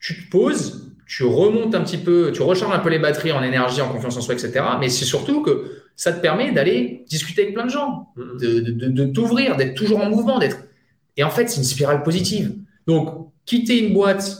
tu 0.00 0.24
te 0.24 0.30
poses, 0.30 0.94
tu 1.06 1.24
remontes 1.24 1.74
un 1.74 1.82
petit 1.82 1.98
peu, 1.98 2.30
tu 2.32 2.42
recharges 2.42 2.74
un 2.74 2.78
peu 2.80 2.90
les 2.90 2.98
batteries 2.98 3.32
en 3.32 3.42
énergie, 3.42 3.80
en 3.80 3.88
confiance 3.88 4.16
en 4.16 4.20
soi, 4.20 4.34
etc. 4.34 4.64
Mais 4.78 4.88
c'est 4.88 5.04
surtout 5.04 5.42
que 5.42 5.82
ça 5.96 6.12
te 6.12 6.20
permet 6.20 6.52
d'aller 6.52 7.04
discuter 7.08 7.42
avec 7.42 7.54
plein 7.54 7.64
de 7.64 7.70
gens, 7.70 8.12
mm-hmm. 8.16 8.92
de, 8.92 9.04
t'ouvrir, 9.06 9.56
d'être 9.56 9.74
toujours 9.74 10.00
en 10.00 10.10
mouvement, 10.10 10.38
d'être. 10.38 10.58
Et 11.16 11.24
en 11.24 11.30
fait, 11.30 11.48
c'est 11.48 11.56
une 11.56 11.64
spirale 11.64 12.02
positive. 12.02 12.54
Donc, 12.86 13.32
quitter 13.46 13.84
une 13.84 13.94
boîte, 13.94 14.36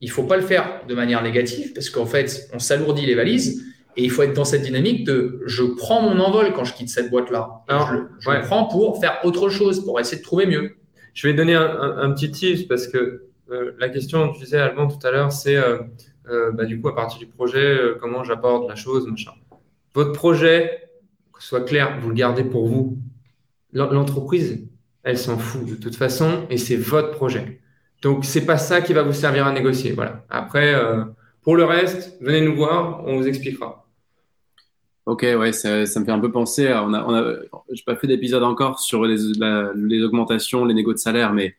il 0.00 0.10
faut 0.10 0.24
pas 0.24 0.36
le 0.36 0.42
faire 0.42 0.82
de 0.86 0.94
manière 0.94 1.22
négative 1.22 1.72
parce 1.72 1.88
qu'en 1.88 2.06
fait, 2.06 2.48
on 2.52 2.58
s'alourdit 2.58 3.06
les 3.06 3.14
valises. 3.14 3.64
Et 3.96 4.04
il 4.04 4.10
faut 4.10 4.22
être 4.22 4.34
dans 4.34 4.44
cette 4.44 4.62
dynamique 4.62 5.04
de 5.04 5.40
je 5.46 5.62
prends 5.62 6.02
mon 6.02 6.20
envol 6.20 6.52
quand 6.52 6.64
je 6.64 6.74
quitte 6.74 6.90
cette 6.90 7.10
boîte-là. 7.10 7.62
Je, 7.68 8.30
le 8.30 8.42
prends 8.42 8.66
pour 8.66 9.00
faire 9.00 9.20
autre 9.24 9.48
chose, 9.48 9.84
pour 9.84 9.98
essayer 9.98 10.18
de 10.18 10.22
trouver 10.22 10.46
mieux. 10.46 10.76
Je 11.14 11.26
vais 11.26 11.34
donner 11.34 11.54
un, 11.54 12.10
petit 12.12 12.30
tips 12.30 12.64
parce 12.64 12.86
que 12.88 13.24
euh, 13.50 13.72
la 13.78 13.88
question, 13.88 14.32
tu 14.32 14.44
disais, 14.44 14.58
Alban, 14.58 14.88
tout 14.88 15.04
à 15.06 15.10
l'heure, 15.10 15.32
c'est 15.32 15.56
euh, 15.56 15.78
euh, 16.28 16.52
bah, 16.52 16.66
du 16.66 16.78
coup, 16.80 16.88
à 16.88 16.94
partir 16.94 17.18
du 17.18 17.26
projet, 17.26 17.78
comment 17.98 18.22
j'apporte 18.22 18.68
la 18.68 18.74
chose, 18.74 19.06
machin. 19.06 19.30
Votre 19.94 20.12
projet, 20.12 20.90
que 21.32 21.42
ce 21.42 21.48
soit 21.48 21.62
clair, 21.62 21.98
vous 22.02 22.10
le 22.10 22.14
gardez 22.14 22.44
pour 22.44 22.66
vous. 22.66 22.98
L'entreprise, 23.72 24.68
elle 25.04 25.16
s'en 25.16 25.38
fout 25.38 25.64
de 25.64 25.74
toute 25.74 25.96
façon 25.96 26.46
et 26.50 26.58
c'est 26.58 26.76
votre 26.76 27.12
projet. 27.12 27.60
Donc, 28.02 28.26
c'est 28.26 28.44
pas 28.44 28.58
ça 28.58 28.82
qui 28.82 28.92
va 28.92 29.02
vous 29.02 29.12
servir 29.14 29.46
à 29.46 29.52
négocier. 29.52 29.92
Voilà. 29.92 30.24
Après, 30.28 30.74
pour 31.42 31.56
le 31.56 31.64
reste, 31.64 32.18
venez 32.20 32.42
nous 32.42 32.56
voir, 32.56 33.02
on 33.06 33.16
vous 33.16 33.26
expliquera. 33.26 33.85
Ok, 35.06 35.22
ouais, 35.22 35.52
ça, 35.52 35.86
ça, 35.86 36.00
me 36.00 36.04
fait 36.04 36.10
un 36.10 36.18
peu 36.18 36.32
penser. 36.32 36.66
À, 36.66 36.84
on 36.84 36.92
a, 36.92 37.04
on 37.04 37.14
a, 37.14 37.36
j'ai 37.72 37.84
pas 37.86 37.94
fait 37.94 38.08
d'épisode 38.08 38.42
encore 38.42 38.80
sur 38.80 39.04
les, 39.04 39.16
les 39.76 40.02
augmentations, 40.02 40.64
les 40.64 40.74
négos 40.74 40.92
de 40.92 40.98
salaire, 40.98 41.32
mais 41.32 41.54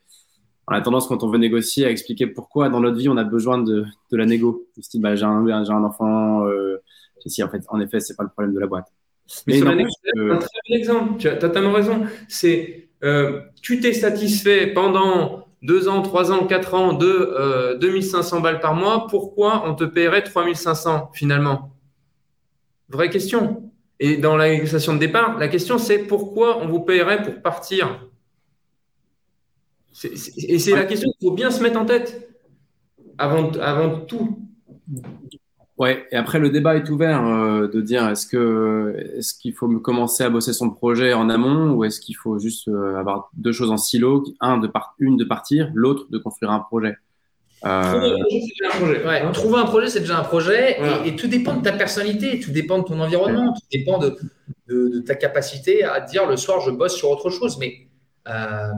on 0.67 0.73
a 0.73 0.81
tendance 0.81 1.07
quand 1.07 1.23
on 1.23 1.29
veut 1.29 1.37
négocier 1.37 1.85
à 1.85 1.89
expliquer 1.89 2.27
pourquoi 2.27 2.67
dans 2.67 2.81
notre 2.81 2.97
vie 2.97 3.07
on 3.07 3.15
a 3.15 3.23
besoin 3.23 3.57
de, 3.57 3.85
de 4.11 4.17
la 4.17 4.25
négo. 4.25 4.67
Style, 4.81 5.01
bah, 5.01 5.15
j'ai 5.15 5.23
un, 5.23 5.45
j'ai 5.63 5.71
un 5.71 5.83
enfant. 5.83 6.45
Euh, 6.45 6.81
si, 7.25 7.41
en 7.41 7.49
fait, 7.49 7.63
en 7.69 7.79
effet, 7.79 7.99
c'est 8.01 8.15
pas 8.15 8.23
le 8.23 8.29
problème 8.29 8.53
de 8.53 8.59
la 8.59 8.67
boîte. 8.67 8.87
Mais, 9.47 9.59
c'est 9.59 9.67
un 9.67 9.75
très 10.37 10.59
bon 10.69 10.75
exemple. 10.75 11.13
Tu 11.17 11.29
as 11.29 11.35
totalement 11.35 11.71
raison. 11.71 12.05
C'est, 12.27 12.89
euh, 13.03 13.41
tu 13.61 13.79
t'es 13.79 13.93
satisfait 13.93 14.67
pendant 14.67 15.47
deux 15.61 15.87
ans, 15.87 16.01
trois 16.01 16.31
ans, 16.31 16.45
quatre 16.45 16.73
ans 16.73 16.93
de 16.93 17.07
euh, 17.07 17.77
2500 17.77 18.41
balles 18.41 18.59
par 18.59 18.75
mois. 18.75 19.07
Pourquoi 19.07 19.63
on 19.65 19.73
te 19.73 19.85
paierait 19.85 20.23
3500 20.23 21.11
finalement? 21.13 21.76
Vraie 22.89 23.09
question. 23.09 23.71
Et 23.99 24.17
dans 24.17 24.37
la 24.37 24.49
négociation 24.49 24.93
de 24.93 24.99
départ, 24.99 25.37
la 25.37 25.47
question 25.47 25.77
c'est 25.77 25.99
pourquoi 25.99 26.59
on 26.61 26.67
vous 26.67 26.81
paierait 26.81 27.23
pour 27.23 27.41
partir? 27.41 28.07
Et 30.03 30.59
c'est 30.59 30.75
la 30.75 30.85
question 30.85 31.09
qu'il 31.17 31.27
faut 31.27 31.35
bien 31.35 31.49
se 31.49 31.61
mettre 31.63 31.79
en 31.79 31.85
tête 31.85 32.29
avant, 33.17 33.51
avant 33.53 34.01
tout. 34.01 34.39
Ouais, 35.77 36.07
et 36.11 36.15
après 36.15 36.39
le 36.39 36.49
débat 36.49 36.75
est 36.75 36.89
ouvert 36.89 37.25
euh, 37.25 37.67
de 37.67 37.81
dire 37.81 38.07
est-ce 38.09 38.25
que 38.25 38.95
est-ce 39.15 39.37
qu'il 39.37 39.53
faut 39.53 39.67
commencer 39.79 40.23
à 40.23 40.29
bosser 40.29 40.53
son 40.53 40.71
projet 40.71 41.13
en 41.13 41.29
amont 41.29 41.71
ou 41.71 41.83
est-ce 41.83 41.99
qu'il 41.99 42.15
faut 42.15 42.39
juste 42.39 42.67
euh, 42.67 42.95
avoir 42.97 43.29
deux 43.33 43.51
choses 43.51 43.69
en 43.69 43.77
silo, 43.77 44.23
un 44.39 44.57
de 44.57 44.69
une 44.99 45.17
de 45.17 45.23
partir, 45.23 45.69
l'autre 45.75 46.07
de 46.09 46.17
construire 46.17 46.51
un 46.51 46.59
projet? 46.59 46.95
Euh, 47.65 49.31
trouver 49.33 49.59
un 49.59 49.65
projet, 49.65 49.89
c'est 49.89 50.01
déjà 50.01 50.19
un 50.19 50.23
projet. 50.23 50.77
Et, 51.05 51.15
tout 51.15 51.27
dépend 51.27 51.55
de 51.55 51.63
ta 51.63 51.71
personnalité, 51.71 52.39
tout 52.39 52.51
dépend 52.51 52.79
de 52.79 52.83
ton 52.83 52.99
environnement, 52.99 53.53
tout 53.53 53.67
dépend 53.71 53.97
de, 53.97 54.17
de, 54.67 54.99
ta 54.99 55.15
capacité 55.15 55.83
à 55.83 55.99
dire 55.99 56.27
le 56.27 56.37
soir, 56.37 56.61
je 56.61 56.71
bosse 56.71 56.95
sur 56.95 57.09
autre 57.09 57.29
chose. 57.29 57.57
Mais 57.59 57.87
euh, 58.29 58.71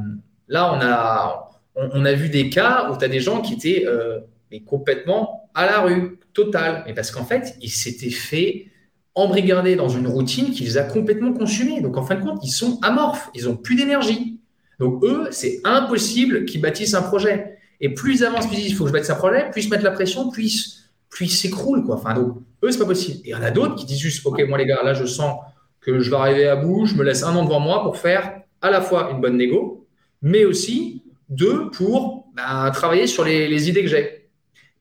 là, 0.48 0.74
on 0.74 0.82
a, 0.82 1.50
on, 1.76 2.06
a 2.06 2.14
vu 2.14 2.30
des 2.30 2.50
cas 2.50 2.90
où 2.90 2.98
tu 2.98 3.04
as 3.04 3.10
des 3.10 3.20
gens 3.20 3.42
qui 3.42 3.54
étaient 3.54 3.86
euh, 3.86 4.20
mais 4.52 4.62
complètement 4.62 5.50
à 5.54 5.66
la 5.66 5.82
rue, 5.82 6.20
total. 6.34 6.84
Mais 6.86 6.94
parce 6.94 7.12
qu'en 7.12 7.26
fait, 7.26 7.56
ils 7.62 7.70
s'étaient 7.70 8.10
fait 8.10 8.68
embrigader 9.16 9.76
dans 9.76 9.90
une 9.90 10.08
routine 10.08 10.52
qui 10.52 10.64
les 10.64 10.78
a 10.78 10.84
complètement 10.84 11.34
consumés. 11.34 11.82
Donc, 11.82 11.98
en 11.98 12.04
fin 12.04 12.16
de 12.16 12.24
compte, 12.24 12.40
ils 12.44 12.52
sont 12.52 12.80
amorphes, 12.82 13.30
ils 13.36 13.46
n'ont 13.46 13.58
plus 13.58 13.76
d'énergie. 13.76 14.40
Donc, 14.80 15.04
eux, 15.04 15.28
c'est 15.32 15.60
impossible 15.66 16.46
qu'ils 16.46 16.62
bâtissent 16.62 16.94
un 16.94 17.02
projet. 17.02 17.59
Et 17.82 17.94
plus 17.94 18.16
ils 18.16 18.26
avancent, 18.26 18.48
plus 18.48 18.58
ils 18.58 18.62
disent 18.64 18.72
il 18.72 18.76
faut 18.76 18.84
que 18.84 18.90
je 18.90 18.94
mette 18.94 19.06
sa 19.06 19.16
projet, 19.16 19.50
plus 19.52 19.66
ils 19.66 19.70
mettent 19.70 19.84
la 19.84 19.92
pression, 19.92 20.30
plus, 20.30 20.92
plus 21.10 21.26
ils 21.26 21.30
s'écroulent. 21.30 21.84
Quoi. 21.84 21.96
Enfin, 21.96 22.14
donc, 22.14 22.38
eux, 22.64 22.72
c'est 22.72 22.80
pas 22.80 22.86
possible. 22.86 23.20
Et 23.20 23.30
il 23.30 23.32
y 23.32 23.36
en 23.36 23.42
a 23.42 23.52
d'autres 23.52 23.76
qui 23.76 23.86
disent 23.86 24.00
juste 24.00 24.26
ok, 24.26 24.42
moi 24.48 24.58
les 24.58 24.66
gars, 24.66 24.82
là, 24.84 24.94
je 24.94 25.06
sens 25.06 25.40
que 25.82 26.00
je 26.00 26.10
vais 26.10 26.18
arriver 26.18 26.48
à 26.48 26.56
bout, 26.56 26.86
je 26.86 26.96
me 26.96 27.04
laisse 27.04 27.24
un 27.24 27.36
an 27.36 27.44
devant 27.44 27.60
moi 27.60 27.84
pour 27.84 27.98
faire 27.98 28.42
à 28.62 28.70
la 28.70 28.82
fois 28.82 29.10
une 29.12 29.22
bonne 29.22 29.38
négo, 29.38 29.88
mais 30.22 30.44
aussi 30.44 31.04
deux 31.30 31.70
pour 31.72 32.28
ben, 32.36 32.70
travailler 32.72 33.08
sur 33.08 33.24
les, 33.24 33.70
idées 33.70 33.84
que 33.84 33.90
j'ai. 33.90 34.30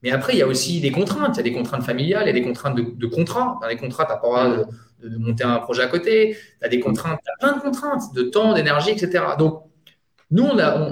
Mais 0.02 0.10
après, 0.10 0.32
il 0.32 0.38
y 0.38 0.42
a 0.42 0.46
aussi 0.46 0.80
des 0.80 0.92
contraintes. 0.92 1.36
Il 1.36 1.38
y 1.38 1.40
a 1.40 1.42
des 1.44 1.52
contraintes 1.52 1.82
familiales, 1.82 2.24
il 2.24 2.26
y 2.28 2.30
a 2.30 2.32
des 2.32 2.42
contraintes 2.42 2.76
de, 2.76 3.06
contrat. 3.06 3.58
Dans 3.60 3.68
les 3.68 3.76
contrats, 3.76 4.06
tu 4.06 4.12
n'as 4.12 4.18
pas 4.18 4.66
de, 5.02 5.08
de, 5.08 5.18
monter 5.18 5.44
un 5.44 5.58
projet 5.58 5.82
à 5.82 5.88
côté. 5.88 6.36
Tu 6.60 6.66
as 6.66 6.68
des 6.68 6.80
contraintes, 6.80 7.20
plein 7.40 7.52
de 7.52 7.60
contraintes 7.60 8.14
de 8.14 8.22
temps, 8.22 8.54
d'énergie, 8.54 8.90
etc. 8.90 9.24
Donc, 9.38 9.64
nous, 10.30 10.44
on, 10.44 10.58
a, 10.58 10.88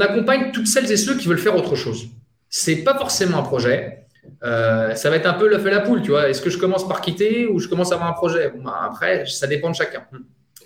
accompagne 0.00 0.52
toutes 0.52 0.66
celles 0.66 0.90
et 0.90 0.96
ceux 0.96 1.16
qui 1.16 1.28
veulent 1.28 1.38
faire 1.38 1.56
autre 1.56 1.74
chose. 1.76 2.08
C'est 2.48 2.76
pas 2.76 2.96
forcément 2.96 3.38
un 3.38 3.42
projet. 3.42 4.06
Euh, 4.44 4.94
ça 4.94 5.10
va 5.10 5.16
être 5.16 5.26
un 5.26 5.34
peu 5.34 5.48
l'œuf 5.48 5.64
et 5.66 5.70
la 5.70 5.80
poule, 5.80 6.02
tu 6.02 6.10
vois. 6.10 6.28
Est-ce 6.28 6.42
que 6.42 6.50
je 6.50 6.58
commence 6.58 6.86
par 6.86 7.00
quitter 7.00 7.46
ou 7.46 7.58
je 7.58 7.68
commence 7.68 7.92
à 7.92 7.94
avoir 7.94 8.10
un 8.10 8.14
projet? 8.14 8.52
Ben, 8.54 8.72
Après, 8.82 9.26
ça 9.26 9.46
dépend 9.46 9.70
de 9.70 9.74
chacun. 9.74 10.04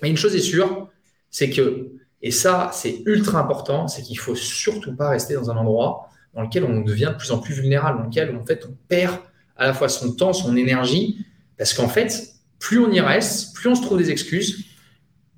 Mais 0.03 0.11
une 0.11 0.17
chose 0.17 0.35
est 0.35 0.41
sûre, 0.41 0.89
c'est 1.31 1.51
que, 1.51 1.89
et 2.23 2.31
ça, 2.31 2.71
c'est 2.73 3.03
ultra 3.07 3.41
important, 3.41 3.89
c'est 3.89 4.03
qu'il 4.03 4.19
faut 4.19 4.35
surtout 4.35 4.95
pas 4.95 5.11
rester 5.11 5.35
dans 5.35 5.51
un 5.51 5.57
endroit 5.57 6.09
dans 6.35 6.43
lequel 6.43 6.65
on 6.65 6.81
devient 6.81 7.11
de 7.13 7.17
plus 7.17 7.31
en 7.31 7.39
plus 7.39 7.55
vulnérable, 7.55 7.99
dans 7.99 8.05
lequel 8.05 8.37
en 8.37 8.45
fait 8.45 8.67
on 8.69 8.75
perd 8.89 9.17
à 9.57 9.67
la 9.67 9.73
fois 9.73 9.89
son 9.89 10.13
temps, 10.13 10.35
son 10.35 10.55
énergie, 10.55 11.25
parce 11.57 11.73
qu'en 11.73 11.89
fait, 11.89 12.35
plus 12.59 12.79
on 12.79 12.91
y 12.93 13.01
reste, 13.01 13.55
plus 13.55 13.71
on 13.71 13.75
se 13.75 13.83
trouve 13.83 13.99
des 13.99 14.11
excuses, 14.11 14.67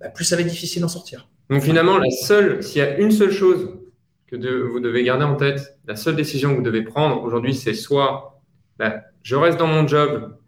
bah, 0.00 0.08
plus 0.08 0.24
ça 0.24 0.34
va 0.34 0.42
être 0.42 0.48
difficile 0.48 0.82
d'en 0.82 0.88
sortir. 0.88 1.28
Donc 1.50 1.62
finalement, 1.62 1.98
la 1.98 2.10
seule, 2.10 2.62
s'il 2.62 2.78
y 2.78 2.84
a 2.84 2.98
une 2.98 3.10
seule 3.10 3.32
chose 3.32 3.78
que 4.26 4.36
vous 4.36 4.80
devez 4.80 5.02
garder 5.02 5.24
en 5.24 5.36
tête, 5.36 5.78
la 5.86 5.96
seule 5.96 6.16
décision 6.16 6.50
que 6.50 6.56
vous 6.56 6.62
devez 6.62 6.82
prendre 6.82 7.22
aujourd'hui, 7.22 7.54
c'est 7.54 7.74
soit 7.74 8.40
bah, 8.78 9.02
je 9.22 9.34
reste 9.34 9.58
dans 9.58 9.66
mon 9.66 9.86
job 9.86 10.38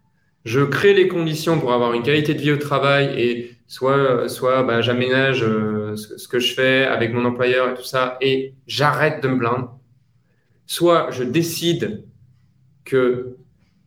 je 0.43 0.61
crée 0.61 0.93
les 0.93 1.07
conditions 1.07 1.59
pour 1.59 1.71
avoir 1.73 1.93
une 1.93 2.03
qualité 2.03 2.33
de 2.33 2.39
vie 2.39 2.51
au 2.51 2.57
travail 2.57 3.19
et 3.19 3.51
soit, 3.67 4.27
soit 4.27 4.63
bah, 4.63 4.81
j'aménage 4.81 5.43
euh, 5.43 5.95
ce, 5.95 6.27
que 6.27 6.39
je 6.39 6.53
fais 6.53 6.85
avec 6.85 7.13
mon 7.13 7.25
employeur 7.25 7.71
et 7.71 7.73
tout 7.75 7.83
ça 7.83 8.17
et 8.21 8.55
j'arrête 8.65 9.21
de 9.21 9.27
me 9.27 9.37
plaindre. 9.37 9.77
Soit 10.65 11.09
je 11.11 11.23
décide 11.23 12.05
que 12.85 13.35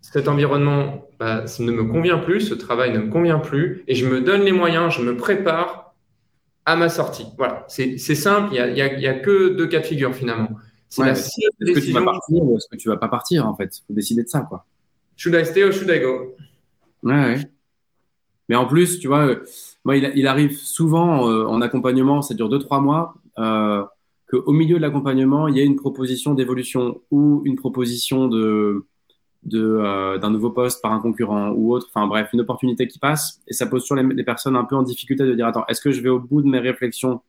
cet 0.01 0.29
environnement 0.29 1.09
bah, 1.19 1.45
ne 1.59 1.73
me 1.73 1.85
convient 1.85 2.19
plus, 2.19 2.43
ce 2.43 2.55
travail 2.55 2.93
ne 2.93 3.01
me 3.01 3.11
convient 3.11 3.41
plus 3.41 3.83
et 3.89 3.95
je 3.95 4.07
me 4.07 4.21
donne 4.21 4.43
les 4.43 4.53
moyens, 4.53 4.95
je 4.95 5.03
me 5.03 5.17
prépare 5.17 5.84
à 6.67 6.77
ma 6.77 6.89
sortie. 6.89 7.27
Voilà, 7.37 7.65
c'est 7.69 7.99
simple, 7.99 8.55
il 8.55 8.73
n'y 8.73 9.07
a, 9.07 9.15
que 9.15 9.51
deux 9.51 9.67
cas 9.67 9.81
de 9.81 9.87
figure 9.87 10.15
finalement. 10.15 10.51
C'est 10.89 11.03
la 11.03 11.13
est-ce 11.13 11.73
que 11.73 11.81
tu 11.81 11.93
vas 11.93 12.03
partir 12.03 12.43
ou 12.43 12.57
est-ce 12.57 12.69
que 12.69 12.77
tu 12.77 12.89
vas 12.89 12.97
pas 12.97 13.09
partir 13.09 13.47
en 13.49 13.55
fait? 13.57 13.79
Il 13.79 13.83
faut 13.87 13.95
décider 13.95 14.23
de 14.23 14.29
ça 14.29 14.41
quoi. 14.41 14.65
Should 15.17 15.35
I 15.35 15.45
stay 15.45 15.65
or 15.65 15.73
should 15.73 15.91
I 15.91 16.01
go? 16.01 16.37
Ouais, 17.03 17.37
Mais 18.49 18.57
en 18.57 18.67
plus, 18.67 18.99
tu 18.99 19.09
vois, 19.09 19.37
moi, 19.85 19.97
il, 19.97 20.27
arrive 20.27 20.57
souvent 20.57 21.29
euh, 21.29 21.45
en 21.47 21.61
accompagnement, 21.61 22.23
ça 22.23 22.35
dure 22.35 22.49
2-3 22.49 22.81
mois, 22.81 23.15
euh, 23.39 23.85
qu'au 24.31 24.53
milieu 24.53 24.77
de 24.77 24.81
l'accompagnement, 24.81 25.47
il 25.47 25.57
y 25.57 25.61
a 25.61 25.65
une 25.65 25.77
proposition 25.77 26.35
d'évolution 26.35 27.01
ou 27.11 27.43
une 27.45 27.57
proposition 27.57 28.27
de 28.27 28.87
de, 29.45 29.61
euh, 29.63 30.19
d'un 30.19 30.31
nouveau 30.31 30.51
poste 30.51 30.81
par 30.83 30.93
un 30.93 31.01
concurrent 31.01 31.51
ou 31.51 31.73
autre, 31.73 31.87
enfin 31.91 32.07
bref, 32.07 32.31
une 32.33 32.41
opportunité 32.41 32.87
qui 32.87 32.99
passe, 32.99 33.41
et 33.47 33.53
ça 33.53 33.67
pose 33.67 33.85
sur 33.85 33.95
les, 33.95 34.25
personnes 34.25 34.57
un 34.57 34.65
peu 34.65 34.77
en 34.77 34.83
difficulté 34.83 35.25
de 35.25 35.35
dire, 35.35 35.47
attends, 35.47 35.67
est-ce 35.69 35.81
que 35.81 35.91
je 35.91 36.01
vais 36.01 36.09
au 36.09 36.19
bout 36.19 36.43
de 36.43 36.49
mes 36.49 36.59
réflexions 36.59 37.21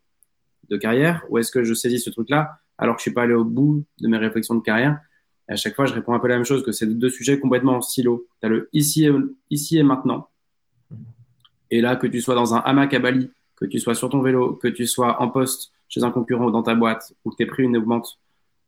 de 0.69 0.77
carrière 0.77 1.23
ou 1.29 1.37
est-ce 1.37 1.51
que 1.51 1.63
je 1.63 1.73
saisis 1.73 1.99
ce 1.99 2.09
truc-là 2.09 2.59
alors 2.77 2.95
que 2.95 2.99
je 2.99 3.03
suis 3.03 3.13
pas 3.13 3.23
allé 3.23 3.33
au 3.33 3.45
bout 3.45 3.83
de 4.01 4.07
mes 4.07 4.17
réflexions 4.17 4.55
de 4.55 4.61
carrière? 4.61 4.99
À 5.47 5.55
chaque 5.55 5.75
fois, 5.75 5.85
je 5.85 5.93
réponds 5.93 6.13
un 6.13 6.19
peu 6.19 6.27
la 6.27 6.35
même 6.35 6.45
chose, 6.45 6.63
que 6.63 6.71
c'est 6.71 6.87
deux 6.87 7.09
sujets 7.09 7.39
complètement 7.39 7.73
en 7.73 7.81
silo. 7.81 8.27
Tu 8.41 8.49
le 8.49 8.69
ici 8.73 9.05
et, 9.05 9.11
ici 9.51 9.77
et 9.77 9.83
maintenant. 9.83 10.29
Et 11.69 11.81
là, 11.81 11.95
que 11.95 12.07
tu 12.07 12.19
sois 12.19 12.33
dans 12.33 12.55
un 12.55 12.59
hamac 12.59 12.93
à 12.95 12.99
Bali, 12.99 13.29
que 13.55 13.65
tu 13.65 13.79
sois 13.79 13.93
sur 13.93 14.09
ton 14.09 14.21
vélo, 14.21 14.53
que 14.53 14.67
tu 14.67 14.87
sois 14.87 15.21
en 15.21 15.29
poste 15.29 15.71
chez 15.87 16.03
un 16.03 16.09
concurrent 16.09 16.45
ou 16.45 16.51
dans 16.51 16.63
ta 16.63 16.73
boîte, 16.73 17.13
ou 17.25 17.29
que 17.29 17.43
pris 17.43 17.63
une 17.63 17.77
augmente, 17.77 18.19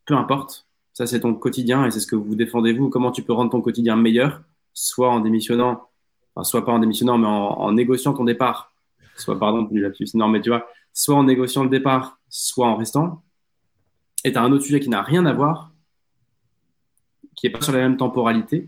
peu 0.05 0.13
importe. 0.13 0.66
Ça, 0.97 1.05
c'est 1.05 1.19
ton 1.19 1.35
quotidien 1.35 1.85
et 1.85 1.91
c'est 1.91 1.99
ce 1.99 2.07
que 2.07 2.15
vous 2.15 2.33
défendez 2.33 2.73
vous. 2.73 2.89
Comment 2.89 3.11
tu 3.11 3.21
peux 3.21 3.31
rendre 3.31 3.51
ton 3.51 3.61
quotidien 3.61 3.95
meilleur, 3.95 4.41
soit 4.73 5.11
en 5.11 5.19
démissionnant, 5.19 5.89
enfin, 6.33 6.43
soit 6.43 6.65
pas 6.65 6.71
en 6.71 6.79
démissionnant, 6.79 7.19
mais 7.19 7.27
en, 7.27 7.71
négociant 7.71 8.15
ton 8.15 8.23
départ. 8.23 8.73
Soit, 9.15 9.37
pardon, 9.37 9.69
non, 10.15 10.27
mais 10.27 10.41
tu 10.41 10.49
vois, 10.49 10.67
soit 10.93 11.15
en 11.15 11.25
négociant 11.25 11.63
le 11.63 11.69
départ, 11.69 12.19
soit 12.29 12.65
en 12.65 12.77
restant. 12.77 13.21
Et 14.23 14.31
tu 14.31 14.39
as 14.39 14.41
un 14.41 14.51
autre 14.51 14.63
sujet 14.63 14.79
qui 14.79 14.89
n'a 14.89 15.03
rien 15.03 15.27
à 15.27 15.33
voir, 15.33 15.71
qui 17.35 17.45
n'est 17.45 17.53
pas 17.53 17.61
sur 17.61 17.73
la 17.73 17.79
même 17.79 17.97
temporalité, 17.97 18.67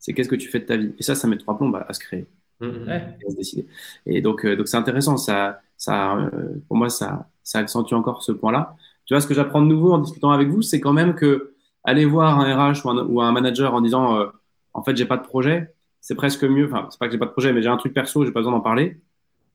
c'est 0.00 0.12
qu'est-ce 0.12 0.28
que 0.28 0.34
tu 0.34 0.48
fais 0.48 0.58
de 0.58 0.64
ta 0.64 0.76
vie. 0.76 0.92
Et 0.98 1.04
ça, 1.04 1.14
ça 1.14 1.28
met 1.28 1.38
trois 1.38 1.56
plombs 1.56 1.72
à, 1.72 1.92
se 1.92 2.00
créer 2.00 2.26
et 2.60 2.90
à 2.90 3.30
se 3.30 3.36
décider. 3.36 3.68
Et 4.06 4.20
donc, 4.20 4.44
euh, 4.44 4.56
donc 4.56 4.66
c'est 4.66 4.76
intéressant. 4.76 5.16
Ça, 5.16 5.60
ça, 5.76 6.16
euh, 6.16 6.48
pour 6.66 6.76
moi, 6.76 6.90
ça, 6.90 7.28
ça 7.44 7.60
accentue 7.60 7.94
encore 7.94 8.24
ce 8.24 8.32
point-là. 8.32 8.74
Tu 9.04 9.14
vois, 9.14 9.20
ce 9.20 9.28
que 9.28 9.34
j'apprends 9.34 9.62
de 9.62 9.68
nouveau 9.68 9.92
en 9.92 9.98
discutant 9.98 10.32
avec 10.32 10.48
vous, 10.48 10.62
c'est 10.62 10.80
quand 10.80 10.92
même 10.92 11.14
que 11.14 11.49
aller 11.84 12.04
voir 12.04 12.38
un 12.38 12.70
RH 12.72 12.84
ou 12.84 13.20
un, 13.20 13.32
manager 13.32 13.74
en 13.74 13.80
disant, 13.80 14.18
euh, 14.18 14.26
en 14.74 14.82
fait, 14.82 14.96
j'ai 14.96 15.06
pas 15.06 15.16
de 15.16 15.22
projet, 15.22 15.74
c'est 16.00 16.14
presque 16.14 16.44
mieux. 16.44 16.66
Enfin, 16.66 16.88
c'est 16.90 16.98
pas 16.98 17.06
que 17.06 17.12
j'ai 17.12 17.18
pas 17.18 17.26
de 17.26 17.32
projet, 17.32 17.52
mais 17.52 17.62
j'ai 17.62 17.68
un 17.68 17.76
truc 17.76 17.94
perso, 17.94 18.24
j'ai 18.24 18.32
pas 18.32 18.40
besoin 18.40 18.52
d'en 18.52 18.60
parler. 18.60 19.00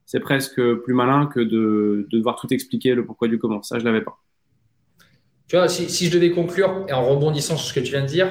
C'est 0.05 0.19
presque 0.19 0.61
plus 0.61 0.93
malin 0.93 1.27
que 1.27 1.39
de, 1.39 2.07
de 2.09 2.17
devoir 2.17 2.35
tout 2.35 2.53
expliquer 2.53 2.93
le 2.93 3.05
pourquoi 3.05 3.27
du 3.27 3.39
comment. 3.39 3.63
Ça, 3.63 3.79
je 3.79 3.85
l'avais 3.85 4.01
pas. 4.01 4.19
Tu 5.47 5.55
vois, 5.55 5.67
si, 5.67 5.89
si, 5.89 6.07
je 6.07 6.13
devais 6.13 6.31
conclure, 6.31 6.85
et 6.87 6.93
en 6.93 7.05
rebondissant 7.05 7.55
sur 7.57 7.67
ce 7.67 7.73
que 7.73 7.79
tu 7.79 7.91
viens 7.91 8.01
de 8.01 8.07
dire, 8.07 8.27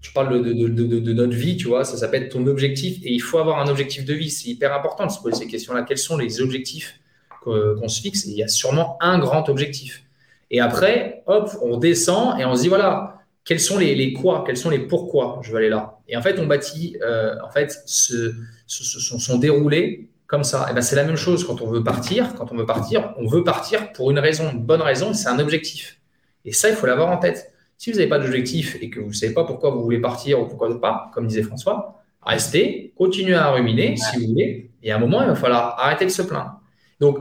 je 0.00 0.12
parle 0.12 0.42
de, 0.42 0.52
de, 0.52 0.68
de, 0.68 0.98
de, 0.98 1.12
notre 1.12 1.34
vie, 1.34 1.56
tu 1.56 1.68
vois, 1.68 1.84
ça 1.84 1.96
s'appelle 1.96 2.28
ton 2.28 2.46
objectif, 2.46 2.98
et 3.02 3.12
il 3.12 3.20
faut 3.20 3.38
avoir 3.38 3.60
un 3.60 3.68
objectif 3.68 4.04
de 4.04 4.14
vie. 4.14 4.30
C'est 4.30 4.48
hyper 4.48 4.74
important 4.74 5.06
de 5.06 5.10
se 5.10 5.20
poser 5.20 5.36
ces 5.36 5.46
questions-là. 5.46 5.82
Quels 5.82 5.98
sont 5.98 6.16
les 6.16 6.40
objectifs 6.40 6.98
qu'on 7.42 7.88
se 7.88 8.00
fixe? 8.00 8.26
Il 8.26 8.34
y 8.34 8.42
a 8.42 8.48
sûrement 8.48 8.96
un 9.00 9.18
grand 9.18 9.48
objectif. 9.48 10.04
Et 10.50 10.60
après, 10.60 11.22
hop, 11.26 11.50
on 11.62 11.76
descend 11.76 12.38
et 12.40 12.44
on 12.44 12.54
se 12.54 12.62
dit, 12.62 12.68
voilà, 12.68 13.19
quels 13.44 13.60
sont 13.60 13.78
les, 13.78 13.94
les 13.94 14.12
quoi 14.12 14.44
Quels 14.46 14.56
sont 14.56 14.70
les 14.70 14.78
pourquoi 14.78 15.40
je 15.42 15.50
veux 15.50 15.58
aller 15.58 15.68
là 15.68 15.98
Et 16.08 16.16
en 16.16 16.22
fait, 16.22 16.38
on 16.38 16.46
bâtit, 16.46 16.96
euh, 17.02 17.34
en 17.44 17.50
fait, 17.50 17.82
ce, 17.86 18.34
ce, 18.66 19.18
son, 19.18 19.38
déroulé 19.38 20.10
comme 20.26 20.44
ça. 20.44 20.68
Et 20.70 20.74
ben, 20.74 20.82
c'est 20.82 20.96
la 20.96 21.04
même 21.04 21.16
chose 21.16 21.44
quand 21.44 21.60
on 21.62 21.66
veut 21.66 21.82
partir. 21.82 22.34
Quand 22.34 22.52
on 22.52 22.56
veut 22.56 22.66
partir, 22.66 23.14
on 23.16 23.26
veut 23.26 23.42
partir 23.42 23.92
pour 23.92 24.10
une 24.10 24.18
raison, 24.18 24.50
une 24.52 24.64
bonne 24.64 24.82
raison, 24.82 25.14
c'est 25.14 25.28
un 25.28 25.38
objectif. 25.38 25.98
Et 26.44 26.52
ça, 26.52 26.68
il 26.68 26.76
faut 26.76 26.86
l'avoir 26.86 27.10
en 27.10 27.18
tête. 27.18 27.52
Si 27.76 27.90
vous 27.90 27.96
n'avez 27.96 28.08
pas 28.08 28.18
d'objectif 28.18 28.76
et 28.80 28.90
que 28.90 29.00
vous 29.00 29.08
ne 29.08 29.12
savez 29.12 29.32
pas 29.32 29.44
pourquoi 29.44 29.70
vous 29.70 29.82
voulez 29.82 30.00
partir 30.00 30.40
ou 30.40 30.46
pourquoi 30.46 30.78
pas, 30.80 31.10
comme 31.14 31.26
disait 31.26 31.42
François, 31.42 32.02
restez, 32.22 32.92
continuez 32.96 33.34
à 33.34 33.50
ruminer 33.50 33.96
si 33.96 34.18
vous 34.18 34.26
voulez. 34.28 34.70
Et 34.82 34.92
à 34.92 34.96
un 34.96 34.98
moment, 34.98 35.22
il 35.22 35.28
va 35.28 35.34
falloir 35.34 35.78
arrêter 35.78 36.04
de 36.04 36.10
se 36.10 36.22
plaindre. 36.22 36.60
Donc, 37.00 37.18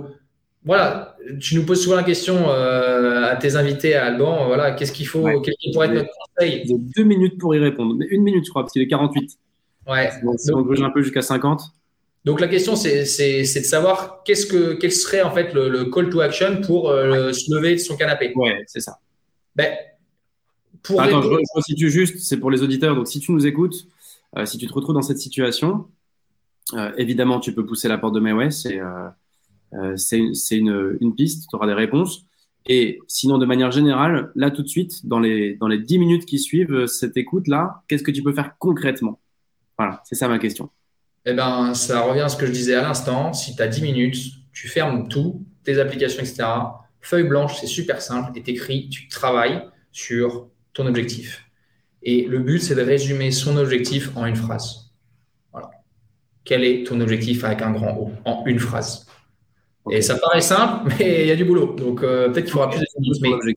voilà, 0.65 1.15
tu 1.39 1.56
nous 1.56 1.65
poses 1.65 1.82
souvent 1.82 1.95
la 1.95 2.04
question 2.04 2.50
euh, 2.50 3.32
à 3.32 3.38
tes 3.38 3.56
invités 3.56 3.95
à 3.95 4.08
Alban, 4.08 4.48
voilà, 4.48 4.72
qu'est-ce 4.72 4.91
qu'il 4.91 5.08
faut, 5.08 5.24
quel 5.41 5.54
pourrait 5.74 5.88
être 5.88 5.93
notre 5.93 6.10
conseil? 6.36 6.65
Deux 6.95 7.04
minutes 7.04 7.38
pour 7.39 7.56
y 7.56 7.60
répondre, 7.60 7.95
mais 7.98 8.06
une 8.10 8.24
minute, 8.24 8.45
je 8.45 8.50
crois, 8.50 8.63
parce 8.63 8.74
qu'il 8.74 8.82
est 8.82 8.88
48. 8.88 9.38
Ouais. 9.88 10.10
Si 10.38 10.54
on 10.54 10.62
bouge 10.62 10.82
un 10.82 10.89
peu 10.89 11.02
jusqu'à 11.02 11.22
50. 11.22 11.62
Donc 12.26 12.41
la 12.41 12.50
question, 12.50 12.76
c'est 12.76 13.04
de 13.04 13.65
savoir 13.65 14.22
qu'est-ce 14.26 14.45
que, 14.45 14.74
quel 14.74 14.91
serait 14.91 15.22
en 15.22 15.32
fait 15.32 15.54
le, 15.54 15.86
call 15.86 16.10
to 16.10 16.19
action 16.19 16.60
pour 16.62 16.89
euh, 16.89 17.32
se 17.32 17.54
lever 17.54 17.76
de 17.76 17.80
son 17.80 17.95
canapé. 17.95 18.34
Ouais, 18.36 18.62
c'est 18.67 18.82
ça. 18.82 19.00
Ben, 19.56 19.74
pour 20.84 21.02
Attends, 21.02 21.22
je, 21.22 21.30
je 21.30 21.62
situe 21.62 21.89
juste, 21.89 22.19
c'est 22.19 22.38
pour 22.38 22.52
les 22.52 22.62
auditeurs. 22.62 22.95
Donc, 22.95 23.08
si 23.08 23.22
tu 23.22 23.32
nous 23.32 23.48
écoutes, 23.48 23.88
euh, 24.38 24.45
si 24.45 24.58
tu 24.58 24.67
te 24.67 24.74
retrouves 24.74 24.95
dans 24.95 25.02
cette 25.02 25.19
situation, 25.19 25.86
évidemment, 26.98 27.39
tu 27.39 27.54
peux 27.54 27.65
pousser 27.65 27.88
la 27.88 27.98
porte 27.98 28.13
de 28.13 28.19
MyWay. 28.19 28.52
C'est 28.52 28.80
euh, 29.74 29.96
une, 30.12 30.98
une, 31.02 31.16
piste, 31.16 31.50
tu 31.50 31.56
auras 31.56 31.68
des 31.68 31.74
réponses. 31.74 32.26
Et 32.66 33.00
sinon, 33.08 33.38
de 33.38 33.46
manière 33.46 33.72
générale, 33.72 34.32
là, 34.36 34.52
tout 34.52 34.64
de 34.64 34.68
suite, 34.68 35.06
dans 35.06 35.20
les, 35.20 35.56
dans 35.56 35.68
les 35.68 35.80
10 35.80 36.00
minutes 36.00 36.26
qui 36.26 36.40
suivent 36.40 36.86
cette 36.88 37.18
écoute-là, 37.18 37.84
qu'est-ce 37.88 38.04
que 38.04 38.12
tu 38.12 38.22
peux 38.22 38.34
faire 38.34 38.56
concrètement? 38.60 39.20
Voilà, 39.78 40.02
c'est 40.04 40.16
ça 40.16 40.28
ma 40.28 40.40
question. 40.40 40.70
Eh 41.26 41.34
ben, 41.34 41.74
ça 41.74 42.02
revient 42.02 42.22
à 42.22 42.30
ce 42.30 42.38
que 42.38 42.46
je 42.46 42.52
disais 42.52 42.76
à 42.76 42.82
l'instant. 42.82 43.34
Si 43.34 43.56
tu 43.56 43.62
as 43.62 43.68
10 43.68 43.82
minutes, 43.82 44.18
tu 44.52 44.68
fermes 44.68 45.08
tout, 45.08 45.46
tes 45.64 45.80
applications, 45.80 46.22
etc 46.22 46.46
Feuille 47.02 47.24
blanche, 47.24 47.60
c'est 47.60 47.68
super 47.68 48.02
simple, 48.02 48.32
et 48.36 48.50
écris, 48.50 48.90
tu 48.90 49.08
travailles 49.08 49.64
sur 49.92 50.50
ton 50.74 50.86
objectif. 50.86 51.46
Et 52.04 52.26
le 52.26 52.40
but, 52.40 52.60
c'est 52.60 52.76
de 52.76 52.82
résumer 52.82 53.32
son 53.32 53.58
objectif 53.58 54.16
en 54.16 54.26
une 54.26 54.36
phrase. 54.36 54.92
Voilà. 55.52 55.70
Quel 56.44 56.64
est 56.64 56.86
ton 56.86 57.00
objectif 57.02 57.44
avec 57.44 57.62
un 57.62 57.72
grand 57.72 57.98
O 57.98 58.12
En 58.26 58.46
une 58.46 58.60
phrase? 58.60 59.08
Et 59.91 60.02
ça 60.02 60.15
paraît 60.15 60.41
simple, 60.41 60.93
mais 60.99 61.21
il 61.21 61.28
y 61.28 61.32
a 61.32 61.36
du 61.36 61.45
boulot. 61.45 61.75
Donc 61.78 62.04
euh, 62.04 62.30
peut-être 62.30 62.45
qu'il 62.45 62.54
faudra 62.54 62.69
plus 62.69 62.80
de 62.80 62.86
mais 63.21 63.54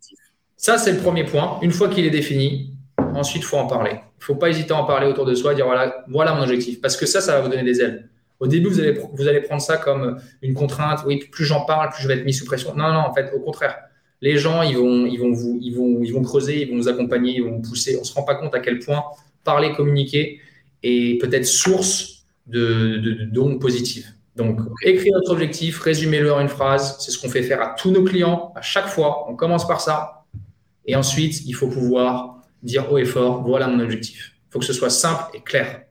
Ça, 0.56 0.78
c'est 0.78 0.92
le 0.92 0.98
premier 0.98 1.24
point. 1.24 1.58
Une 1.62 1.72
fois 1.72 1.88
qu'il 1.88 2.04
est 2.04 2.10
défini, 2.10 2.74
ensuite, 3.14 3.42
il 3.42 3.46
faut 3.46 3.56
en 3.56 3.66
parler. 3.66 3.92
Il 3.92 4.20
ne 4.20 4.24
faut 4.24 4.34
pas 4.36 4.48
hésiter 4.48 4.72
à 4.72 4.76
en 4.76 4.84
parler 4.84 5.06
autour 5.06 5.24
de 5.24 5.34
soi, 5.34 5.54
dire 5.54 5.66
voilà, 5.66 6.04
voilà 6.08 6.34
mon 6.34 6.42
objectif. 6.42 6.80
Parce 6.80 6.96
que 6.96 7.06
ça, 7.06 7.20
ça 7.20 7.34
va 7.34 7.40
vous 7.40 7.48
donner 7.48 7.64
des 7.64 7.80
ailes. 7.80 8.08
Au 8.40 8.46
début, 8.46 8.68
vous 8.68 8.80
allez, 8.80 8.98
vous 9.12 9.28
allez 9.28 9.40
prendre 9.40 9.62
ça 9.62 9.76
comme 9.76 10.18
une 10.42 10.54
contrainte. 10.54 11.00
Oui, 11.06 11.20
plus 11.30 11.44
j'en 11.44 11.64
parle, 11.64 11.90
plus 11.90 12.02
je 12.02 12.08
vais 12.08 12.14
être 12.14 12.24
mis 12.24 12.34
sous 12.34 12.44
pression. 12.44 12.74
Non, 12.74 12.92
non, 12.92 13.00
en 13.00 13.14
fait, 13.14 13.32
au 13.34 13.40
contraire. 13.40 13.76
Les 14.20 14.36
gens, 14.36 14.62
ils 14.62 14.76
vont, 14.76 15.06
ils 15.06 15.18
vont, 15.18 15.32
vous, 15.32 15.58
ils 15.60 15.74
vont, 15.74 16.00
ils 16.02 16.12
vont 16.12 16.22
creuser, 16.22 16.62
ils 16.62 16.70
vont 16.70 16.76
nous 16.76 16.88
accompagner, 16.88 17.34
ils 17.34 17.42
vont 17.42 17.50
nous 17.50 17.62
pousser. 17.62 17.96
On 17.96 18.00
ne 18.00 18.04
se 18.04 18.14
rend 18.14 18.22
pas 18.22 18.36
compte 18.36 18.54
à 18.54 18.60
quel 18.60 18.78
point 18.78 19.02
parler, 19.44 19.72
communiquer 19.72 20.40
est 20.82 21.20
peut-être 21.20 21.46
source 21.46 22.24
de, 22.46 22.98
de, 22.98 23.24
dons 23.24 23.58
positifs. 23.58 24.12
Donc, 24.36 24.60
écrire 24.82 25.12
notre 25.14 25.32
objectif, 25.32 25.80
résumer-le 25.80 26.32
en 26.32 26.40
une 26.40 26.48
phrase. 26.48 26.96
C'est 27.00 27.10
ce 27.10 27.18
qu'on 27.18 27.28
fait 27.28 27.42
faire 27.42 27.60
à 27.60 27.74
tous 27.76 27.90
nos 27.90 28.02
clients 28.02 28.52
à 28.56 28.62
chaque 28.62 28.88
fois. 28.88 29.26
On 29.28 29.36
commence 29.36 29.66
par 29.66 29.80
ça. 29.80 30.24
Et 30.86 30.96
ensuite, 30.96 31.44
il 31.46 31.52
faut 31.52 31.68
pouvoir 31.68 32.40
dire 32.62 32.90
haut 32.90 32.98
et 32.98 33.04
fort, 33.04 33.42
voilà 33.42 33.66
mon 33.68 33.80
objectif. 33.80 34.32
Il 34.48 34.52
faut 34.52 34.58
que 34.58 34.64
ce 34.64 34.72
soit 34.72 34.90
simple 34.90 35.24
et 35.34 35.40
clair. 35.40 35.82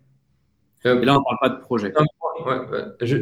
Et 0.83 0.89
là, 0.89 1.15
on 1.15 1.19
ne 1.19 1.23
parle 1.23 1.37
pas 1.41 1.49
de 1.49 1.61
projet. 1.61 1.93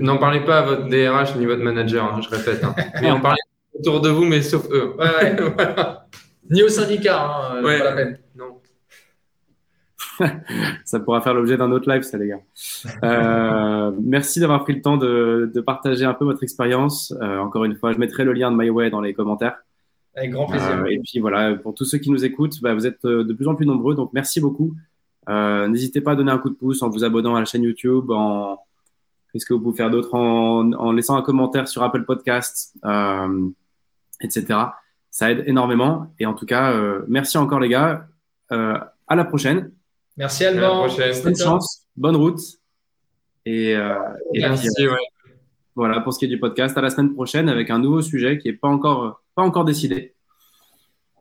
N'en 0.02 0.18
parlez 0.18 0.42
pas 0.42 0.60
à 0.60 0.62
votre 0.62 0.88
DRH 0.88 1.36
ni 1.36 1.46
votre 1.46 1.62
manager, 1.62 2.06
hein, 2.06 2.22
je 2.22 2.30
répète. 2.30 2.64
Hein. 2.64 2.74
mais 3.02 3.12
en 3.12 3.20
parlez 3.20 3.40
autour 3.78 4.02
de 4.02 4.10
vous, 4.10 4.24
mais 4.26 4.42
sauf 4.42 4.66
eux. 4.72 4.96
Ni 6.50 6.64
au 6.64 6.70
syndicat, 6.70 7.22
hein, 7.22 7.62
pas 7.62 7.78
la 7.78 7.92
peine. 7.92 8.19
Ça 10.86 11.00
pourra 11.00 11.22
faire 11.22 11.34
l'objet 11.34 11.58
d'un 11.58 11.72
autre 11.72 11.90
live, 11.90 12.02
ça, 12.02 12.18
les 12.18 12.28
gars. 12.28 12.42
Euh, 13.04 13.92
merci 14.02 14.40
d'avoir 14.40 14.64
pris 14.64 14.74
le 14.74 14.82
temps 14.82 14.98
de, 14.98 15.52
partager 15.66 16.06
un 16.06 16.14
peu 16.14 16.26
votre 16.26 16.44
expérience. 16.44 17.14
Euh, 17.22 17.38
encore 17.40 17.66
une 17.66 17.76
fois, 17.76 17.94
je 17.94 17.98
mettrai 17.98 18.24
le 18.24 18.34
lien 18.34 18.52
de 18.52 18.58
MyWay 18.58 18.90
dans 18.90 19.02
les 19.02 19.14
commentaires. 19.14 19.58
Avec 20.16 20.32
grand 20.32 20.48
plaisir. 20.48 20.80
Euh, 20.80 20.86
et 20.86 21.00
puis 21.00 21.20
voilà, 21.20 21.56
pour 21.56 21.74
tous 21.74 21.86
ceux 21.86 21.98
qui 21.98 22.12
nous 22.12 22.26
écoutent, 22.26 22.62
bah, 22.62 22.74
vous 22.74 22.88
êtes 22.88 23.06
de 23.06 23.34
plus 23.34 23.48
en 23.48 23.56
plus 23.56 23.66
nombreux, 23.66 23.96
donc 23.96 24.12
merci 24.14 24.42
beaucoup. 24.42 24.76
N'hésitez 25.28 26.02
pas 26.02 26.12
à 26.12 26.16
donner 26.16 26.32
un 26.32 26.40
coup 26.40 26.50
de 26.50 26.56
pouce 26.56 26.82
en 26.82 26.90
vous 26.90 27.04
abonnant 27.04 27.36
à 27.36 27.40
la 27.40 27.46
chaîne 27.46 27.64
YouTube, 27.64 28.10
en, 28.12 28.60
Qu'est-ce 29.32 29.46
que 29.46 29.54
vous 29.54 29.60
pouvez 29.60 29.78
faire 29.78 29.92
d'autre 29.92 30.16
en, 30.16 30.74
en, 30.74 30.92
laissant 30.92 31.16
un 31.16 31.22
commentaire 31.22 31.68
sur 31.68 31.84
Apple 31.84 32.04
Podcasts, 32.04 32.76
etc. 34.22 34.60
Ça 35.12 35.32
aide 35.32 35.44
énormément. 35.46 36.12
Et 36.18 36.26
en 36.26 36.34
tout 36.34 36.48
cas, 36.48 36.74
merci 37.08 37.38
encore 37.38 37.60
les 37.60 37.70
gars. 37.70 38.08
À 38.50 39.16
la 39.16 39.26
prochaine. 39.26 39.72
Merci 40.20 40.46
Alban. 40.46 40.86
Bonne 41.24 41.36
chance, 41.36 41.88
bonne 41.96 42.16
route 42.18 42.40
Et, 43.46 43.74
euh, 43.76 43.96
et 44.34 44.42
Merci, 44.42 44.68
ouais. 44.88 44.98
voilà, 45.76 46.02
pour 46.02 46.14
ce 46.14 46.20
qui 46.20 46.26
est 46.26 46.28
du 46.28 46.40
podcast, 46.40 46.78
à 46.78 46.82
la 46.82 46.90
semaine 46.92 47.14
prochaine 47.14 47.50
avec 47.50 47.70
un 47.72 47.80
nouveau 47.80 48.02
sujet 48.02 48.38
qui 48.38 48.50
n'est 48.50 48.54
pas 48.54 48.68
encore, 48.68 49.24
pas 49.34 49.42
encore 49.44 49.66
décidé. 49.66 50.14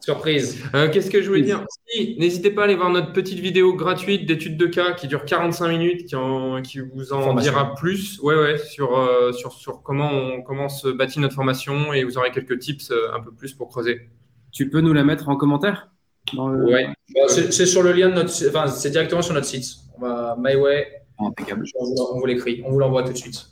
Surprise. 0.00 0.62
Euh, 0.74 0.88
Qu'est-ce 0.90 1.10
que 1.10 1.20
je 1.22 1.28
voulais 1.28 1.42
dire? 1.42 1.64
Si, 1.86 2.16
N'hésitez 2.18 2.50
pas 2.50 2.62
à 2.62 2.64
aller 2.64 2.76
voir 2.76 2.88
notre 2.90 3.12
petite 3.12 3.38
vidéo 3.40 3.74
gratuite 3.74 4.26
d'études 4.26 4.56
de 4.56 4.66
cas 4.66 4.92
qui 4.94 5.06
dure 5.06 5.24
45 5.24 5.68
minutes, 5.68 6.06
qui, 6.06 6.16
en- 6.16 6.62
qui 6.62 6.80
vous 6.80 7.12
en 7.12 7.20
Formation. 7.22 7.52
dira 7.52 7.74
plus 7.74 8.18
ouais, 8.20 8.34
ouais, 8.36 8.58
sur, 8.58 8.96
euh, 8.98 9.32
sur, 9.32 9.52
sur 9.52 9.82
comment, 9.82 10.10
on, 10.10 10.42
comment 10.42 10.68
se 10.68 10.88
bâtit 10.88 11.20
notre 11.20 11.34
formation 11.34 11.92
et 11.92 12.04
vous 12.04 12.16
aurez 12.18 12.30
quelques 12.30 12.58
tips 12.58 12.90
euh, 12.90 13.12
un 13.14 13.20
peu 13.20 13.32
plus 13.32 13.52
pour 13.54 13.68
creuser. 13.68 14.08
Tu 14.50 14.70
peux 14.70 14.80
nous 14.80 14.92
la 14.92 15.04
mettre 15.04 15.28
en 15.28 15.36
commentaire? 15.36 15.88
Dans 16.32 16.48
le- 16.48 16.64
Ouais. 16.64 16.86
Bon, 17.14 17.22
c'est 17.28 17.66
sur 17.66 17.82
le 17.82 17.92
lien 17.92 18.08
de 18.10 18.14
notre, 18.14 18.48
enfin, 18.48 18.66
c'est 18.68 18.90
directement 18.90 19.22
sur 19.22 19.34
notre 19.34 19.46
site. 19.46 19.66
On 19.96 20.00
va 20.00 20.36
MyWay. 20.38 20.86
Impeccable. 21.18 21.64
On 21.78 22.18
vous, 22.18 22.26
l'écrit, 22.26 22.62
on 22.64 22.70
vous 22.70 22.78
l'envoie 22.78 23.02
tout 23.02 23.12
de 23.12 23.16
suite. 23.18 23.46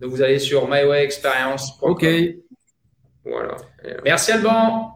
Donc 0.00 0.10
vous 0.10 0.22
allez 0.22 0.38
sur 0.38 0.68
mywayexperience.com. 0.68 1.90
Ok. 1.90 2.02
Et, 2.04 2.42
Voilà. 3.24 3.56
Et, 3.84 3.92
euh, 3.92 4.00
Merci 4.04 4.32
Alban. 4.32 4.92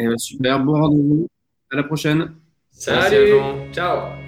euh, 0.00 0.16
super, 0.16 0.60
bon 0.60 0.72
rendez-vous. 0.72 1.26
À 1.72 1.76
la 1.76 1.82
prochaine. 1.84 2.34
Salut. 2.70 3.32
Alban. 3.32 3.72
Ciao. 3.72 4.21